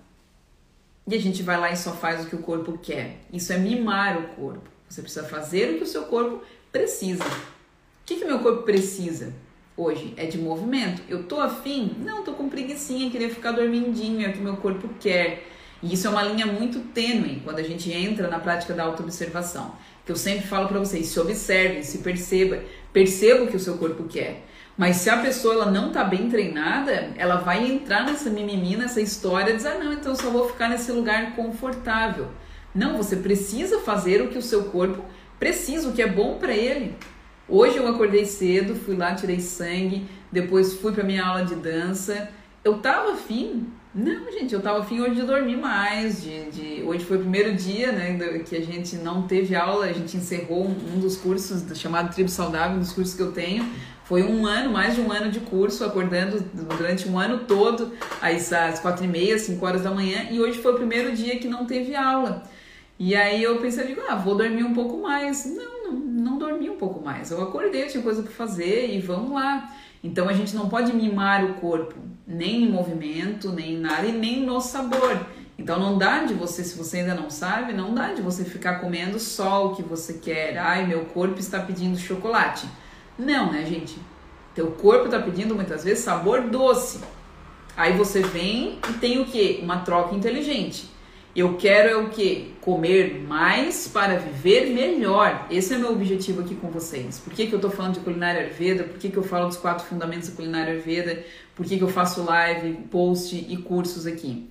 E 1.06 1.14
a 1.14 1.18
gente 1.18 1.42
vai 1.42 1.58
lá 1.58 1.70
e 1.72 1.76
só 1.76 1.92
faz 1.92 2.24
o 2.24 2.28
que 2.28 2.36
o 2.36 2.42
corpo 2.42 2.78
quer. 2.78 3.18
Isso 3.32 3.52
é 3.52 3.58
mimar 3.58 4.18
o 4.18 4.28
corpo. 4.34 4.68
Você 4.88 5.02
precisa 5.02 5.26
fazer 5.26 5.74
o 5.74 5.78
que 5.78 5.84
o 5.84 5.86
seu 5.86 6.04
corpo 6.04 6.42
precisa. 6.70 7.24
O 7.24 8.06
que, 8.06 8.16
que 8.16 8.24
meu 8.24 8.40
corpo 8.40 8.62
precisa 8.62 9.32
hoje? 9.76 10.14
É 10.16 10.26
de 10.26 10.38
movimento. 10.38 11.02
Eu 11.08 11.24
tô 11.24 11.40
afim? 11.40 11.96
Não, 11.98 12.22
tô 12.22 12.32
com 12.32 12.48
preguiçinha, 12.48 13.10
queria 13.10 13.30
ficar 13.30 13.52
dormindinho, 13.52 14.26
é 14.26 14.30
o 14.30 14.32
que 14.32 14.40
meu 14.40 14.56
corpo 14.56 14.88
quer. 15.00 15.46
E 15.82 15.94
isso 15.94 16.06
é 16.06 16.10
uma 16.10 16.22
linha 16.22 16.46
muito 16.46 16.80
tênue 16.92 17.40
quando 17.42 17.58
a 17.58 17.62
gente 17.62 17.90
entra 17.90 18.28
na 18.28 18.38
prática 18.38 18.74
da 18.74 18.84
autoobservação. 18.84 19.74
Que 20.04 20.12
eu 20.12 20.16
sempre 20.16 20.46
falo 20.46 20.68
para 20.68 20.78
vocês, 20.78 21.06
se 21.06 21.18
observe, 21.18 21.82
se 21.82 21.98
perceba, 21.98 22.62
perceba 22.92 23.44
o 23.44 23.46
que 23.46 23.56
o 23.56 23.60
seu 23.60 23.78
corpo 23.78 24.04
quer. 24.04 24.44
Mas 24.80 24.96
se 24.96 25.10
a 25.10 25.18
pessoa 25.18 25.52
ela 25.52 25.70
não 25.70 25.92
tá 25.92 26.02
bem 26.02 26.30
treinada, 26.30 27.10
ela 27.14 27.36
vai 27.36 27.70
entrar 27.70 28.02
nessa 28.02 28.30
mimimi, 28.30 28.78
nessa 28.78 28.98
história, 28.98 29.54
dizer, 29.54 29.72
ah, 29.72 29.78
não, 29.78 29.92
então 29.92 30.12
eu 30.12 30.16
só 30.16 30.30
vou 30.30 30.48
ficar 30.48 30.70
nesse 30.70 30.90
lugar 30.90 31.36
confortável. 31.36 32.28
Não, 32.74 32.96
você 32.96 33.16
precisa 33.16 33.80
fazer 33.80 34.22
o 34.22 34.28
que 34.28 34.38
o 34.38 34.42
seu 34.42 34.64
corpo 34.64 35.04
precisa, 35.38 35.86
o 35.86 35.92
que 35.92 36.00
é 36.00 36.06
bom 36.06 36.38
para 36.38 36.54
ele. 36.54 36.94
Hoje 37.46 37.76
eu 37.76 37.86
acordei 37.88 38.24
cedo, 38.24 38.74
fui 38.74 38.96
lá, 38.96 39.14
tirei 39.14 39.38
sangue, 39.38 40.06
depois 40.32 40.72
fui 40.72 40.92
para 40.92 41.04
minha 41.04 41.26
aula 41.26 41.44
de 41.44 41.56
dança. 41.56 42.30
Eu 42.64 42.78
tava 42.78 43.12
afim. 43.12 43.66
Não, 43.94 44.32
gente, 44.32 44.54
eu 44.54 44.62
tava 44.62 44.78
afim 44.78 45.02
hoje 45.02 45.16
de 45.16 45.24
dormir 45.24 45.58
mais. 45.58 46.22
De, 46.22 46.50
de... 46.52 46.82
Hoje 46.84 47.04
foi 47.04 47.18
o 47.18 47.20
primeiro 47.20 47.54
dia 47.54 47.92
né, 47.92 48.16
que 48.48 48.56
a 48.56 48.62
gente 48.62 48.96
não 48.96 49.26
teve 49.26 49.54
aula, 49.54 49.84
a 49.84 49.92
gente 49.92 50.16
encerrou 50.16 50.64
um, 50.64 50.94
um 50.94 51.00
dos 51.00 51.18
cursos 51.18 51.62
chamado 51.78 52.14
Tribo 52.14 52.30
Saudável, 52.30 52.78
um 52.78 52.80
dos 52.80 52.94
cursos 52.94 53.14
que 53.14 53.20
eu 53.20 53.32
tenho. 53.32 53.68
Foi 54.10 54.24
um 54.24 54.44
ano, 54.44 54.72
mais 54.72 54.96
de 54.96 55.00
um 55.00 55.12
ano 55.12 55.30
de 55.30 55.38
curso, 55.38 55.84
acordando 55.84 56.40
durante 56.52 57.08
um 57.08 57.16
ano 57.16 57.44
todo, 57.44 57.92
às, 58.20 58.52
às 58.52 58.80
quatro 58.80 59.04
e 59.04 59.06
meia, 59.06 59.38
cinco 59.38 59.64
horas 59.64 59.82
da 59.82 59.92
manhã, 59.92 60.26
e 60.32 60.40
hoje 60.40 60.58
foi 60.58 60.72
o 60.72 60.76
primeiro 60.76 61.14
dia 61.14 61.38
que 61.38 61.46
não 61.46 61.64
teve 61.64 61.94
aula. 61.94 62.42
E 62.98 63.14
aí 63.14 63.40
eu 63.40 63.58
pensei, 63.58 63.86
digo, 63.86 64.00
ah, 64.08 64.16
vou 64.16 64.34
dormir 64.34 64.64
um 64.64 64.74
pouco 64.74 65.00
mais. 65.00 65.46
Não, 65.46 65.84
não, 65.84 65.92
não 65.92 66.38
dormi 66.38 66.68
um 66.68 66.74
pouco 66.74 67.00
mais. 67.00 67.30
Eu 67.30 67.40
acordei, 67.40 67.86
tinha 67.86 68.02
coisa 68.02 68.20
para 68.20 68.32
fazer 68.32 68.92
e 68.92 68.98
vamos 68.98 69.30
lá. 69.30 69.72
Então 70.02 70.28
a 70.28 70.32
gente 70.32 70.56
não 70.56 70.68
pode 70.68 70.92
mimar 70.92 71.44
o 71.44 71.54
corpo, 71.54 71.94
nem 72.26 72.64
em 72.64 72.68
movimento, 72.68 73.52
nem 73.52 73.74
em 73.74 73.78
nada, 73.78 74.08
e 74.08 74.12
nem 74.12 74.44
no 74.44 74.60
sabor. 74.60 75.24
Então 75.56 75.78
não 75.78 75.96
dá 75.96 76.24
de 76.24 76.34
você, 76.34 76.64
se 76.64 76.76
você 76.76 76.96
ainda 76.96 77.14
não 77.14 77.30
sabe, 77.30 77.72
não 77.72 77.94
dá 77.94 78.12
de 78.12 78.22
você 78.22 78.44
ficar 78.44 78.80
comendo 78.80 79.20
só 79.20 79.66
o 79.66 79.76
que 79.76 79.84
você 79.84 80.14
quer. 80.14 80.58
Ai, 80.58 80.84
meu 80.84 81.04
corpo 81.04 81.38
está 81.38 81.60
pedindo 81.60 81.96
chocolate. 81.96 82.66
Não, 83.20 83.52
né, 83.52 83.66
gente? 83.66 83.98
Teu 84.54 84.68
corpo 84.68 85.04
está 85.04 85.20
pedindo 85.20 85.54
muitas 85.54 85.84
vezes 85.84 86.02
sabor 86.02 86.40
doce. 86.42 87.00
Aí 87.76 87.92
você 87.92 88.22
vem 88.22 88.78
e 88.88 88.92
tem 88.94 89.20
o 89.20 89.26
que? 89.26 89.60
Uma 89.62 89.80
troca 89.80 90.14
inteligente. 90.14 90.88
Eu 91.36 91.56
quero 91.56 91.88
é 91.90 91.96
o 91.96 92.08
que? 92.08 92.54
Comer 92.60 93.20
mais 93.20 93.86
para 93.86 94.16
viver 94.16 94.70
melhor. 94.72 95.46
Esse 95.50 95.74
é 95.74 95.78
meu 95.78 95.92
objetivo 95.92 96.40
aqui 96.40 96.54
com 96.54 96.68
vocês. 96.68 97.18
Por 97.18 97.32
que, 97.32 97.46
que 97.46 97.52
eu 97.52 97.58
estou 97.58 97.70
falando 97.70 97.94
de 97.94 98.00
culinária 98.00 98.40
Ayurveda? 98.40 98.84
Por 98.84 98.98
que, 98.98 99.10
que 99.10 99.16
eu 99.16 99.22
falo 99.22 99.46
dos 99.46 99.56
quatro 99.56 99.84
fundamentos 99.86 100.30
da 100.30 100.34
culinária 100.34 100.72
Ayurveda? 100.72 101.22
Por 101.54 101.66
que, 101.66 101.76
que 101.76 101.84
eu 101.84 101.88
faço 101.88 102.24
live, 102.24 102.72
post 102.90 103.36
e 103.36 103.56
cursos 103.58 104.06
aqui? 104.06 104.50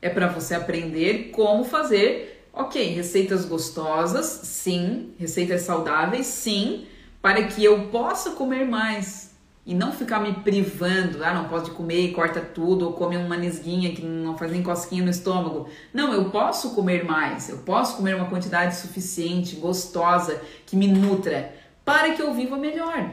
É 0.00 0.08
para 0.08 0.28
você 0.28 0.54
aprender 0.54 1.30
como 1.30 1.62
fazer, 1.62 2.46
ok, 2.52 2.94
receitas 2.94 3.44
gostosas, 3.44 4.26
sim, 4.44 5.12
receitas 5.18 5.62
saudáveis, 5.62 6.26
sim, 6.26 6.86
para 7.20 7.44
que 7.44 7.64
eu 7.64 7.88
possa 7.88 8.30
comer 8.32 8.66
mais 8.66 9.28
e 9.68 9.74
não 9.74 9.92
ficar 9.92 10.20
me 10.20 10.32
privando, 10.32 11.22
ah, 11.22 11.34
não 11.34 11.46
posso 11.46 11.72
comer 11.72 12.00
e 12.00 12.12
corta 12.12 12.40
tudo, 12.40 12.86
ou 12.86 12.94
come 12.94 13.18
uma 13.18 13.36
nisguinha 13.36 13.94
que 13.94 14.02
não 14.02 14.36
faz 14.38 14.50
nem 14.50 14.62
cosquinha 14.62 15.04
no 15.04 15.10
estômago. 15.10 15.68
Não, 15.92 16.14
eu 16.14 16.30
posso 16.30 16.74
comer 16.74 17.04
mais, 17.04 17.50
eu 17.50 17.58
posso 17.58 17.98
comer 17.98 18.16
uma 18.16 18.30
quantidade 18.30 18.76
suficiente, 18.76 19.56
gostosa, 19.56 20.40
que 20.64 20.74
me 20.74 20.86
nutra, 20.86 21.54
para 21.84 22.14
que 22.14 22.22
eu 22.22 22.32
viva 22.32 22.56
melhor. 22.56 23.10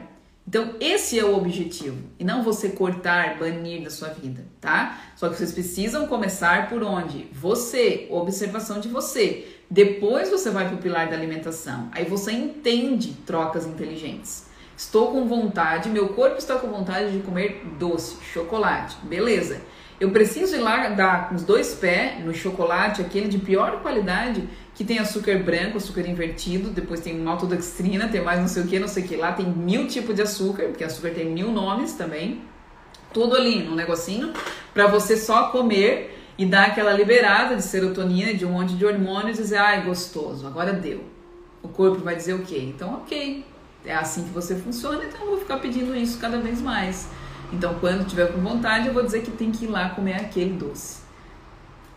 Então, 0.48 0.76
esse 0.80 1.18
é 1.18 1.24
o 1.24 1.36
objetivo, 1.36 1.98
e 2.18 2.24
não 2.24 2.42
você 2.42 2.70
cortar, 2.70 3.36
banir 3.36 3.82
da 3.82 3.90
sua 3.90 4.08
vida, 4.08 4.46
tá? 4.58 4.98
Só 5.14 5.28
que 5.28 5.36
vocês 5.36 5.52
precisam 5.52 6.06
começar 6.06 6.70
por 6.70 6.82
onde? 6.82 7.28
Você, 7.32 8.06
observação 8.10 8.80
de 8.80 8.88
você. 8.88 9.55
Depois 9.68 10.30
você 10.30 10.50
vai 10.50 10.66
para 10.66 10.76
o 10.76 10.78
pilar 10.78 11.08
da 11.08 11.16
alimentação. 11.16 11.88
Aí 11.92 12.04
você 12.04 12.32
entende 12.32 13.14
trocas 13.26 13.66
inteligentes. 13.66 14.46
Estou 14.76 15.10
com 15.10 15.26
vontade, 15.26 15.88
meu 15.88 16.10
corpo 16.10 16.36
está 16.36 16.56
com 16.56 16.68
vontade 16.68 17.10
de 17.10 17.20
comer 17.20 17.62
doce, 17.78 18.16
chocolate. 18.32 18.96
Beleza. 19.04 19.60
Eu 19.98 20.10
preciso 20.10 20.54
ir 20.54 20.58
lá 20.58 20.90
dar 20.90 21.30
com 21.30 21.36
os 21.36 21.42
dois 21.42 21.74
pés 21.74 22.22
no 22.22 22.34
chocolate, 22.34 23.00
aquele 23.00 23.28
de 23.28 23.38
pior 23.38 23.80
qualidade, 23.80 24.46
que 24.74 24.84
tem 24.84 24.98
açúcar 24.98 25.38
branco, 25.38 25.78
açúcar 25.78 26.02
invertido, 26.02 26.68
depois 26.68 27.00
tem 27.00 27.16
maltodextrina, 27.16 28.06
tem 28.08 28.20
mais 28.20 28.38
não 28.38 28.48
sei 28.48 28.62
o 28.62 28.66
que, 28.66 28.78
não 28.78 28.88
sei 28.88 29.04
o 29.04 29.08
que 29.08 29.16
lá, 29.16 29.32
tem 29.32 29.46
mil 29.46 29.86
tipos 29.86 30.14
de 30.14 30.20
açúcar, 30.20 30.64
porque 30.64 30.84
açúcar 30.84 31.10
tem 31.10 31.24
mil 31.24 31.50
nomes 31.50 31.94
também. 31.94 32.42
Tudo 33.14 33.34
ali 33.34 33.62
no 33.62 33.74
negocinho, 33.74 34.34
para 34.74 34.86
você 34.86 35.16
só 35.16 35.48
comer 35.48 36.15
e 36.38 36.44
dar 36.44 36.66
aquela 36.66 36.92
liberada 36.92 37.56
de 37.56 37.62
serotonina, 37.62 38.34
de 38.34 38.44
um 38.44 38.52
monte 38.52 38.74
de 38.74 38.84
hormônios 38.84 39.38
e 39.38 39.42
dizer, 39.42 39.56
ai, 39.56 39.82
gostoso, 39.82 40.46
agora 40.46 40.72
deu. 40.72 41.02
O 41.62 41.68
corpo 41.68 42.02
vai 42.02 42.14
dizer 42.14 42.34
o 42.34 42.40
quê? 42.40 42.58
Então, 42.58 42.94
ok, 42.94 43.44
é 43.84 43.94
assim 43.94 44.24
que 44.24 44.30
você 44.30 44.54
funciona, 44.54 45.04
então 45.04 45.20
eu 45.20 45.28
vou 45.28 45.38
ficar 45.38 45.58
pedindo 45.58 45.96
isso 45.96 46.18
cada 46.18 46.38
vez 46.38 46.60
mais. 46.60 47.08
Então, 47.52 47.76
quando 47.80 48.06
tiver 48.06 48.32
com 48.32 48.40
vontade, 48.40 48.88
eu 48.88 48.92
vou 48.92 49.02
dizer 49.02 49.22
que 49.22 49.30
tem 49.30 49.50
que 49.50 49.64
ir 49.64 49.68
lá 49.68 49.90
comer 49.90 50.16
aquele 50.16 50.52
doce. 50.52 51.00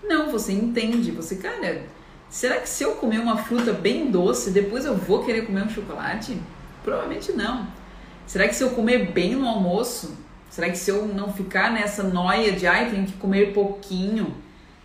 Não, 0.04 0.32
você 0.32 0.54
entende, 0.54 1.12
você, 1.12 1.36
cara, 1.36 1.84
será 2.30 2.58
que 2.58 2.70
se 2.70 2.84
eu 2.84 2.96
comer 2.96 3.20
uma 3.20 3.38
fruta 3.38 3.74
bem 3.74 4.10
doce, 4.10 4.52
depois 4.52 4.86
eu 4.86 4.96
vou 4.96 5.24
querer 5.24 5.46
comer 5.46 5.64
um 5.64 5.70
chocolate? 5.70 6.38
Provavelmente 6.84 7.34
não. 7.34 7.68
Será 8.26 8.48
que 8.48 8.56
se 8.56 8.64
eu 8.64 8.70
comer 8.70 9.12
bem 9.12 9.36
no 9.36 9.48
almoço, 9.48 10.16
Será 10.50 10.70
que 10.70 10.78
se 10.78 10.90
eu 10.90 11.08
não 11.08 11.32
ficar 11.32 11.72
nessa 11.72 12.04
noia 12.04 12.52
de 12.52 12.66
ai, 12.66 12.90
tenho 12.90 13.06
que 13.06 13.14
comer 13.14 13.54
pouquinho, 13.54 14.36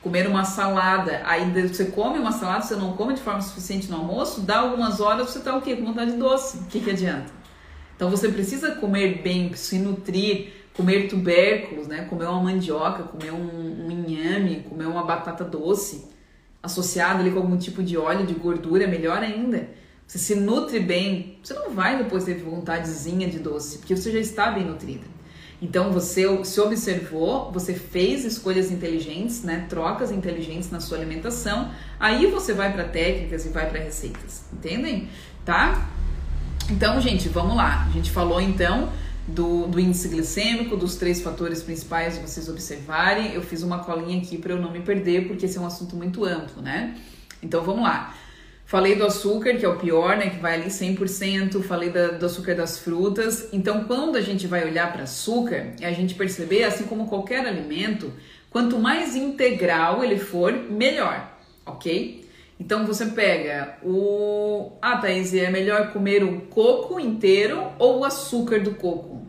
comer 0.02 0.26
uma 0.26 0.44
salada, 0.44 1.22
aí 1.24 1.50
você 1.66 1.86
come 1.86 2.18
uma 2.18 2.32
salada, 2.32 2.62
você 2.62 2.76
não 2.76 2.92
come 2.92 3.14
de 3.14 3.22
forma 3.22 3.40
suficiente 3.40 3.90
no 3.90 3.96
almoço, 3.96 4.42
dá 4.42 4.58
algumas 4.58 5.00
horas, 5.00 5.30
você 5.30 5.40
tá 5.40 5.56
o 5.56 5.62
quê? 5.62 5.74
Com 5.76 5.86
vontade 5.86 6.12
de 6.12 6.18
doce. 6.18 6.58
O 6.58 6.64
que, 6.64 6.80
que 6.80 6.90
adianta? 6.90 7.32
Então 7.96 8.10
você 8.10 8.28
precisa 8.28 8.72
comer 8.72 9.22
bem, 9.22 9.54
se 9.54 9.78
nutrir, 9.78 10.52
comer 10.76 11.08
tubérculos, 11.08 11.86
né? 11.86 12.04
Comer 12.04 12.26
uma 12.26 12.42
mandioca, 12.42 13.04
comer 13.04 13.32
um, 13.32 13.86
um 13.86 13.90
inhame, 13.90 14.64
comer 14.68 14.86
uma 14.86 15.04
batata 15.04 15.44
doce, 15.44 16.04
associada 16.62 17.20
ali 17.20 17.30
com 17.30 17.38
algum 17.38 17.56
tipo 17.56 17.82
de 17.82 17.96
óleo, 17.96 18.26
de 18.26 18.34
gordura, 18.34 18.86
melhor 18.86 19.22
ainda. 19.22 19.68
você 20.06 20.18
se 20.18 20.34
nutre 20.34 20.80
bem, 20.80 21.38
você 21.42 21.54
não 21.54 21.70
vai 21.70 21.96
depois 21.96 22.24
ter 22.24 22.34
vontadezinha 22.34 23.28
de 23.28 23.38
doce, 23.38 23.78
porque 23.78 23.96
você 23.96 24.12
já 24.12 24.18
está 24.18 24.50
bem 24.50 24.64
nutrida. 24.66 25.13
Então 25.64 25.90
você 25.90 26.26
se 26.44 26.60
observou, 26.60 27.50
você 27.50 27.72
fez 27.72 28.22
escolhas 28.26 28.70
inteligentes, 28.70 29.42
né, 29.42 29.64
trocas 29.66 30.12
inteligentes 30.12 30.70
na 30.70 30.78
sua 30.78 30.98
alimentação, 30.98 31.70
aí 31.98 32.26
você 32.26 32.52
vai 32.52 32.70
para 32.70 32.84
técnicas 32.84 33.46
e 33.46 33.48
vai 33.48 33.70
para 33.70 33.80
receitas, 33.80 34.44
entendem? 34.52 35.08
Tá? 35.42 35.88
Então, 36.70 37.00
gente, 37.00 37.30
vamos 37.30 37.56
lá. 37.56 37.86
A 37.88 37.90
gente 37.92 38.10
falou 38.10 38.42
então 38.42 38.92
do, 39.26 39.66
do, 39.66 39.80
índice 39.80 40.08
glicêmico, 40.08 40.76
dos 40.76 40.96
três 40.96 41.22
fatores 41.22 41.62
principais 41.62 42.18
vocês 42.18 42.46
observarem. 42.46 43.32
Eu 43.32 43.40
fiz 43.40 43.62
uma 43.62 43.78
colinha 43.78 44.20
aqui 44.20 44.36
para 44.36 44.52
eu 44.52 44.60
não 44.60 44.70
me 44.70 44.80
perder, 44.80 45.26
porque 45.26 45.46
esse 45.46 45.56
é 45.56 45.60
um 45.60 45.66
assunto 45.66 45.96
muito 45.96 46.26
amplo, 46.26 46.60
né? 46.60 46.94
Então 47.42 47.62
vamos 47.62 47.84
lá. 47.84 48.14
Falei 48.66 48.94
do 48.94 49.04
açúcar, 49.04 49.54
que 49.54 49.64
é 49.64 49.68
o 49.68 49.76
pior, 49.76 50.16
né? 50.16 50.30
Que 50.30 50.38
vai 50.38 50.54
ali 50.54 50.68
100%. 50.68 51.62
Falei 51.62 51.90
da, 51.90 52.08
do 52.08 52.26
açúcar 52.26 52.54
das 52.54 52.78
frutas. 52.78 53.48
Então, 53.52 53.84
quando 53.84 54.16
a 54.16 54.20
gente 54.20 54.46
vai 54.46 54.64
olhar 54.64 54.92
para 54.92 55.02
açúcar, 55.02 55.74
é 55.80 55.86
a 55.86 55.92
gente 55.92 56.14
perceber, 56.14 56.64
assim 56.64 56.84
como 56.84 57.06
qualquer 57.06 57.46
alimento, 57.46 58.12
quanto 58.50 58.78
mais 58.78 59.14
integral 59.14 60.02
ele 60.02 60.18
for, 60.18 60.52
melhor, 60.52 61.30
ok? 61.66 62.24
Então 62.58 62.86
você 62.86 63.06
pega 63.06 63.78
o. 63.82 64.72
Ah, 64.80 64.96
Thaís, 64.96 65.34
é 65.34 65.50
melhor 65.50 65.92
comer 65.92 66.22
o 66.22 66.42
coco 66.42 67.00
inteiro 67.00 67.72
ou 67.78 68.00
o 68.00 68.04
açúcar 68.04 68.60
do 68.60 68.74
coco? 68.76 69.26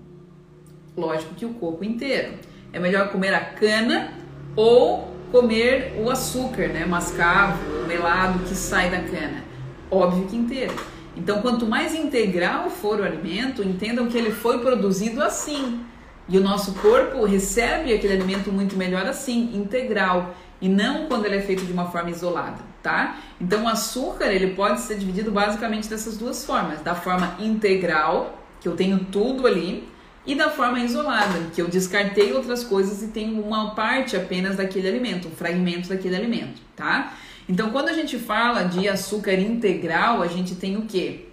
Lógico 0.95 1.33
que 1.33 1.45
o 1.45 1.53
coco 1.55 1.83
inteiro. 1.83 2.33
É 2.71 2.79
melhor 2.79 3.09
comer 3.11 3.33
a 3.33 3.43
cana 3.43 4.13
ou 4.55 5.14
comer 5.36 5.93
o 6.01 6.09
açúcar, 6.09 6.69
né? 6.69 6.86
Mascavo, 6.86 7.59
o 7.83 7.86
melado 7.86 8.39
que 8.45 8.55
sai 8.55 8.89
da 8.89 8.99
cana. 8.99 9.43
Óbvio 9.91 10.27
que 10.27 10.36
inteiro. 10.38 10.73
Então, 11.17 11.41
quanto 11.41 11.65
mais 11.65 11.93
integral 11.93 12.69
for 12.69 13.01
o 13.01 13.03
alimento, 13.03 13.61
entendam 13.61 14.07
que 14.07 14.17
ele 14.17 14.31
foi 14.31 14.59
produzido 14.59 15.21
assim. 15.21 15.81
E 16.29 16.38
o 16.38 16.41
nosso 16.41 16.73
corpo 16.75 17.25
recebe 17.25 17.93
aquele 17.93 18.13
alimento 18.13 18.49
muito 18.49 18.77
melhor 18.77 19.05
assim, 19.05 19.51
integral, 19.53 20.33
e 20.61 20.69
não 20.69 21.05
quando 21.07 21.25
ele 21.25 21.36
é 21.36 21.41
feito 21.41 21.65
de 21.65 21.73
uma 21.73 21.91
forma 21.91 22.09
isolada, 22.09 22.59
tá? 22.81 23.17
Então, 23.39 23.65
o 23.65 23.67
açúcar, 23.67 24.27
ele 24.27 24.55
pode 24.55 24.79
ser 24.81 24.97
dividido 24.97 25.31
basicamente 25.31 25.89
dessas 25.89 26.17
duas 26.17 26.45
formas, 26.45 26.79
da 26.79 26.95
forma 26.95 27.36
integral, 27.39 28.41
que 28.61 28.69
eu 28.69 28.75
tenho 28.75 28.99
tudo 29.11 29.45
ali, 29.45 29.88
e 30.26 30.36
da 30.36 30.49
forma 30.49 30.80
isolada, 30.80 31.39
que 31.53 31.61
eu 31.61 31.67
descartei 31.67 32.34
outras 32.34 32.63
coisas 32.63 33.03
e 33.03 33.07
tenho 33.07 33.41
uma 33.41 33.76
parte 33.76 34.17
apenas 34.17 34.55
daquele 34.55 34.88
alimento, 34.88 35.28
um 35.28 35.32
fragmento 35.32 35.89
daquele 35.89 36.15
alimento, 36.15 36.61
tá? 36.76 37.13
Então, 37.47 37.69
quando 37.69 37.89
a 37.89 37.93
gente 37.93 38.17
fala 38.17 38.63
de 38.63 38.89
açúcar 38.89 39.34
integral, 39.34 40.21
a 40.21 40.28
gente 40.28 40.55
tem 40.55 40.78
o 40.78 40.84
quê? 40.84 41.28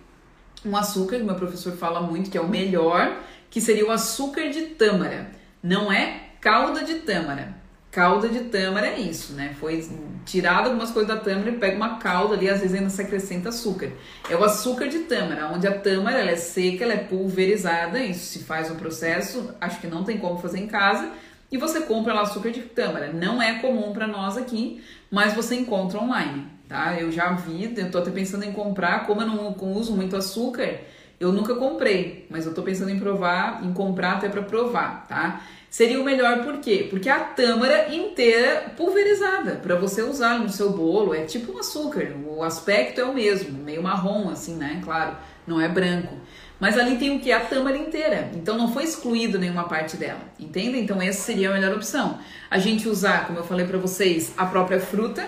Um 0.64 0.76
açúcar, 0.76 1.16
que 1.16 1.24
meu 1.24 1.34
professor 1.34 1.72
fala 1.72 2.03
muito, 2.03 2.30
que 2.30 2.36
é 2.36 2.40
o 2.40 2.49
melhor, 2.49 3.16
que 3.49 3.61
seria 3.61 3.86
o 3.86 3.90
açúcar 3.90 4.51
de 4.51 4.62
tâmara. 4.62 5.30
Não 5.62 5.90
é 5.90 6.20
calda 6.40 6.84
de 6.84 6.97
tâmara. 6.97 7.61
Calda 7.93 8.26
de 8.26 8.45
tâmara 8.45 8.86
é 8.86 8.99
isso, 8.99 9.34
né? 9.34 9.55
Foi 9.61 9.86
tirado 10.24 10.68
algumas 10.68 10.90
coisas 10.90 11.14
da 11.14 11.20
tâmara 11.20 11.51
e 11.51 11.59
pega 11.59 11.76
uma 11.76 11.99
calda 11.99 12.34
ali, 12.34 12.49
às 12.49 12.61
vezes 12.61 12.74
ainda 12.74 12.88
se 12.88 13.03
acrescenta 13.03 13.51
açúcar. 13.51 13.93
É 14.30 14.34
o 14.34 14.43
açúcar 14.43 14.88
de 14.88 15.01
tâmara, 15.01 15.49
onde 15.49 15.66
a 15.66 15.78
tâmara 15.78 16.18
ela 16.18 16.30
é 16.30 16.36
seca, 16.36 16.84
ela 16.84 16.95
é 16.95 17.05
pulverizada, 17.05 18.03
isso 18.03 18.24
se 18.24 18.38
faz 18.45 18.70
um 18.70 18.76
processo, 18.76 19.55
acho 19.61 19.78
que 19.78 19.86
não 19.86 20.05
tem 20.05 20.16
como 20.16 20.38
fazer 20.38 20.61
em 20.61 20.66
casa, 20.66 21.11
e 21.51 21.59
você 21.59 21.82
compra 21.82 22.14
lá 22.14 22.22
açúcar 22.22 22.51
de 22.51 22.62
tâmara. 22.62 23.12
Não 23.12 23.43
é 23.43 23.59
comum 23.59 23.93
para 23.93 24.07
nós 24.07 24.38
aqui, 24.38 24.82
mas 25.11 25.34
você 25.34 25.55
encontra 25.55 26.01
online, 26.01 26.47
tá? 26.66 26.99
Eu 26.99 27.12
já 27.12 27.30
vi, 27.32 27.74
eu 27.76 27.90
tô 27.90 27.99
até 27.99 28.11
pensando 28.11 28.45
em 28.45 28.53
comprar, 28.53 29.07
como 29.07 29.20
eu 29.20 29.26
não 29.26 29.55
uso 29.74 29.95
muito 29.95 30.16
açúcar, 30.16 30.80
eu 31.20 31.30
nunca 31.30 31.55
comprei, 31.57 32.26
mas 32.30 32.47
eu 32.47 32.55
tô 32.55 32.62
pensando 32.62 32.90
em 32.90 32.99
provar, 32.99 33.62
em 33.62 33.74
comprar 33.74 34.12
até 34.12 34.30
para 34.30 34.43
provar, 34.43 35.07
tá? 35.07 35.43
Seria 35.73 35.99
o 35.99 36.05
melhor 36.05 36.45
por 36.45 36.59
quê? 36.59 36.87
Porque 36.91 37.09
a 37.09 37.18
tâmara 37.18 37.95
inteira 37.95 38.75
pulverizada 38.77 39.53
para 39.53 39.75
você 39.75 40.03
usar 40.03 40.39
no 40.39 40.51
seu 40.51 40.68
bolo, 40.68 41.14
é 41.14 41.23
tipo 41.23 41.51
um 41.51 41.59
açúcar, 41.59 42.12
o 42.27 42.43
aspecto 42.43 43.01
é 43.01 43.05
o 43.05 43.14
mesmo, 43.14 43.57
meio 43.57 43.83
marrom 43.83 44.29
assim, 44.29 44.55
né? 44.55 44.83
Claro, 44.85 45.16
não 45.47 45.59
é 45.59 45.66
branco. 45.70 46.14
Mas 46.61 46.79
ali 46.79 46.99
tem 46.99 47.16
o 47.16 47.20
que? 47.20 47.33
A 47.33 47.41
tâmara 47.41 47.79
inteira. 47.79 48.31
Então 48.35 48.59
não 48.59 48.70
foi 48.70 48.85
excluído 48.85 49.39
nenhuma 49.39 49.64
parte 49.64 49.97
dela. 49.97 50.20
Entende? 50.39 50.79
Então 50.79 51.01
essa 51.01 51.23
seria 51.23 51.49
a 51.49 51.55
melhor 51.55 51.75
opção. 51.75 52.18
A 52.51 52.59
gente 52.59 52.87
usar, 52.87 53.27
como 53.27 53.39
eu 53.39 53.45
falei 53.45 53.64
para 53.64 53.79
vocês, 53.79 54.35
a 54.37 54.45
própria 54.45 54.79
fruta. 54.79 55.27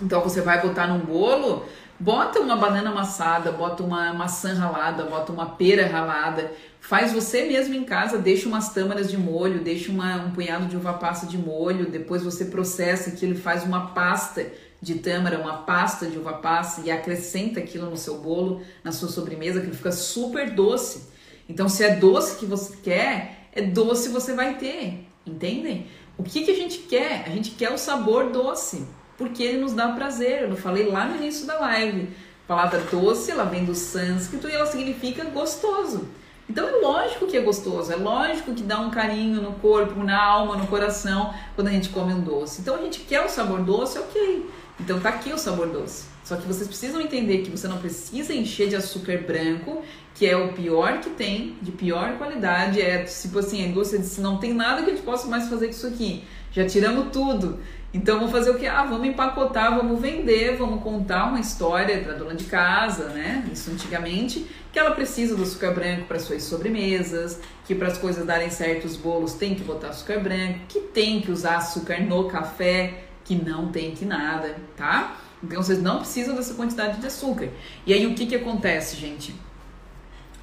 Então 0.00 0.22
você 0.22 0.40
vai 0.40 0.62
botar 0.62 0.86
num 0.86 1.00
bolo, 1.00 1.66
bota 1.98 2.40
uma 2.40 2.56
banana 2.56 2.88
amassada, 2.88 3.52
bota 3.52 3.82
uma 3.82 4.14
maçã 4.14 4.54
ralada, 4.54 5.04
bota 5.04 5.30
uma 5.30 5.50
pera 5.50 5.86
ralada, 5.86 6.50
Faz 6.80 7.12
você 7.12 7.44
mesmo 7.44 7.74
em 7.74 7.84
casa, 7.84 8.18
deixa 8.18 8.48
umas 8.48 8.72
tâmaras 8.72 9.10
de 9.10 9.16
molho, 9.16 9.62
deixa 9.62 9.92
uma, 9.92 10.16
um 10.16 10.30
punhado 10.30 10.66
de 10.66 10.76
uva 10.76 10.94
passa 10.94 11.26
de 11.26 11.36
molho, 11.36 11.90
depois 11.90 12.22
você 12.22 12.46
processa 12.46 13.10
aquilo 13.10 13.34
e 13.34 13.38
faz 13.38 13.62
uma 13.62 13.88
pasta 13.88 14.46
de 14.80 14.94
tâmara, 14.96 15.38
uma 15.38 15.58
pasta 15.58 16.06
de 16.06 16.18
uva 16.18 16.32
passa 16.32 16.80
e 16.80 16.90
acrescenta 16.90 17.60
aquilo 17.60 17.88
no 17.88 17.98
seu 17.98 18.18
bolo, 18.18 18.62
na 18.82 18.92
sua 18.92 19.08
sobremesa, 19.08 19.60
que 19.60 19.70
fica 19.70 19.92
super 19.92 20.50
doce. 20.50 21.08
Então, 21.48 21.68
se 21.68 21.84
é 21.84 21.96
doce 21.96 22.38
que 22.38 22.46
você 22.46 22.76
quer, 22.82 23.48
é 23.52 23.60
doce 23.60 24.08
você 24.08 24.32
vai 24.32 24.56
ter, 24.56 25.06
entendem? 25.26 25.86
O 26.16 26.22
que, 26.22 26.42
que 26.42 26.50
a 26.50 26.54
gente 26.54 26.78
quer? 26.78 27.24
A 27.26 27.30
gente 27.30 27.50
quer 27.52 27.70
o 27.70 27.78
sabor 27.78 28.30
doce, 28.30 28.86
porque 29.18 29.42
ele 29.42 29.58
nos 29.58 29.74
dá 29.74 29.88
prazer. 29.92 30.42
Eu 30.42 30.56
falei 30.56 30.86
lá 30.86 31.06
no 31.06 31.16
início 31.16 31.46
da 31.46 31.58
live. 31.58 32.08
A 32.44 32.48
palavra 32.48 32.80
doce, 32.90 33.30
ela 33.30 33.44
vem 33.44 33.64
do 33.64 33.74
sânscrito 33.74 34.48
e 34.48 34.52
ela 34.52 34.66
significa 34.66 35.24
gostoso. 35.24 36.08
Então 36.50 36.68
é 36.68 36.72
lógico 36.80 37.28
que 37.28 37.36
é 37.36 37.40
gostoso, 37.40 37.92
é 37.92 37.96
lógico 37.96 38.52
que 38.52 38.64
dá 38.64 38.80
um 38.80 38.90
carinho 38.90 39.40
no 39.40 39.52
corpo, 39.52 40.02
na 40.02 40.20
alma, 40.20 40.56
no 40.56 40.66
coração 40.66 41.32
quando 41.54 41.68
a 41.68 41.70
gente 41.70 41.90
come 41.90 42.12
um 42.12 42.20
doce. 42.20 42.60
Então 42.60 42.74
a 42.74 42.82
gente 42.82 43.02
quer 43.02 43.24
o 43.24 43.28
sabor 43.28 43.60
doce, 43.62 44.00
ok. 44.00 44.50
Então 44.80 44.98
tá 44.98 45.10
aqui 45.10 45.32
o 45.32 45.38
sabor 45.38 45.68
doce. 45.68 46.06
Só 46.24 46.34
que 46.34 46.44
vocês 46.48 46.66
precisam 46.66 47.00
entender 47.00 47.42
que 47.42 47.50
você 47.52 47.68
não 47.68 47.78
precisa 47.78 48.34
encher 48.34 48.68
de 48.68 48.74
açúcar 48.74 49.18
branco, 49.18 49.84
que 50.12 50.26
é 50.26 50.36
o 50.36 50.52
pior 50.52 50.98
que 50.98 51.10
tem, 51.10 51.56
de 51.62 51.70
pior 51.70 52.18
qualidade. 52.18 52.82
É 52.82 53.04
tipo 53.04 53.38
assim, 53.38 53.62
a 53.62 53.68
indústria 53.68 54.00
disse: 54.00 54.20
não 54.20 54.38
tem 54.38 54.52
nada 54.52 54.82
que 54.82 54.90
gente 54.90 55.02
possa 55.02 55.28
mais 55.28 55.48
fazer 55.48 55.66
com 55.66 55.72
isso 55.72 55.86
aqui. 55.86 56.24
Já 56.50 56.66
tiramos 56.66 57.12
tudo. 57.12 57.60
Então 57.92 58.18
vamos 58.18 58.30
fazer 58.30 58.50
o 58.50 58.58
que? 58.58 58.66
Ah, 58.66 58.84
vamos 58.84 59.08
empacotar, 59.08 59.74
vamos 59.74 60.00
vender, 60.00 60.56
vamos 60.56 60.80
contar 60.80 61.24
uma 61.24 61.40
história 61.40 62.00
para 62.00 62.12
dona 62.12 62.34
de 62.34 62.44
casa, 62.44 63.08
né? 63.08 63.44
Isso 63.52 63.68
antigamente 63.70 64.46
que 64.72 64.78
ela 64.78 64.92
precisa 64.92 65.34
do 65.34 65.42
açúcar 65.42 65.72
branco 65.72 66.06
para 66.06 66.20
suas 66.20 66.44
sobremesas, 66.44 67.40
que 67.66 67.74
para 67.74 67.88
as 67.88 67.98
coisas 67.98 68.24
darem 68.24 68.48
certo 68.48 68.84
os 68.84 68.96
bolos 68.96 69.34
tem 69.34 69.56
que 69.56 69.64
botar 69.64 69.88
açúcar 69.88 70.20
branco, 70.20 70.60
que 70.68 70.80
tem 70.80 71.20
que 71.20 71.32
usar 71.32 71.56
açúcar 71.56 72.00
no 72.00 72.28
café, 72.28 73.04
que 73.24 73.34
não 73.34 73.72
tem 73.72 73.90
que 73.90 74.04
nada, 74.04 74.56
tá? 74.76 75.16
Então 75.42 75.60
vocês 75.60 75.82
não 75.82 75.98
precisam 75.98 76.36
dessa 76.36 76.54
quantidade 76.54 77.00
de 77.00 77.06
açúcar. 77.08 77.48
E 77.84 77.92
aí 77.92 78.06
o 78.06 78.14
que 78.14 78.26
que 78.26 78.36
acontece, 78.36 78.96
gente? 78.96 79.34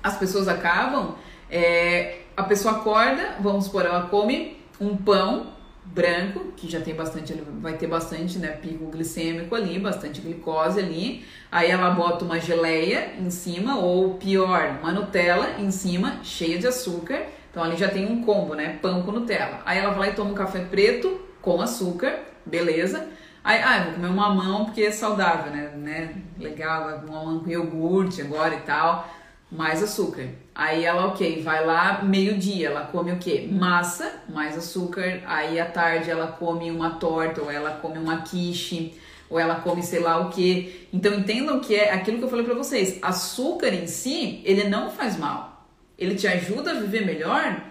As 0.04 0.18
pessoas 0.18 0.50
acabam, 0.50 1.16
é, 1.50 2.24
a 2.36 2.44
pessoa 2.44 2.78
acorda, 2.78 3.36
vamos 3.40 3.66
supor, 3.66 3.86
ela 3.86 4.08
come 4.08 4.58
um 4.82 4.98
pão 4.98 5.57
branco, 5.94 6.52
que 6.56 6.70
já 6.70 6.80
tem 6.80 6.94
bastante, 6.94 7.34
vai 7.60 7.78
ter 7.78 7.88
bastante, 7.88 8.38
né, 8.38 8.50
pico 8.50 8.86
glicêmico 8.88 9.56
ali, 9.56 9.80
bastante 9.80 10.22
glicose 10.22 10.80
ali. 10.80 11.26
Aí 11.52 11.70
ela 11.70 11.90
bota 11.92 12.26
uma 12.26 12.40
geleia 12.40 13.14
em 13.20 13.30
cima, 13.30 13.78
ou 13.78 14.16
pior, 14.16 14.78
uma 14.82 14.92
Nutella 14.92 15.60
em 15.60 15.72
cima, 15.72 16.20
cheia 16.24 16.58
de 16.58 16.68
açúcar. 16.68 17.24
Então 17.50 17.64
ali 17.64 17.76
já 17.76 17.90
tem 17.90 18.06
um 18.06 18.24
combo, 18.24 18.54
né, 18.54 18.78
pão 18.82 19.02
com 19.04 19.12
Nutella. 19.12 19.62
Aí 19.66 19.80
ela 19.80 19.92
vai 19.92 20.08
lá 20.08 20.08
e 20.10 20.16
toma 20.16 20.32
um 20.32 20.36
café 20.36 20.60
preto 20.60 21.20
com 21.42 21.62
açúcar, 21.62 22.20
beleza. 22.46 23.08
Aí, 23.44 23.62
ah, 23.62 23.84
vou 23.86 23.94
comer 23.94 24.08
uma 24.08 24.30
mamão 24.30 24.66
porque 24.66 24.82
é 24.82 24.92
saudável, 24.92 25.52
né, 25.52 25.72
né, 25.76 26.16
legal, 26.38 26.82
uma 27.06 27.14
mamão 27.14 27.40
com 27.40 27.50
iogurte 27.50 28.22
agora 28.22 28.56
e 28.56 28.60
tal 28.62 29.08
mais 29.52 29.82
açúcar. 29.82 30.28
Aí 30.58 30.86
ela, 30.86 31.06
ok, 31.06 31.44
vai 31.44 31.64
lá 31.64 32.02
meio-dia, 32.02 32.70
ela 32.70 32.82
come 32.82 33.12
o 33.12 33.20
quê? 33.20 33.48
Massa, 33.48 34.24
mais 34.28 34.58
açúcar. 34.58 35.22
Aí 35.28 35.60
à 35.60 35.68
tarde 35.68 36.10
ela 36.10 36.26
come 36.26 36.72
uma 36.72 36.96
torta, 36.96 37.44
ou 37.44 37.52
ela 37.52 37.74
come 37.74 38.00
uma 38.00 38.24
quiche, 38.24 38.96
ou 39.30 39.40
ela 39.40 39.58
come 39.58 39.84
sei 39.84 40.00
lá 40.00 40.18
o 40.18 40.32
que. 40.32 40.88
Então 40.92 41.14
entendam 41.14 41.60
que 41.60 41.76
é 41.76 41.94
aquilo 41.94 42.18
que 42.18 42.24
eu 42.24 42.30
falei 42.30 42.44
para 42.44 42.56
vocês. 42.56 42.98
Açúcar 43.04 43.68
em 43.68 43.86
si, 43.86 44.42
ele 44.44 44.64
não 44.64 44.90
faz 44.90 45.16
mal. 45.16 45.68
Ele 45.96 46.16
te 46.16 46.26
ajuda 46.26 46.72
a 46.72 46.80
viver 46.80 47.06
melhor, 47.06 47.64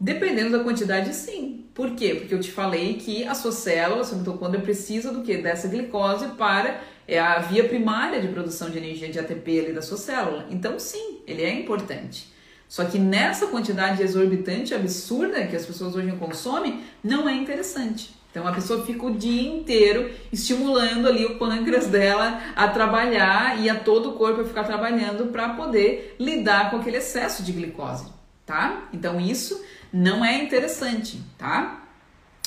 dependendo 0.00 0.58
da 0.58 0.64
quantidade, 0.64 1.14
sim. 1.14 1.66
Por 1.72 1.92
quê? 1.92 2.16
Porque 2.16 2.34
eu 2.34 2.40
te 2.40 2.50
falei 2.50 2.94
que 2.94 3.22
a 3.22 3.34
sua 3.36 3.52
célula, 3.52 4.00
a 4.00 4.04
sua 4.04 4.18
mitocôndria 4.18 4.60
precisa 4.60 5.12
do 5.12 5.22
que? 5.22 5.36
Dessa 5.36 5.68
glicose 5.68 6.26
para 6.30 6.80
é 7.06 7.18
a 7.18 7.38
via 7.38 7.64
primária 7.68 8.20
de 8.20 8.28
produção 8.28 8.70
de 8.70 8.78
energia 8.78 9.08
de 9.08 9.18
ATP 9.18 9.60
ali 9.60 9.72
da 9.72 9.82
sua 9.82 9.98
célula. 9.98 10.46
Então, 10.50 10.78
sim, 10.78 11.20
ele 11.26 11.42
é 11.42 11.52
importante. 11.52 12.32
Só 12.68 12.84
que 12.84 12.98
nessa 12.98 13.46
quantidade 13.46 14.02
exorbitante, 14.02 14.74
absurda 14.74 15.46
que 15.46 15.54
as 15.54 15.66
pessoas 15.66 15.94
hoje 15.94 16.10
consomem, 16.12 16.80
não 17.02 17.28
é 17.28 17.34
interessante. 17.34 18.14
Então 18.34 18.48
a 18.48 18.52
pessoa 18.52 18.84
fica 18.84 19.06
o 19.06 19.14
dia 19.14 19.48
inteiro 19.48 20.10
estimulando 20.32 21.06
ali 21.06 21.24
o 21.24 21.38
pâncreas 21.38 21.86
dela 21.86 22.42
a 22.56 22.66
trabalhar 22.66 23.62
e 23.62 23.70
a 23.70 23.76
todo 23.76 24.10
o 24.10 24.12
corpo 24.14 24.40
a 24.40 24.44
ficar 24.44 24.64
trabalhando 24.64 25.26
para 25.26 25.50
poder 25.50 26.16
lidar 26.18 26.68
com 26.68 26.78
aquele 26.78 26.96
excesso 26.96 27.44
de 27.44 27.52
glicose, 27.52 28.06
tá? 28.44 28.88
Então 28.92 29.20
isso 29.20 29.64
não 29.92 30.24
é 30.24 30.42
interessante, 30.42 31.22
tá? 31.38 31.83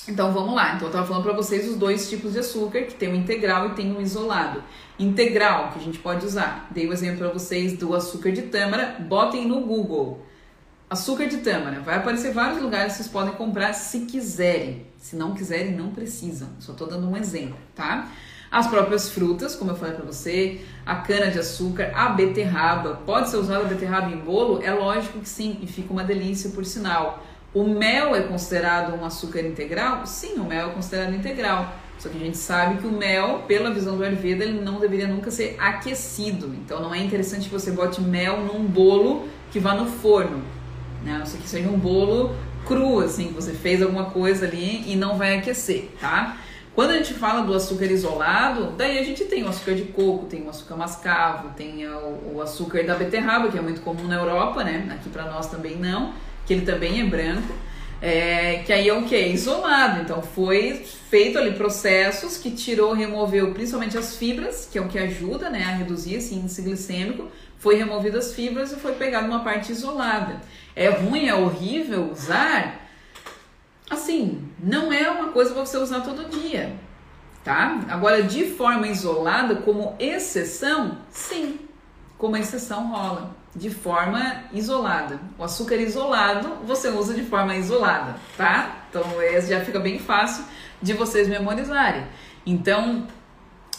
Então 0.07 0.31
vamos 0.31 0.55
lá. 0.55 0.75
Então 0.75 0.83
eu 0.83 0.87
estava 0.87 1.05
falando 1.05 1.23
para 1.23 1.33
vocês 1.33 1.67
os 1.67 1.75
dois 1.75 2.09
tipos 2.09 2.33
de 2.33 2.39
açúcar, 2.39 2.83
que 2.83 2.95
tem 2.95 3.09
o 3.09 3.15
integral 3.15 3.67
e 3.67 3.69
tem 3.71 3.95
o 3.95 4.01
isolado. 4.01 4.63
Integral, 4.97 5.71
que 5.71 5.79
a 5.79 5.81
gente 5.81 5.99
pode 5.99 6.25
usar. 6.25 6.67
Dei 6.71 6.85
o 6.85 6.89
um 6.89 6.93
exemplo 6.93 7.19
para 7.19 7.29
vocês 7.29 7.73
do 7.73 7.93
açúcar 7.93 8.31
de 8.31 8.43
tâmara. 8.43 8.95
Botem 8.99 9.47
no 9.47 9.61
Google. 9.61 10.25
Açúcar 10.89 11.27
de 11.27 11.37
tâmara. 11.37 11.81
Vai 11.81 11.97
aparecer 11.97 12.31
vários 12.31 12.61
lugares 12.61 12.93
que 12.93 12.99
vocês 12.99 13.09
podem 13.09 13.33
comprar 13.33 13.73
se 13.73 14.01
quiserem. 14.01 14.85
Se 14.97 15.15
não 15.15 15.33
quiserem, 15.33 15.75
não 15.75 15.91
precisam. 15.91 16.49
Só 16.59 16.71
estou 16.71 16.87
dando 16.87 17.09
um 17.09 17.17
exemplo, 17.17 17.57
tá? 17.75 18.09
As 18.49 18.67
próprias 18.67 19.09
frutas, 19.09 19.55
como 19.55 19.71
eu 19.71 19.75
falei 19.75 19.93
para 19.93 20.05
você, 20.05 20.61
a 20.85 20.95
cana 20.95 21.29
de 21.29 21.37
açúcar, 21.37 21.91
a 21.93 22.09
beterraba. 22.09 23.01
Pode 23.05 23.29
ser 23.29 23.37
usada 23.37 23.65
a 23.65 23.67
beterraba 23.67 24.09
em 24.09 24.17
bolo? 24.17 24.63
É 24.63 24.71
lógico 24.71 25.19
que 25.19 25.27
sim, 25.27 25.59
e 25.61 25.67
fica 25.67 25.91
uma 25.91 26.03
delícia 26.03 26.49
por 26.51 26.65
sinal. 26.65 27.21
O 27.57 27.63
mel 27.63 28.15
é 28.15 28.21
considerado 28.21 28.93
um 28.95 29.05
açúcar 29.05 29.41
integral? 29.41 30.05
Sim, 30.05 30.35
o 30.35 30.43
mel 30.43 30.69
é 30.69 30.73
considerado 30.73 31.15
integral. 31.15 31.73
Só 31.97 32.09
que 32.09 32.17
a 32.17 32.19
gente 32.19 32.37
sabe 32.37 32.79
que 32.79 32.85
o 32.85 32.91
mel, 32.91 33.45
pela 33.47 33.71
visão 33.71 33.97
do 33.97 34.03
Ayurveda, 34.03 34.43
ele 34.43 34.61
não 34.61 34.79
deveria 34.79 35.07
nunca 35.07 35.31
ser 35.31 35.55
aquecido. 35.57 36.53
Então 36.53 36.79
não 36.79 36.93
é 36.93 36.99
interessante 36.99 37.49
que 37.49 37.53
você 37.53 37.71
bote 37.71 37.99
mel 38.01 38.41
num 38.41 38.63
bolo 38.63 39.27
que 39.51 39.59
vá 39.59 39.73
no 39.73 39.87
forno 39.87 40.43
né? 41.03 41.15
A 41.15 41.19
não 41.19 41.25
ser 41.25 41.37
que 41.37 41.49
seja 41.49 41.69
um 41.69 41.79
bolo 41.79 42.35
cru, 42.65 42.99
assim, 42.99 43.29
que 43.29 43.33
você 43.33 43.53
fez 43.53 43.81
alguma 43.81 44.05
coisa 44.05 44.45
ali 44.45 44.83
e 44.91 44.95
não 44.95 45.17
vai 45.17 45.37
aquecer, 45.37 45.89
tá? 45.99 46.37
Quando 46.75 46.91
a 46.91 46.97
gente 46.97 47.13
fala 47.13 47.41
do 47.41 47.55
açúcar 47.55 47.85
isolado, 47.85 48.73
daí 48.77 48.99
a 48.99 49.03
gente 49.03 49.23
tem 49.25 49.43
o 49.43 49.47
açúcar 49.47 49.73
de 49.73 49.83
coco, 49.83 50.25
tem 50.25 50.45
o 50.45 50.49
açúcar 50.49 50.75
mascavo, 50.75 51.49
tem 51.55 51.87
o, 51.87 52.35
o 52.35 52.41
açúcar 52.41 52.83
da 52.83 52.93
beterraba, 52.93 53.47
que 53.47 53.57
é 53.57 53.61
muito 53.61 53.81
comum 53.81 54.03
na 54.07 54.15
Europa, 54.15 54.63
né? 54.63 54.87
Aqui 54.91 55.09
para 55.09 55.25
nós 55.25 55.47
também 55.47 55.75
não, 55.77 56.13
que 56.47 56.53
ele 56.53 56.65
também 56.65 57.01
é 57.01 57.03
branco. 57.03 57.53
É, 57.99 58.61
que 58.65 58.71
aí 58.71 58.87
é 58.87 58.93
o 58.93 59.03
que? 59.03 59.19
Isolado. 59.19 60.01
Então 60.01 60.21
foi 60.23 60.85
feito 61.09 61.37
ali 61.37 61.51
processos 61.51 62.37
que 62.37 62.49
tirou, 62.49 62.93
removeu 62.93 63.53
principalmente 63.53 63.97
as 63.97 64.15
fibras, 64.15 64.67
que 64.71 64.79
é 64.79 64.81
o 64.81 64.87
que 64.87 64.97
ajuda 64.97 65.49
né, 65.49 65.63
a 65.63 65.75
reduzir 65.75 66.15
esse 66.15 66.33
índice 66.33 66.61
glicêmico. 66.61 67.29
Foi 67.59 67.75
removido 67.75 68.17
as 68.17 68.33
fibras 68.33 68.71
e 68.71 68.75
foi 68.77 68.93
pegado 68.93 69.27
uma 69.27 69.43
parte 69.43 69.71
isolada 69.71 70.41
é 70.77 70.89
ruim, 70.89 71.27
é 71.27 71.33
horrível 71.33 72.11
usar, 72.11 72.87
assim, 73.89 74.47
não 74.59 74.93
é 74.93 75.09
uma 75.09 75.29
coisa 75.29 75.51
para 75.51 75.65
você 75.65 75.75
usar 75.77 76.01
todo 76.01 76.29
dia, 76.29 76.71
tá? 77.43 77.83
Agora, 77.89 78.21
de 78.21 78.45
forma 78.45 78.87
isolada, 78.87 79.55
como 79.55 79.95
exceção, 79.97 80.99
sim, 81.09 81.59
como 82.15 82.37
exceção 82.37 82.91
rola, 82.91 83.35
de 83.57 83.71
forma 83.71 84.43
isolada. 84.53 85.19
O 85.37 85.43
açúcar 85.43 85.75
isolado 85.77 86.59
você 86.63 86.89
usa 86.89 87.13
de 87.13 87.23
forma 87.23 87.55
isolada, 87.55 88.15
tá? 88.37 88.85
Então, 88.89 89.21
esse 89.21 89.49
já 89.49 89.65
fica 89.65 89.79
bem 89.79 89.97
fácil 89.97 90.45
de 90.81 90.93
vocês 90.93 91.27
memorizarem. 91.27 92.05
Então, 92.45 93.07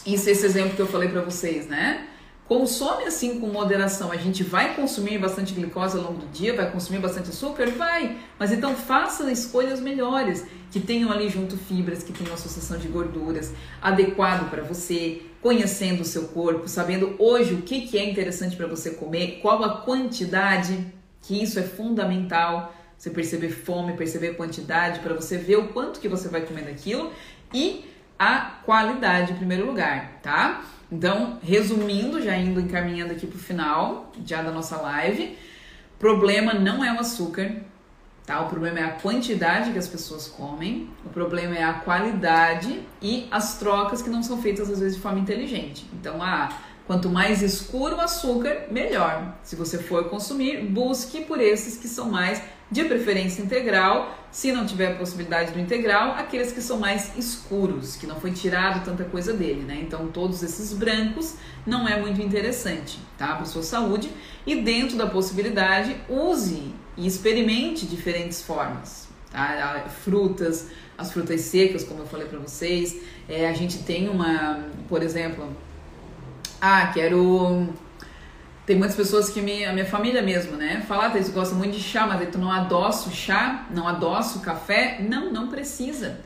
isso 0.05 0.29
é 0.29 0.33
esse 0.33 0.45
exemplo 0.45 0.75
que 0.75 0.83
eu 0.83 0.87
falei 0.87 1.09
para 1.09 1.23
vocês, 1.23 1.69
né? 1.69 2.07
Consome 2.49 3.05
assim 3.05 3.39
com 3.39 3.49
moderação. 3.49 4.11
A 4.11 4.17
gente 4.17 4.43
vai 4.43 4.75
consumir 4.75 5.19
bastante 5.19 5.53
glicose 5.53 5.99
ao 5.99 6.05
longo 6.05 6.21
do 6.21 6.27
dia, 6.29 6.57
vai 6.57 6.71
consumir 6.71 6.99
bastante 6.99 7.29
açúcar? 7.29 7.67
Vai. 7.73 8.17
Mas 8.39 8.51
então 8.51 8.75
faça 8.75 9.31
escolhas 9.31 9.81
melhores, 9.81 10.47
que 10.71 10.81
tenham 10.81 11.13
ali 11.13 11.29
junto 11.29 11.59
fibras, 11.59 12.03
que 12.03 12.11
tenham 12.11 12.33
associação 12.33 12.79
de 12.79 12.89
gorduras, 12.89 13.53
adequado 13.83 14.49
para 14.49 14.63
você, 14.63 15.21
conhecendo 15.43 16.01
o 16.01 16.07
seu 16.07 16.29
corpo, 16.29 16.67
sabendo 16.69 17.15
hoje 17.19 17.53
o 17.53 17.61
que, 17.61 17.83
que 17.83 17.99
é 17.99 18.09
interessante 18.09 18.57
para 18.57 18.67
você 18.67 18.93
comer, 18.93 19.41
qual 19.43 19.63
a 19.63 19.83
quantidade, 19.83 20.87
que 21.21 21.43
isso 21.43 21.59
é 21.59 21.63
fundamental. 21.63 22.75
Você 22.97 23.11
perceber 23.11 23.51
fome, 23.51 23.93
perceber 23.93 24.37
quantidade, 24.37 25.01
para 25.01 25.13
você 25.13 25.37
ver 25.37 25.57
o 25.57 25.69
quanto 25.69 26.01
que 26.01 26.09
você 26.09 26.29
vai 26.29 26.41
comer 26.41 26.63
daquilo 26.63 27.13
e 27.53 27.85
a 28.19 28.39
qualidade 28.65 29.33
em 29.33 29.37
primeiro 29.37 29.67
lugar, 29.67 30.19
tá? 30.23 30.65
Então, 30.91 31.39
resumindo, 31.43 32.23
já 32.23 32.37
indo 32.37 32.61
encaminhando 32.61 33.13
aqui 33.13 33.27
para 33.27 33.37
o 33.37 33.41
final 33.41 34.11
já 34.25 34.43
da 34.43 34.51
nossa 34.51 34.77
live, 34.77 35.37
problema 35.99 36.55
não 36.55 36.83
é 36.83 36.93
o 36.93 37.01
açúcar, 37.01 37.57
tá? 38.25 38.41
O 38.41 38.49
problema 38.49 38.79
é 38.79 38.85
a 38.85 38.93
quantidade 38.93 39.73
que 39.73 39.79
as 39.79 39.87
pessoas 39.87 40.29
comem, 40.29 40.89
o 41.05 41.11
problema 41.11 41.57
é 41.57 41.63
a 41.63 41.75
qualidade 41.75 42.81
e 43.03 43.29
as 43.31 43.59
trocas 43.59 44.01
que 44.01 44.09
não 44.09 44.23
são 44.23 44.41
feitas 44.41 44.71
às 44.71 44.81
vezes 44.81 44.97
de 44.97 45.03
forma 45.03 45.19
inteligente. 45.19 45.87
Então, 45.93 46.23
ah, 46.23 46.49
quanto 46.87 47.11
mais 47.11 47.43
escuro 47.43 47.97
o 47.97 48.01
açúcar, 48.01 48.67
melhor. 48.71 49.35
Se 49.43 49.57
você 49.57 49.79
for 49.79 50.09
consumir, 50.09 50.65
busque 50.65 51.23
por 51.23 51.39
esses 51.39 51.77
que 51.77 51.87
são 51.87 52.11
mais 52.11 52.41
de 52.71 52.85
preferência 52.85 53.43
integral, 53.43 54.15
se 54.31 54.53
não 54.53 54.67
tiver 54.67 54.93
a 54.93 54.95
possibilidade 54.97 55.53
do 55.53 55.59
integral, 55.59 56.13
aqueles 56.13 56.53
que 56.53 56.61
são 56.61 56.79
mais 56.79 57.17
escuros, 57.17 57.97
que 57.97 58.07
não 58.07 58.21
foi 58.21 58.31
tirado 58.31 58.85
tanta 58.85 59.05
coisa 59.05 59.33
dele, 59.33 59.63
né? 59.63 59.79
Então, 59.81 60.09
todos 60.09 60.43
esses 60.43 60.73
brancos 60.75 61.37
não 61.67 61.89
é 61.89 61.99
muito 61.99 62.21
interessante, 62.21 62.99
tá? 63.17 63.35
Para 63.37 63.47
sua 63.47 63.63
saúde. 63.63 64.11
E 64.47 64.57
dentro 64.57 64.99
da 64.99 65.07
possibilidade, 65.07 65.97
use 66.09 66.75
e 66.97 67.07
experimente 67.07 67.87
diferentes 67.87 68.43
formas, 68.43 69.09
tá? 69.31 69.87
Frutas, 70.05 70.67
as 70.99 71.11
frutas 71.11 71.41
secas, 71.43 71.85
como 71.85 72.01
eu 72.01 72.07
falei 72.07 72.27
para 72.27 72.39
vocês. 72.39 73.01
É, 73.29 73.49
a 73.49 73.53
gente 73.55 73.79
tem 73.79 74.09
uma, 74.09 74.67
por 74.89 75.03
exemplo, 75.03 75.57
ah, 76.61 76.91
quero 76.93 77.73
tem 78.69 78.77
muitas 78.77 78.95
pessoas 78.95 79.31
que 79.31 79.41
me, 79.41 79.65
a 79.65 79.73
minha 79.73 79.87
família 79.87 80.21
mesmo, 80.21 80.55
né? 80.55 80.85
Fala, 80.87 81.07
ah, 81.07 81.11
tu 81.11 81.33
gosta 81.33 81.55
muito 81.55 81.79
de 81.79 81.83
chá, 81.83 82.07
mas 82.07 82.29
tu 82.29 82.37
não 82.37 82.53
adoça 82.53 83.09
o 83.09 83.11
chá, 83.11 83.67
não 83.75 83.89
adoça 83.89 84.37
o 84.37 84.43
café. 84.43 84.99
Não, 85.01 85.33
não 85.33 85.49
precisa. 85.49 86.21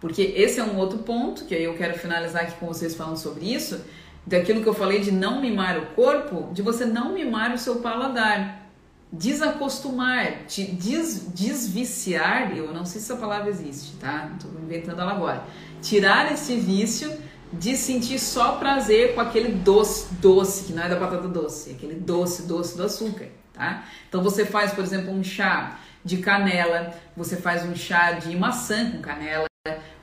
Porque 0.00 0.20
esse 0.20 0.58
é 0.58 0.64
um 0.64 0.78
outro 0.78 0.98
ponto, 0.98 1.44
que 1.44 1.54
aí 1.54 1.62
eu 1.62 1.74
quero 1.74 1.96
finalizar 1.96 2.42
aqui 2.42 2.54
com 2.58 2.66
vocês 2.66 2.96
falando 2.96 3.18
sobre 3.18 3.44
isso, 3.54 3.80
daquilo 4.26 4.62
que 4.62 4.66
eu 4.68 4.74
falei 4.74 4.98
de 4.98 5.12
não 5.12 5.40
mimar 5.40 5.78
o 5.78 5.86
corpo, 5.94 6.52
de 6.52 6.60
você 6.60 6.84
não 6.84 7.12
mimar 7.12 7.54
o 7.54 7.58
seu 7.58 7.76
paladar. 7.76 8.66
Desacostumar, 9.12 10.44
te 10.48 10.64
des, 10.64 11.28
desviciar, 11.32 12.50
eu 12.56 12.74
não 12.74 12.84
sei 12.84 13.00
se 13.00 13.12
essa 13.12 13.20
palavra 13.20 13.48
existe, 13.48 13.92
tá? 13.98 14.32
Estou 14.34 14.50
inventando 14.60 15.00
ela 15.00 15.12
agora. 15.12 15.44
Tirar 15.80 16.32
esse 16.32 16.56
vício 16.56 17.16
de 17.52 17.76
sentir 17.76 18.18
só 18.18 18.56
prazer 18.56 19.14
com 19.14 19.20
aquele 19.20 19.48
doce, 19.52 20.14
doce, 20.14 20.64
que 20.64 20.72
não 20.72 20.82
é 20.82 20.88
da 20.88 20.96
batata 20.96 21.28
doce, 21.28 21.70
aquele 21.70 21.94
doce, 21.94 22.42
doce 22.42 22.76
do 22.76 22.84
açúcar, 22.84 23.28
tá? 23.52 23.84
Então 24.08 24.22
você 24.22 24.44
faz, 24.44 24.72
por 24.72 24.82
exemplo, 24.82 25.12
um 25.12 25.22
chá 25.22 25.78
de 26.04 26.18
canela, 26.18 26.94
você 27.16 27.36
faz 27.36 27.64
um 27.64 27.74
chá 27.74 28.12
de 28.12 28.36
maçã 28.36 28.90
com 28.90 29.00
canela, 29.00 29.46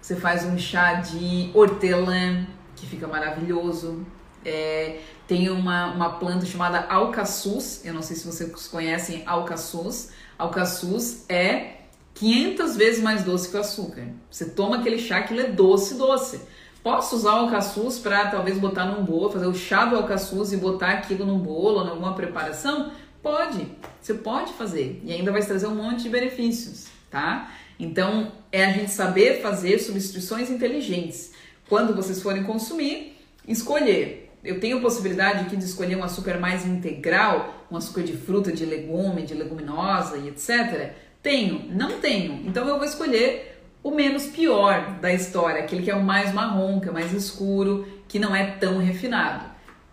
você 0.02 0.16
faz 0.16 0.46
um 0.46 0.58
chá 0.58 0.96
de 0.96 1.50
hortelã, 1.54 2.46
que 2.76 2.86
fica 2.86 3.08
maravilhoso. 3.08 4.06
É, 4.46 5.00
tem 5.26 5.50
uma, 5.50 5.94
uma 5.94 6.10
planta 6.20 6.46
chamada 6.46 6.86
alcaçuz, 6.90 7.82
eu 7.86 7.94
não 7.94 8.02
sei 8.02 8.18
se 8.18 8.26
vocês 8.26 8.68
conhecem 8.68 9.24
alcaçuz. 9.26 10.12
Alcaçuz 10.38 11.26
é 11.30 11.84
500 12.16 12.76
vezes 12.76 13.02
mais 13.02 13.24
doce 13.24 13.50
que 13.50 13.56
o 13.56 13.60
açúcar. 13.60 14.08
Você 14.30 14.50
toma 14.50 14.78
aquele 14.78 15.00
chá 15.00 15.22
que 15.22 15.34
ele 15.34 15.44
é 15.44 15.50
doce, 15.50 15.96
doce. 15.96 16.42
Posso 16.84 17.16
usar 17.16 17.36
o 17.36 17.46
alcaçuz 17.46 17.98
para 17.98 18.28
talvez 18.28 18.60
botar 18.60 18.86
num 18.86 19.06
bolo, 19.06 19.32
fazer 19.32 19.48
o 19.48 19.56
chá 19.56 19.86
do 19.86 19.96
alcaçuz 19.96 20.52
e 20.52 20.58
botar 20.58 20.92
aquilo 20.92 21.26
num 21.26 21.40
bolo 21.40 21.86
em 21.86 21.90
alguma 21.90 22.14
preparação? 22.14 22.92
Pode, 23.22 23.66
você 24.02 24.14
pode 24.14 24.52
fazer 24.52 25.02
e 25.06 25.14
ainda 25.14 25.32
vai 25.32 25.42
trazer 25.42 25.66
um 25.68 25.76
monte 25.76 26.04
de 26.04 26.10
benefícios, 26.10 26.88
tá? 27.10 27.50
Então 27.80 28.34
é 28.52 28.66
a 28.66 28.74
gente 28.74 28.92
saber 28.92 29.42
fazer 29.42 29.80
substituições 29.80 30.50
inteligentes. 30.50 31.32
Quando 31.70 31.96
vocês 31.96 32.22
forem 32.22 32.44
consumir, 32.44 33.18
escolher. 33.48 34.30
Eu 34.44 34.60
tenho 34.60 34.82
possibilidade 34.82 35.46
aqui 35.46 35.56
de 35.56 35.64
escolher 35.64 35.96
um 35.96 36.04
açúcar 36.04 36.38
mais 36.38 36.66
integral, 36.66 37.66
um 37.72 37.78
açúcar 37.78 38.04
de 38.04 38.12
fruta, 38.12 38.52
de 38.52 38.66
legume, 38.66 39.22
de 39.22 39.34
leguminosa 39.34 40.18
e 40.18 40.28
etc. 40.28 40.92
Tenho? 41.22 41.66
Não 41.72 42.02
tenho. 42.02 42.46
Então 42.46 42.68
eu 42.68 42.76
vou 42.76 42.86
escolher 42.86 43.53
o 43.84 43.92
menos 43.92 44.26
pior 44.26 44.98
da 45.02 45.14
história, 45.14 45.62
aquele 45.62 45.84
que 45.84 45.92
é 45.92 45.96
o 45.96 46.02
mais 46.02 46.34
marrom, 46.34 46.80
que 46.80 46.88
é 46.88 46.92
mais 46.92 47.12
escuro, 47.12 47.86
que 48.08 48.18
não 48.18 48.34
é 48.34 48.52
tão 48.52 48.80
refinado. 48.80 49.46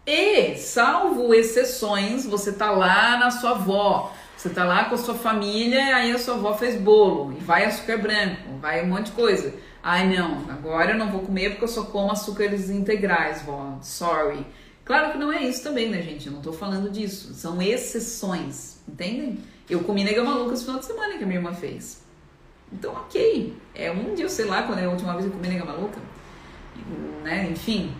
E, 0.06 0.56
salvo 0.56 1.34
exceções, 1.34 2.24
você 2.24 2.52
tá 2.52 2.70
lá 2.70 3.18
na 3.18 3.30
sua 3.30 3.50
avó, 3.50 4.12
você 4.36 4.48
tá 4.48 4.64
lá 4.64 4.84
com 4.84 4.94
a 4.94 4.98
sua 4.98 5.14
família, 5.14 5.96
aí 5.96 6.12
a 6.12 6.18
sua 6.18 6.34
avó 6.34 6.54
fez 6.54 6.80
bolo, 6.80 7.32
e 7.32 7.42
vai 7.42 7.64
açúcar 7.64 7.98
branco, 7.98 8.58
vai 8.60 8.82
um 8.84 8.88
monte 8.88 9.06
de 9.06 9.12
coisa. 9.12 9.52
Ai 9.82 10.14
não, 10.14 10.44
agora 10.50 10.92
eu 10.92 10.98
não 10.98 11.10
vou 11.10 11.22
comer 11.22 11.50
porque 11.50 11.64
eu 11.64 11.68
só 11.68 11.84
como 11.84 12.12
açúcares 12.12 12.70
integrais, 12.70 13.42
vó, 13.42 13.78
sorry. 13.82 14.46
Claro 14.84 15.12
que 15.12 15.18
não 15.18 15.32
é 15.32 15.42
isso 15.42 15.62
também, 15.62 15.88
né, 15.88 16.02
gente? 16.02 16.26
Eu 16.26 16.32
não 16.32 16.40
tô 16.40 16.52
falando 16.52 16.90
disso. 16.90 17.32
São 17.34 17.62
exceções, 17.62 18.78
entendem? 18.88 19.38
Eu 19.68 19.84
comi 19.84 20.02
nega 20.02 20.24
maluca 20.24 20.52
esse 20.52 20.64
final 20.64 20.80
de 20.80 20.86
semana 20.86 21.16
que 21.16 21.22
a 21.22 21.26
minha 21.26 21.38
irmã 21.38 21.54
fez. 21.54 22.02
Então, 22.72 22.92
ok. 22.92 23.56
É 23.74 23.90
um 23.90 24.14
dia, 24.14 24.28
sei 24.28 24.44
lá, 24.44 24.62
quando 24.62 24.78
é 24.78 24.84
a 24.84 24.90
última 24.90 25.12
vez 25.12 25.24
que 25.24 25.30
eu 25.30 25.36
comi 25.36 25.48
nega 25.48 25.64
maluca. 25.64 25.98
Né? 27.22 27.48
Enfim, 27.50 27.92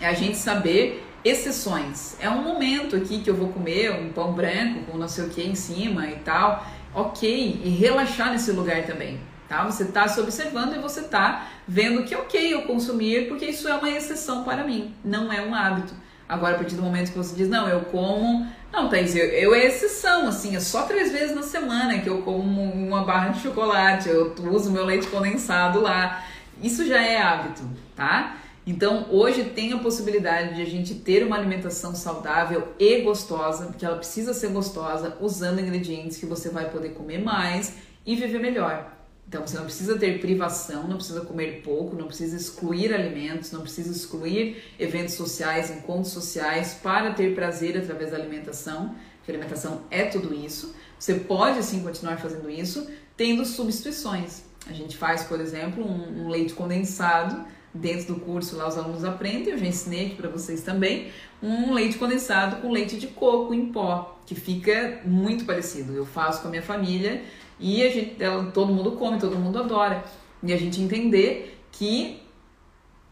é 0.00 0.06
a 0.06 0.12
gente 0.14 0.36
saber 0.36 1.04
exceções. 1.24 2.16
É 2.20 2.28
um 2.28 2.42
momento 2.42 2.96
aqui 2.96 3.20
que 3.20 3.30
eu 3.30 3.34
vou 3.34 3.48
comer 3.48 3.92
um 3.92 4.12
pão 4.12 4.32
branco 4.32 4.84
com 4.90 4.98
não 4.98 5.08
sei 5.08 5.26
o 5.26 5.30
que 5.30 5.42
em 5.42 5.54
cima 5.54 6.08
e 6.08 6.16
tal. 6.16 6.66
Ok. 6.94 7.60
E 7.64 7.68
relaxar 7.70 8.30
nesse 8.30 8.52
lugar 8.52 8.84
também. 8.84 9.20
Tá? 9.48 9.64
Você 9.64 9.82
está 9.82 10.08
se 10.08 10.18
observando 10.18 10.74
e 10.74 10.78
você 10.78 11.00
está 11.00 11.46
vendo 11.68 12.04
que 12.04 12.14
ok 12.14 12.54
eu 12.54 12.62
consumir, 12.62 13.28
porque 13.28 13.44
isso 13.44 13.68
é 13.68 13.74
uma 13.74 13.90
exceção 13.90 14.44
para 14.44 14.64
mim, 14.64 14.94
não 15.04 15.30
é 15.30 15.42
um 15.42 15.54
hábito. 15.54 15.94
Agora, 16.32 16.54
a 16.54 16.58
partir 16.58 16.76
do 16.76 16.82
momento 16.82 17.12
que 17.12 17.18
você 17.18 17.36
diz, 17.36 17.46
não, 17.46 17.68
eu 17.68 17.80
como. 17.80 18.46
Não, 18.72 18.88
Thaís, 18.88 19.14
eu, 19.14 19.26
eu 19.26 19.54
é 19.54 19.66
exceção, 19.66 20.26
assim, 20.26 20.56
é 20.56 20.60
só 20.60 20.84
três 20.84 21.12
vezes 21.12 21.36
na 21.36 21.42
semana 21.42 21.98
que 21.98 22.08
eu 22.08 22.22
como 22.22 22.62
uma 22.62 23.04
barra 23.04 23.28
de 23.28 23.42
chocolate, 23.42 24.08
eu 24.08 24.34
uso 24.50 24.72
meu 24.72 24.82
leite 24.82 25.08
condensado 25.08 25.82
lá. 25.82 26.24
Isso 26.62 26.86
já 26.86 27.02
é 27.02 27.20
hábito, 27.20 27.62
tá? 27.94 28.38
Então, 28.66 29.08
hoje 29.10 29.44
tem 29.44 29.74
a 29.74 29.78
possibilidade 29.78 30.54
de 30.54 30.62
a 30.62 30.64
gente 30.64 30.94
ter 30.94 31.22
uma 31.22 31.36
alimentação 31.36 31.94
saudável 31.94 32.68
e 32.78 33.02
gostosa, 33.02 33.66
porque 33.66 33.84
ela 33.84 33.98
precisa 33.98 34.32
ser 34.32 34.48
gostosa, 34.48 35.18
usando 35.20 35.60
ingredientes 35.60 36.16
que 36.16 36.24
você 36.24 36.48
vai 36.48 36.70
poder 36.70 36.94
comer 36.94 37.18
mais 37.18 37.74
e 38.06 38.16
viver 38.16 38.38
melhor. 38.38 38.90
Então 39.32 39.46
você 39.46 39.56
não 39.56 39.64
precisa 39.64 39.98
ter 39.98 40.20
privação, 40.20 40.86
não 40.86 40.96
precisa 40.96 41.22
comer 41.22 41.62
pouco, 41.64 41.96
não 41.96 42.06
precisa 42.06 42.36
excluir 42.36 42.92
alimentos, 42.92 43.50
não 43.50 43.62
precisa 43.62 43.90
excluir 43.90 44.62
eventos 44.78 45.14
sociais, 45.14 45.70
encontros 45.70 46.12
sociais 46.12 46.74
para 46.74 47.14
ter 47.14 47.34
prazer 47.34 47.78
através 47.78 48.10
da 48.10 48.18
alimentação, 48.18 48.94
porque 49.16 49.32
alimentação 49.32 49.84
é 49.90 50.04
tudo 50.04 50.34
isso. 50.34 50.74
Você 50.98 51.14
pode 51.14 51.62
sim 51.62 51.82
continuar 51.82 52.18
fazendo 52.18 52.50
isso, 52.50 52.86
tendo 53.16 53.46
substituições. 53.46 54.42
A 54.66 54.72
gente 54.74 54.98
faz, 54.98 55.22
por 55.22 55.40
exemplo, 55.40 55.82
um, 55.82 56.26
um 56.26 56.28
leite 56.28 56.52
condensado 56.52 57.42
dentro 57.72 58.14
do 58.14 58.20
curso 58.20 58.54
lá 58.54 58.68
os 58.68 58.76
alunos 58.76 59.02
aprendem, 59.02 59.54
eu 59.54 59.58
já 59.58 59.64
ensinei 59.64 60.08
aqui 60.08 60.16
para 60.16 60.28
vocês 60.28 60.60
também, 60.60 61.10
um 61.42 61.72
leite 61.72 61.96
condensado 61.96 62.56
com 62.56 62.70
leite 62.70 62.98
de 62.98 63.06
coco 63.06 63.54
em 63.54 63.72
pó, 63.72 64.20
que 64.26 64.34
fica 64.34 65.00
muito 65.06 65.46
parecido. 65.46 65.94
Eu 65.94 66.04
faço 66.04 66.42
com 66.42 66.48
a 66.48 66.50
minha 66.50 66.62
família 66.62 67.22
e 67.62 67.86
a 67.86 67.88
gente, 67.88 68.22
ela, 68.22 68.44
todo 68.46 68.72
mundo 68.72 68.92
come, 68.92 69.20
todo 69.20 69.38
mundo 69.38 69.60
adora. 69.60 70.02
E 70.42 70.52
a 70.52 70.56
gente 70.56 70.80
entender 70.82 71.64
que, 71.70 72.20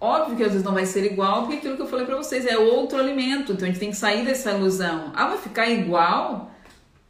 óbvio 0.00 0.36
que 0.36 0.42
às 0.42 0.50
vezes 0.50 0.64
não 0.64 0.74
vai 0.74 0.84
ser 0.84 1.04
igual, 1.04 1.42
porque 1.42 1.58
aquilo 1.58 1.76
que 1.76 1.82
eu 1.82 1.86
falei 1.86 2.04
para 2.04 2.16
vocês 2.16 2.44
é 2.44 2.58
outro 2.58 2.98
alimento. 2.98 3.52
Então 3.52 3.64
a 3.64 3.70
gente 3.70 3.78
tem 3.78 3.90
que 3.90 3.96
sair 3.96 4.24
dessa 4.24 4.50
ilusão. 4.50 5.12
Ah, 5.14 5.28
vai 5.28 5.38
ficar 5.38 5.70
igual? 5.70 6.50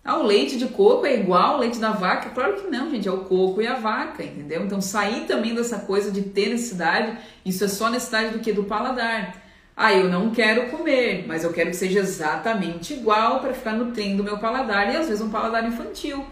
Ah, 0.04 0.18
o 0.18 0.22
leite 0.22 0.58
de 0.58 0.66
coco 0.68 1.06
é 1.06 1.14
igual 1.14 1.54
ao 1.54 1.60
leite 1.60 1.78
da 1.78 1.92
vaca? 1.92 2.28
Claro 2.30 2.54
que 2.54 2.68
não, 2.68 2.90
gente, 2.90 3.08
é 3.08 3.12
o 3.12 3.24
coco 3.24 3.62
e 3.62 3.66
a 3.66 3.74
vaca, 3.74 4.22
entendeu? 4.22 4.62
Então 4.64 4.80
sair 4.80 5.26
também 5.26 5.54
dessa 5.54 5.78
coisa 5.78 6.10
de 6.10 6.22
ter 6.22 6.50
necessidade, 6.50 7.18
isso 7.44 7.64
é 7.64 7.68
só 7.68 7.88
necessidade 7.88 8.30
do 8.30 8.40
que? 8.40 8.52
Do 8.52 8.64
paladar. 8.64 9.34
Ah, 9.76 9.94
eu 9.94 10.10
não 10.10 10.30
quero 10.30 10.70
comer, 10.70 11.24
mas 11.26 11.42
eu 11.42 11.52
quero 11.54 11.70
que 11.70 11.76
seja 11.76 12.00
exatamente 12.00 12.92
igual 12.92 13.40
para 13.40 13.54
ficar 13.54 13.72
nutrindo 13.72 14.20
o 14.22 14.24
meu 14.24 14.36
paladar 14.38 14.92
e 14.92 14.96
às 14.96 15.08
vezes 15.08 15.22
um 15.22 15.30
paladar 15.30 15.66
infantil. 15.66 16.22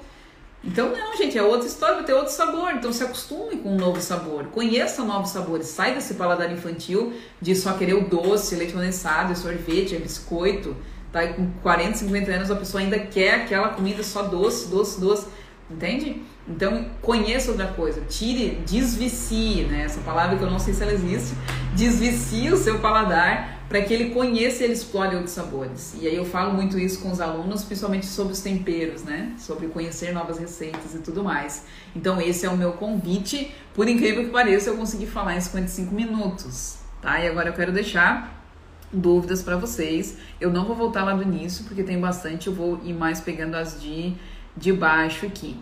Então, 0.62 0.90
não, 0.90 1.16
gente, 1.16 1.38
é 1.38 1.42
outra 1.42 1.68
história, 1.68 1.96
vai 1.96 2.04
ter 2.04 2.14
outro 2.14 2.32
sabor. 2.32 2.72
Então, 2.72 2.92
se 2.92 3.02
acostume 3.04 3.56
com 3.56 3.74
um 3.74 3.76
novo 3.76 4.00
sabor. 4.00 4.46
Conheça 4.46 5.04
novos 5.04 5.30
sabores. 5.30 5.68
Sai 5.68 5.94
desse 5.94 6.14
paladar 6.14 6.52
infantil 6.52 7.12
de 7.40 7.54
só 7.54 7.74
querer 7.74 7.94
o 7.94 8.08
doce, 8.08 8.56
leite 8.56 8.72
condensado, 8.72 9.36
sorvete, 9.36 9.96
biscoito. 9.96 10.76
Tá? 11.12 11.24
E 11.24 11.34
com 11.34 11.48
40, 11.62 11.98
50 11.98 12.30
anos, 12.30 12.50
a 12.50 12.56
pessoa 12.56 12.82
ainda 12.82 12.98
quer 12.98 13.42
aquela 13.42 13.68
comida 13.68 14.02
só 14.02 14.22
doce, 14.22 14.68
doce, 14.68 15.00
doce. 15.00 15.26
Entende? 15.70 16.22
Então, 16.48 16.86
conheça 17.02 17.50
outra 17.50 17.68
coisa. 17.68 18.00
Tire, 18.08 18.62
desvicie, 18.66 19.64
né? 19.64 19.84
Essa 19.84 20.00
palavra 20.00 20.36
que 20.36 20.42
eu 20.42 20.50
não 20.50 20.58
sei 20.58 20.74
se 20.74 20.82
ela 20.82 20.92
existe. 20.92 21.36
Desvicie 21.74 22.50
o 22.50 22.56
seu 22.56 22.78
paladar 22.80 23.57
para 23.68 23.82
que 23.82 23.92
ele 23.92 24.10
conheça 24.10 24.62
e 24.62 24.64
ele 24.64 24.72
explore 24.72 25.14
outros 25.14 25.34
sabores. 25.34 25.94
E 26.00 26.08
aí 26.08 26.16
eu 26.16 26.24
falo 26.24 26.54
muito 26.54 26.78
isso 26.78 27.00
com 27.00 27.10
os 27.10 27.20
alunos, 27.20 27.64
principalmente 27.64 28.06
sobre 28.06 28.32
os 28.32 28.40
temperos, 28.40 29.02
né? 29.04 29.34
Sobre 29.38 29.68
conhecer 29.68 30.12
novas 30.12 30.38
receitas 30.38 30.94
e 30.94 31.00
tudo 31.00 31.22
mais. 31.22 31.64
Então 31.94 32.20
esse 32.20 32.46
é 32.46 32.48
o 32.48 32.56
meu 32.56 32.72
convite. 32.72 33.54
Por 33.74 33.86
incrível 33.86 34.24
que 34.24 34.30
pareça, 34.30 34.70
eu 34.70 34.76
consegui 34.76 35.06
falar 35.06 35.36
em 35.36 35.40
55 35.40 35.94
minutos, 35.94 36.78
tá? 37.02 37.20
E 37.20 37.28
agora 37.28 37.50
eu 37.50 37.52
quero 37.52 37.70
deixar 37.70 38.42
dúvidas 38.90 39.42
para 39.42 39.56
vocês. 39.56 40.16
Eu 40.40 40.50
não 40.50 40.64
vou 40.64 40.74
voltar 40.74 41.04
lá 41.04 41.12
do 41.12 41.22
início, 41.22 41.64
porque 41.64 41.82
tem 41.82 42.00
bastante, 42.00 42.46
eu 42.46 42.54
vou 42.54 42.80
ir 42.82 42.94
mais 42.94 43.20
pegando 43.20 43.54
as 43.54 43.80
de, 43.80 44.14
de 44.56 44.72
baixo 44.72 45.26
aqui. 45.26 45.56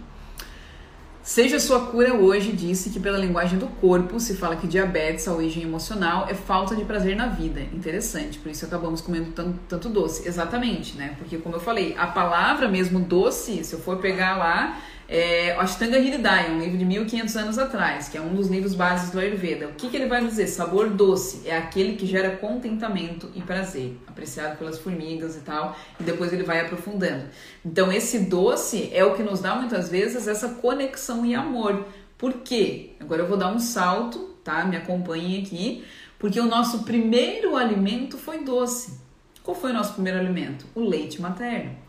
Seja 1.26 1.58
sua 1.58 1.86
cura 1.86 2.14
hoje 2.14 2.52
disse 2.52 2.88
que 2.88 3.00
pela 3.00 3.18
linguagem 3.18 3.58
do 3.58 3.66
corpo 3.66 4.20
se 4.20 4.36
fala 4.36 4.54
que 4.54 4.68
diabetes, 4.68 5.26
a 5.26 5.34
origem 5.34 5.64
emocional, 5.64 6.28
é 6.30 6.34
falta 6.34 6.76
de 6.76 6.84
prazer 6.84 7.16
na 7.16 7.26
vida. 7.26 7.62
Interessante, 7.72 8.38
por 8.38 8.48
isso 8.48 8.64
acabamos 8.64 9.00
comendo 9.00 9.32
tanto, 9.32 9.58
tanto 9.68 9.88
doce. 9.88 10.28
Exatamente, 10.28 10.96
né? 10.96 11.16
Porque 11.18 11.36
como 11.38 11.56
eu 11.56 11.60
falei, 11.60 11.96
a 11.98 12.06
palavra 12.06 12.68
mesmo 12.68 13.00
doce, 13.00 13.64
se 13.64 13.72
eu 13.74 13.80
for 13.80 13.96
pegar 13.96 14.36
lá, 14.36 14.80
é, 15.08 15.52
Ashtanga 15.52 15.98
Hridaya, 15.98 16.50
um 16.50 16.58
livro 16.58 16.76
de 16.76 16.84
1500 16.84 17.36
anos 17.36 17.58
atrás, 17.58 18.08
que 18.08 18.18
é 18.18 18.20
um 18.20 18.34
dos 18.34 18.48
livros 18.48 18.74
básicos 18.74 19.12
do 19.12 19.20
Ayurveda. 19.20 19.68
O 19.68 19.74
que, 19.74 19.88
que 19.88 19.96
ele 19.96 20.06
vai 20.06 20.24
dizer? 20.24 20.48
Sabor 20.48 20.90
doce 20.90 21.48
é 21.48 21.56
aquele 21.56 21.96
que 21.96 22.06
gera 22.06 22.36
contentamento 22.36 23.30
e 23.34 23.40
prazer, 23.40 23.96
apreciado 24.06 24.58
pelas 24.58 24.78
formigas 24.78 25.36
e 25.36 25.40
tal, 25.40 25.76
e 26.00 26.02
depois 26.02 26.32
ele 26.32 26.42
vai 26.42 26.60
aprofundando. 26.60 27.26
Então, 27.64 27.92
esse 27.92 28.20
doce 28.20 28.90
é 28.92 29.04
o 29.04 29.14
que 29.14 29.22
nos 29.22 29.40
dá 29.40 29.54
muitas 29.54 29.88
vezes 29.88 30.26
essa 30.26 30.48
conexão 30.48 31.24
e 31.24 31.34
amor. 31.34 31.86
Por 32.18 32.32
quê? 32.34 32.94
Agora 32.98 33.22
eu 33.22 33.28
vou 33.28 33.36
dar 33.36 33.52
um 33.52 33.60
salto, 33.60 34.36
tá? 34.42 34.64
Me 34.64 34.76
acompanhem 34.76 35.42
aqui, 35.42 35.84
porque 36.18 36.40
o 36.40 36.46
nosso 36.46 36.82
primeiro 36.82 37.56
alimento 37.56 38.18
foi 38.18 38.42
doce. 38.42 38.98
Qual 39.42 39.54
foi 39.54 39.70
o 39.70 39.74
nosso 39.74 39.92
primeiro 39.92 40.18
alimento? 40.18 40.66
O 40.74 40.80
leite 40.80 41.22
materno. 41.22 41.85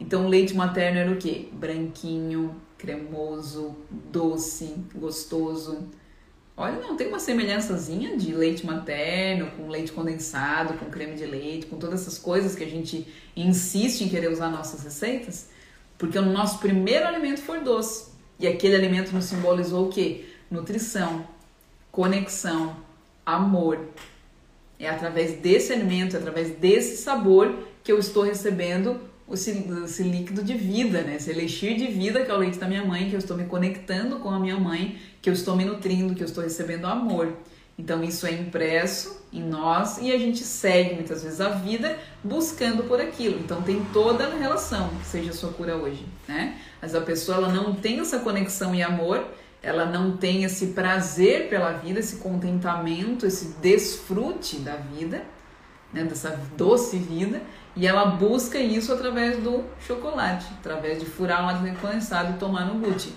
Então, 0.00 0.26
leite 0.26 0.54
materno 0.54 0.98
era 0.98 1.12
o 1.12 1.16
quê? 1.16 1.48
Branquinho, 1.52 2.56
cremoso, 2.78 3.76
doce, 3.90 4.74
gostoso. 4.94 5.86
Olha, 6.56 6.78
não, 6.80 6.96
tem 6.96 7.08
uma 7.08 7.18
semelhançazinha 7.18 8.16
de 8.16 8.34
leite 8.34 8.64
materno 8.64 9.50
com 9.52 9.68
leite 9.68 9.92
condensado, 9.92 10.74
com 10.74 10.86
creme 10.86 11.14
de 11.14 11.26
leite, 11.26 11.66
com 11.66 11.78
todas 11.78 12.00
essas 12.00 12.18
coisas 12.18 12.54
que 12.54 12.64
a 12.64 12.68
gente 12.68 13.06
insiste 13.36 14.02
em 14.02 14.08
querer 14.08 14.30
usar 14.30 14.48
nossas 14.48 14.82
receitas, 14.82 15.48
porque 15.98 16.18
o 16.18 16.22
nosso 16.22 16.58
primeiro 16.58 17.06
alimento 17.06 17.42
foi 17.42 17.60
doce. 17.60 18.10
E 18.38 18.46
aquele 18.46 18.74
alimento 18.74 19.12
nos 19.12 19.26
simbolizou 19.26 19.88
o 19.88 19.90
quê? 19.90 20.24
Nutrição, 20.50 21.26
conexão, 21.92 22.76
amor. 23.24 23.88
É 24.78 24.88
através 24.88 25.34
desse 25.40 25.72
alimento, 25.74 26.16
é 26.16 26.18
através 26.18 26.56
desse 26.56 26.96
sabor 26.96 27.54
que 27.84 27.92
eu 27.92 27.98
estou 27.98 28.22
recebendo 28.22 29.09
esse, 29.32 29.64
esse 29.84 30.02
líquido 30.02 30.42
de 30.42 30.54
vida, 30.54 31.02
né? 31.02 31.16
Esse 31.16 31.30
elixir 31.30 31.76
de 31.76 31.86
vida 31.86 32.24
que 32.24 32.30
é 32.30 32.34
o 32.34 32.38
leite 32.38 32.58
da 32.58 32.66
minha 32.66 32.84
mãe, 32.84 33.08
que 33.08 33.14
eu 33.14 33.18
estou 33.18 33.36
me 33.36 33.44
conectando 33.44 34.16
com 34.16 34.30
a 34.30 34.38
minha 34.38 34.58
mãe, 34.58 34.98
que 35.22 35.28
eu 35.28 35.34
estou 35.34 35.56
me 35.56 35.64
nutrindo, 35.64 36.14
que 36.14 36.22
eu 36.22 36.26
estou 36.26 36.42
recebendo 36.42 36.86
amor. 36.86 37.36
Então 37.78 38.04
isso 38.04 38.26
é 38.26 38.32
impresso 38.32 39.24
em 39.32 39.42
nós 39.42 39.98
e 39.98 40.12
a 40.12 40.18
gente 40.18 40.40
segue 40.40 40.96
muitas 40.96 41.22
vezes 41.22 41.40
a 41.40 41.48
vida 41.48 41.98
buscando 42.22 42.84
por 42.84 43.00
aquilo. 43.00 43.38
Então 43.38 43.62
tem 43.62 43.82
toda 43.92 44.26
a 44.26 44.36
relação, 44.36 44.90
seja 45.02 45.30
a 45.30 45.32
sua 45.32 45.52
cura 45.52 45.76
hoje, 45.76 46.04
né? 46.28 46.58
Mas 46.80 46.94
a 46.94 47.00
pessoa 47.00 47.38
ela 47.38 47.48
não 47.52 47.74
tem 47.74 48.00
essa 48.00 48.18
conexão 48.18 48.74
e 48.74 48.82
amor, 48.82 49.26
ela 49.62 49.86
não 49.86 50.16
tem 50.16 50.44
esse 50.44 50.68
prazer 50.68 51.48
pela 51.48 51.72
vida, 51.72 52.00
esse 52.00 52.16
contentamento, 52.16 53.26
esse 53.26 53.56
desfrute 53.62 54.56
da 54.56 54.76
vida, 54.76 55.22
né? 55.92 56.04
Dessa 56.04 56.40
doce 56.56 56.96
vida 56.96 57.42
e 57.76 57.86
ela 57.86 58.04
busca 58.06 58.58
isso 58.58 58.92
através 58.92 59.42
do 59.42 59.64
chocolate, 59.80 60.46
através 60.58 60.98
de 61.00 61.06
furar 61.06 61.44
um 61.44 61.46
óleo 61.46 61.76
condensado 61.80 62.34
e 62.34 62.38
tomar 62.38 62.64
no 62.64 62.80
Gucci. 62.80 63.14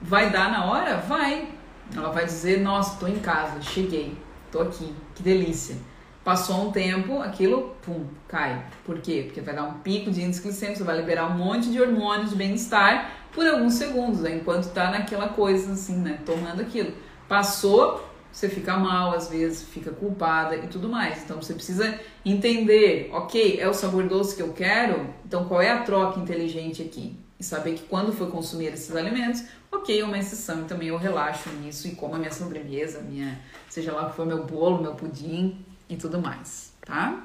Vai 0.00 0.30
dar 0.30 0.50
na 0.50 0.66
hora? 0.66 0.98
Vai. 0.98 1.48
Ela 1.94 2.10
vai 2.10 2.24
dizer: 2.24 2.60
Nossa, 2.60 2.94
estou 2.94 3.08
em 3.08 3.18
casa, 3.18 3.60
cheguei, 3.60 4.16
estou 4.46 4.62
aqui, 4.62 4.94
que 5.14 5.22
delícia. 5.22 5.76
Passou 6.22 6.68
um 6.68 6.70
tempo, 6.70 7.22
aquilo, 7.22 7.74
pum, 7.82 8.04
cai. 8.28 8.62
Por 8.84 8.98
quê? 9.00 9.22
Porque 9.26 9.40
vai 9.40 9.54
dar 9.54 9.64
um 9.64 9.74
pico 9.74 10.10
de 10.10 10.22
índice 10.22 10.42
glicêmico, 10.42 10.78
você 10.78 10.84
vai 10.84 10.96
liberar 10.96 11.26
um 11.26 11.38
monte 11.38 11.70
de 11.70 11.80
hormônios 11.80 12.30
de 12.30 12.36
bem-estar 12.36 13.12
por 13.32 13.46
alguns 13.46 13.74
segundos, 13.74 14.20
né? 14.20 14.36
enquanto 14.36 14.64
está 14.64 14.90
naquela 14.90 15.28
coisa 15.28 15.72
assim, 15.72 15.96
né? 15.96 16.18
Tomando 16.26 16.60
aquilo. 16.60 16.92
Passou, 17.26 18.07
você 18.32 18.48
fica 18.48 18.76
mal 18.76 19.14
às 19.14 19.28
vezes, 19.28 19.62
fica 19.62 19.90
culpada 19.90 20.56
e 20.56 20.68
tudo 20.68 20.88
mais. 20.88 21.22
Então 21.24 21.40
você 21.40 21.54
precisa 21.54 21.98
entender, 22.24 23.10
ok, 23.12 23.58
é 23.60 23.68
o 23.68 23.74
sabor 23.74 24.04
doce 24.06 24.36
que 24.36 24.42
eu 24.42 24.52
quero, 24.52 25.12
então 25.24 25.46
qual 25.46 25.60
é 25.60 25.70
a 25.70 25.82
troca 25.82 26.20
inteligente 26.20 26.82
aqui? 26.82 27.16
E 27.38 27.44
saber 27.44 27.74
que 27.74 27.84
quando 27.84 28.12
for 28.12 28.30
consumir 28.30 28.66
esses 28.66 28.94
alimentos, 28.94 29.44
ok, 29.70 30.00
é 30.00 30.04
uma 30.04 30.18
exceção, 30.18 30.62
e 30.62 30.64
também 30.64 30.88
eu 30.88 30.96
relaxo 30.96 31.48
nisso 31.50 31.86
e 31.86 31.92
como 31.92 32.16
a 32.16 32.18
minha 32.18 32.32
sobremesa, 32.32 33.00
minha, 33.00 33.40
seja 33.68 33.92
lá 33.92 34.06
o 34.06 34.10
que 34.10 34.16
for 34.16 34.26
meu 34.26 34.44
bolo, 34.44 34.82
meu 34.82 34.94
pudim 34.94 35.64
e 35.88 35.96
tudo 35.96 36.20
mais, 36.20 36.72
tá? 36.84 37.24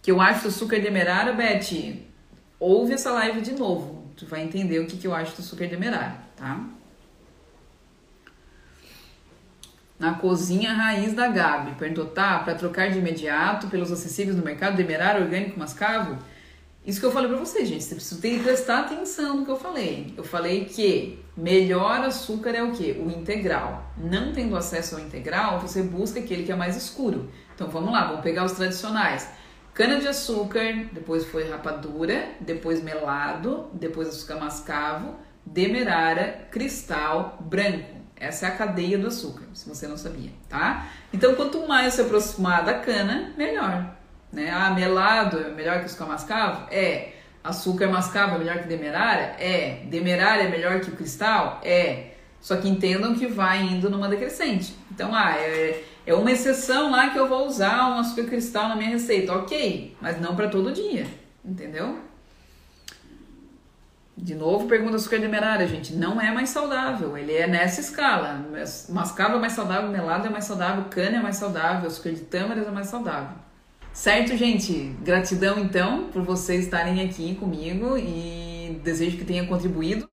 Que 0.00 0.10
eu 0.10 0.20
acho 0.20 0.42
do 0.42 0.48
açúcar 0.48 0.80
demerara, 0.80 1.34
Beth, 1.34 2.02
ouve 2.58 2.94
essa 2.94 3.12
live 3.12 3.42
de 3.42 3.52
novo, 3.52 4.06
tu 4.16 4.24
vai 4.24 4.42
entender 4.42 4.78
o 4.78 4.86
que, 4.86 4.96
que 4.96 5.06
eu 5.06 5.14
acho 5.14 5.36
do 5.36 5.42
açúcar 5.42 5.66
demerara, 5.66 6.18
tá? 6.34 6.66
Na 10.00 10.14
cozinha 10.14 10.72
raiz 10.72 11.12
da 11.12 11.28
Gabi. 11.28 11.72
Perguntou, 11.72 12.06
tá, 12.06 12.38
para 12.38 12.54
trocar 12.54 12.90
de 12.90 12.98
imediato 12.98 13.66
pelos 13.68 13.92
acessíveis 13.92 14.34
no 14.34 14.42
mercado, 14.42 14.74
demerara, 14.74 15.20
orgânico, 15.20 15.58
mascavo? 15.58 16.16
Isso 16.86 16.98
que 16.98 17.04
eu 17.04 17.12
falei 17.12 17.28
para 17.28 17.38
vocês, 17.38 17.68
gente, 17.68 17.84
você 17.84 17.94
precisa 17.94 18.18
ter 18.18 18.38
que 18.38 18.42
prestar 18.42 18.80
atenção 18.80 19.36
no 19.36 19.44
que 19.44 19.50
eu 19.50 19.58
falei. 19.58 20.14
Eu 20.16 20.24
falei 20.24 20.64
que 20.64 21.22
melhor 21.36 22.00
açúcar 22.00 22.50
é 22.50 22.62
o 22.62 22.72
que? 22.72 22.92
O 22.92 23.10
integral. 23.10 23.92
Não 23.98 24.32
tendo 24.32 24.56
acesso 24.56 24.94
ao 24.94 25.02
integral, 25.02 25.60
você 25.60 25.82
busca 25.82 26.18
aquele 26.18 26.44
que 26.44 26.50
é 26.50 26.56
mais 26.56 26.76
escuro. 26.76 27.28
Então 27.54 27.68
vamos 27.68 27.92
lá, 27.92 28.06
vamos 28.06 28.22
pegar 28.22 28.46
os 28.46 28.52
tradicionais. 28.52 29.28
Cana 29.74 30.00
de 30.00 30.08
açúcar, 30.08 30.88
depois 30.90 31.26
foi 31.26 31.46
rapadura, 31.48 32.30
depois 32.40 32.82
melado, 32.82 33.68
depois 33.74 34.08
açúcar 34.08 34.36
mascavo, 34.36 35.14
demerara, 35.44 36.48
cristal, 36.50 37.38
branco. 37.42 37.99
Essa 38.20 38.46
é 38.46 38.48
a 38.50 38.52
cadeia 38.52 38.98
do 38.98 39.06
açúcar, 39.06 39.46
se 39.54 39.66
você 39.66 39.88
não 39.88 39.96
sabia, 39.96 40.30
tá? 40.46 40.86
Então, 41.10 41.34
quanto 41.34 41.66
mais 41.66 41.94
se 41.94 42.02
aproximar 42.02 42.62
da 42.62 42.74
cana, 42.74 43.32
melhor. 43.34 43.96
Né? 44.30 44.50
Ah, 44.50 44.70
melado 44.70 45.38
é 45.38 45.48
melhor 45.48 45.80
que 45.80 45.86
açúcar 45.86 46.04
mascavo? 46.04 46.68
É. 46.70 47.14
Açúcar 47.42 47.88
mascavo 47.88 48.34
é 48.34 48.38
melhor 48.38 48.58
que 48.58 48.68
demerara? 48.68 49.34
É. 49.38 49.84
Demerara 49.86 50.42
é 50.42 50.48
melhor 50.50 50.80
que 50.80 50.90
o 50.90 50.96
cristal? 50.96 51.62
É. 51.64 52.10
Só 52.42 52.56
que 52.56 52.68
entendam 52.68 53.14
que 53.14 53.26
vai 53.26 53.62
indo 53.62 53.88
numa 53.88 54.06
decrescente. 54.06 54.76
Então, 54.90 55.14
ah, 55.14 55.34
é, 55.36 55.82
é 56.06 56.14
uma 56.14 56.30
exceção 56.30 56.90
lá 56.90 57.08
que 57.08 57.18
eu 57.18 57.26
vou 57.26 57.46
usar 57.46 57.88
um 57.88 57.98
açúcar 58.00 58.24
cristal 58.24 58.68
na 58.68 58.76
minha 58.76 58.90
receita. 58.90 59.32
Ok, 59.32 59.96
mas 59.98 60.20
não 60.20 60.36
para 60.36 60.48
todo 60.48 60.72
dia, 60.72 61.06
entendeu? 61.42 62.09
De 64.22 64.34
novo, 64.34 64.68
pergunta 64.68 64.96
açúcar 64.96 65.18
demerara, 65.18 65.66
gente. 65.66 65.94
Não 65.94 66.20
é 66.20 66.30
mais 66.30 66.50
saudável. 66.50 67.16
Ele 67.16 67.32
é 67.32 67.46
nessa 67.46 67.80
escala. 67.80 68.44
Mascavo 68.90 69.36
é 69.36 69.38
mais 69.38 69.54
saudável, 69.54 69.88
melado 69.90 70.26
é 70.26 70.30
mais 70.30 70.44
saudável, 70.44 70.84
cana 70.90 71.16
é 71.16 71.20
mais 71.20 71.36
saudável, 71.36 71.86
açúcar 71.86 72.12
de 72.12 72.20
tâmaras 72.20 72.66
é 72.66 72.70
mais 72.70 72.88
saudável. 72.88 73.36
Certo, 73.92 74.36
gente? 74.36 74.94
Gratidão 75.02 75.58
então 75.58 76.08
por 76.12 76.22
vocês 76.22 76.64
estarem 76.64 77.02
aqui 77.02 77.34
comigo 77.34 77.96
e 77.96 78.78
desejo 78.84 79.16
que 79.16 79.24
tenha 79.24 79.46
contribuído. 79.46 80.06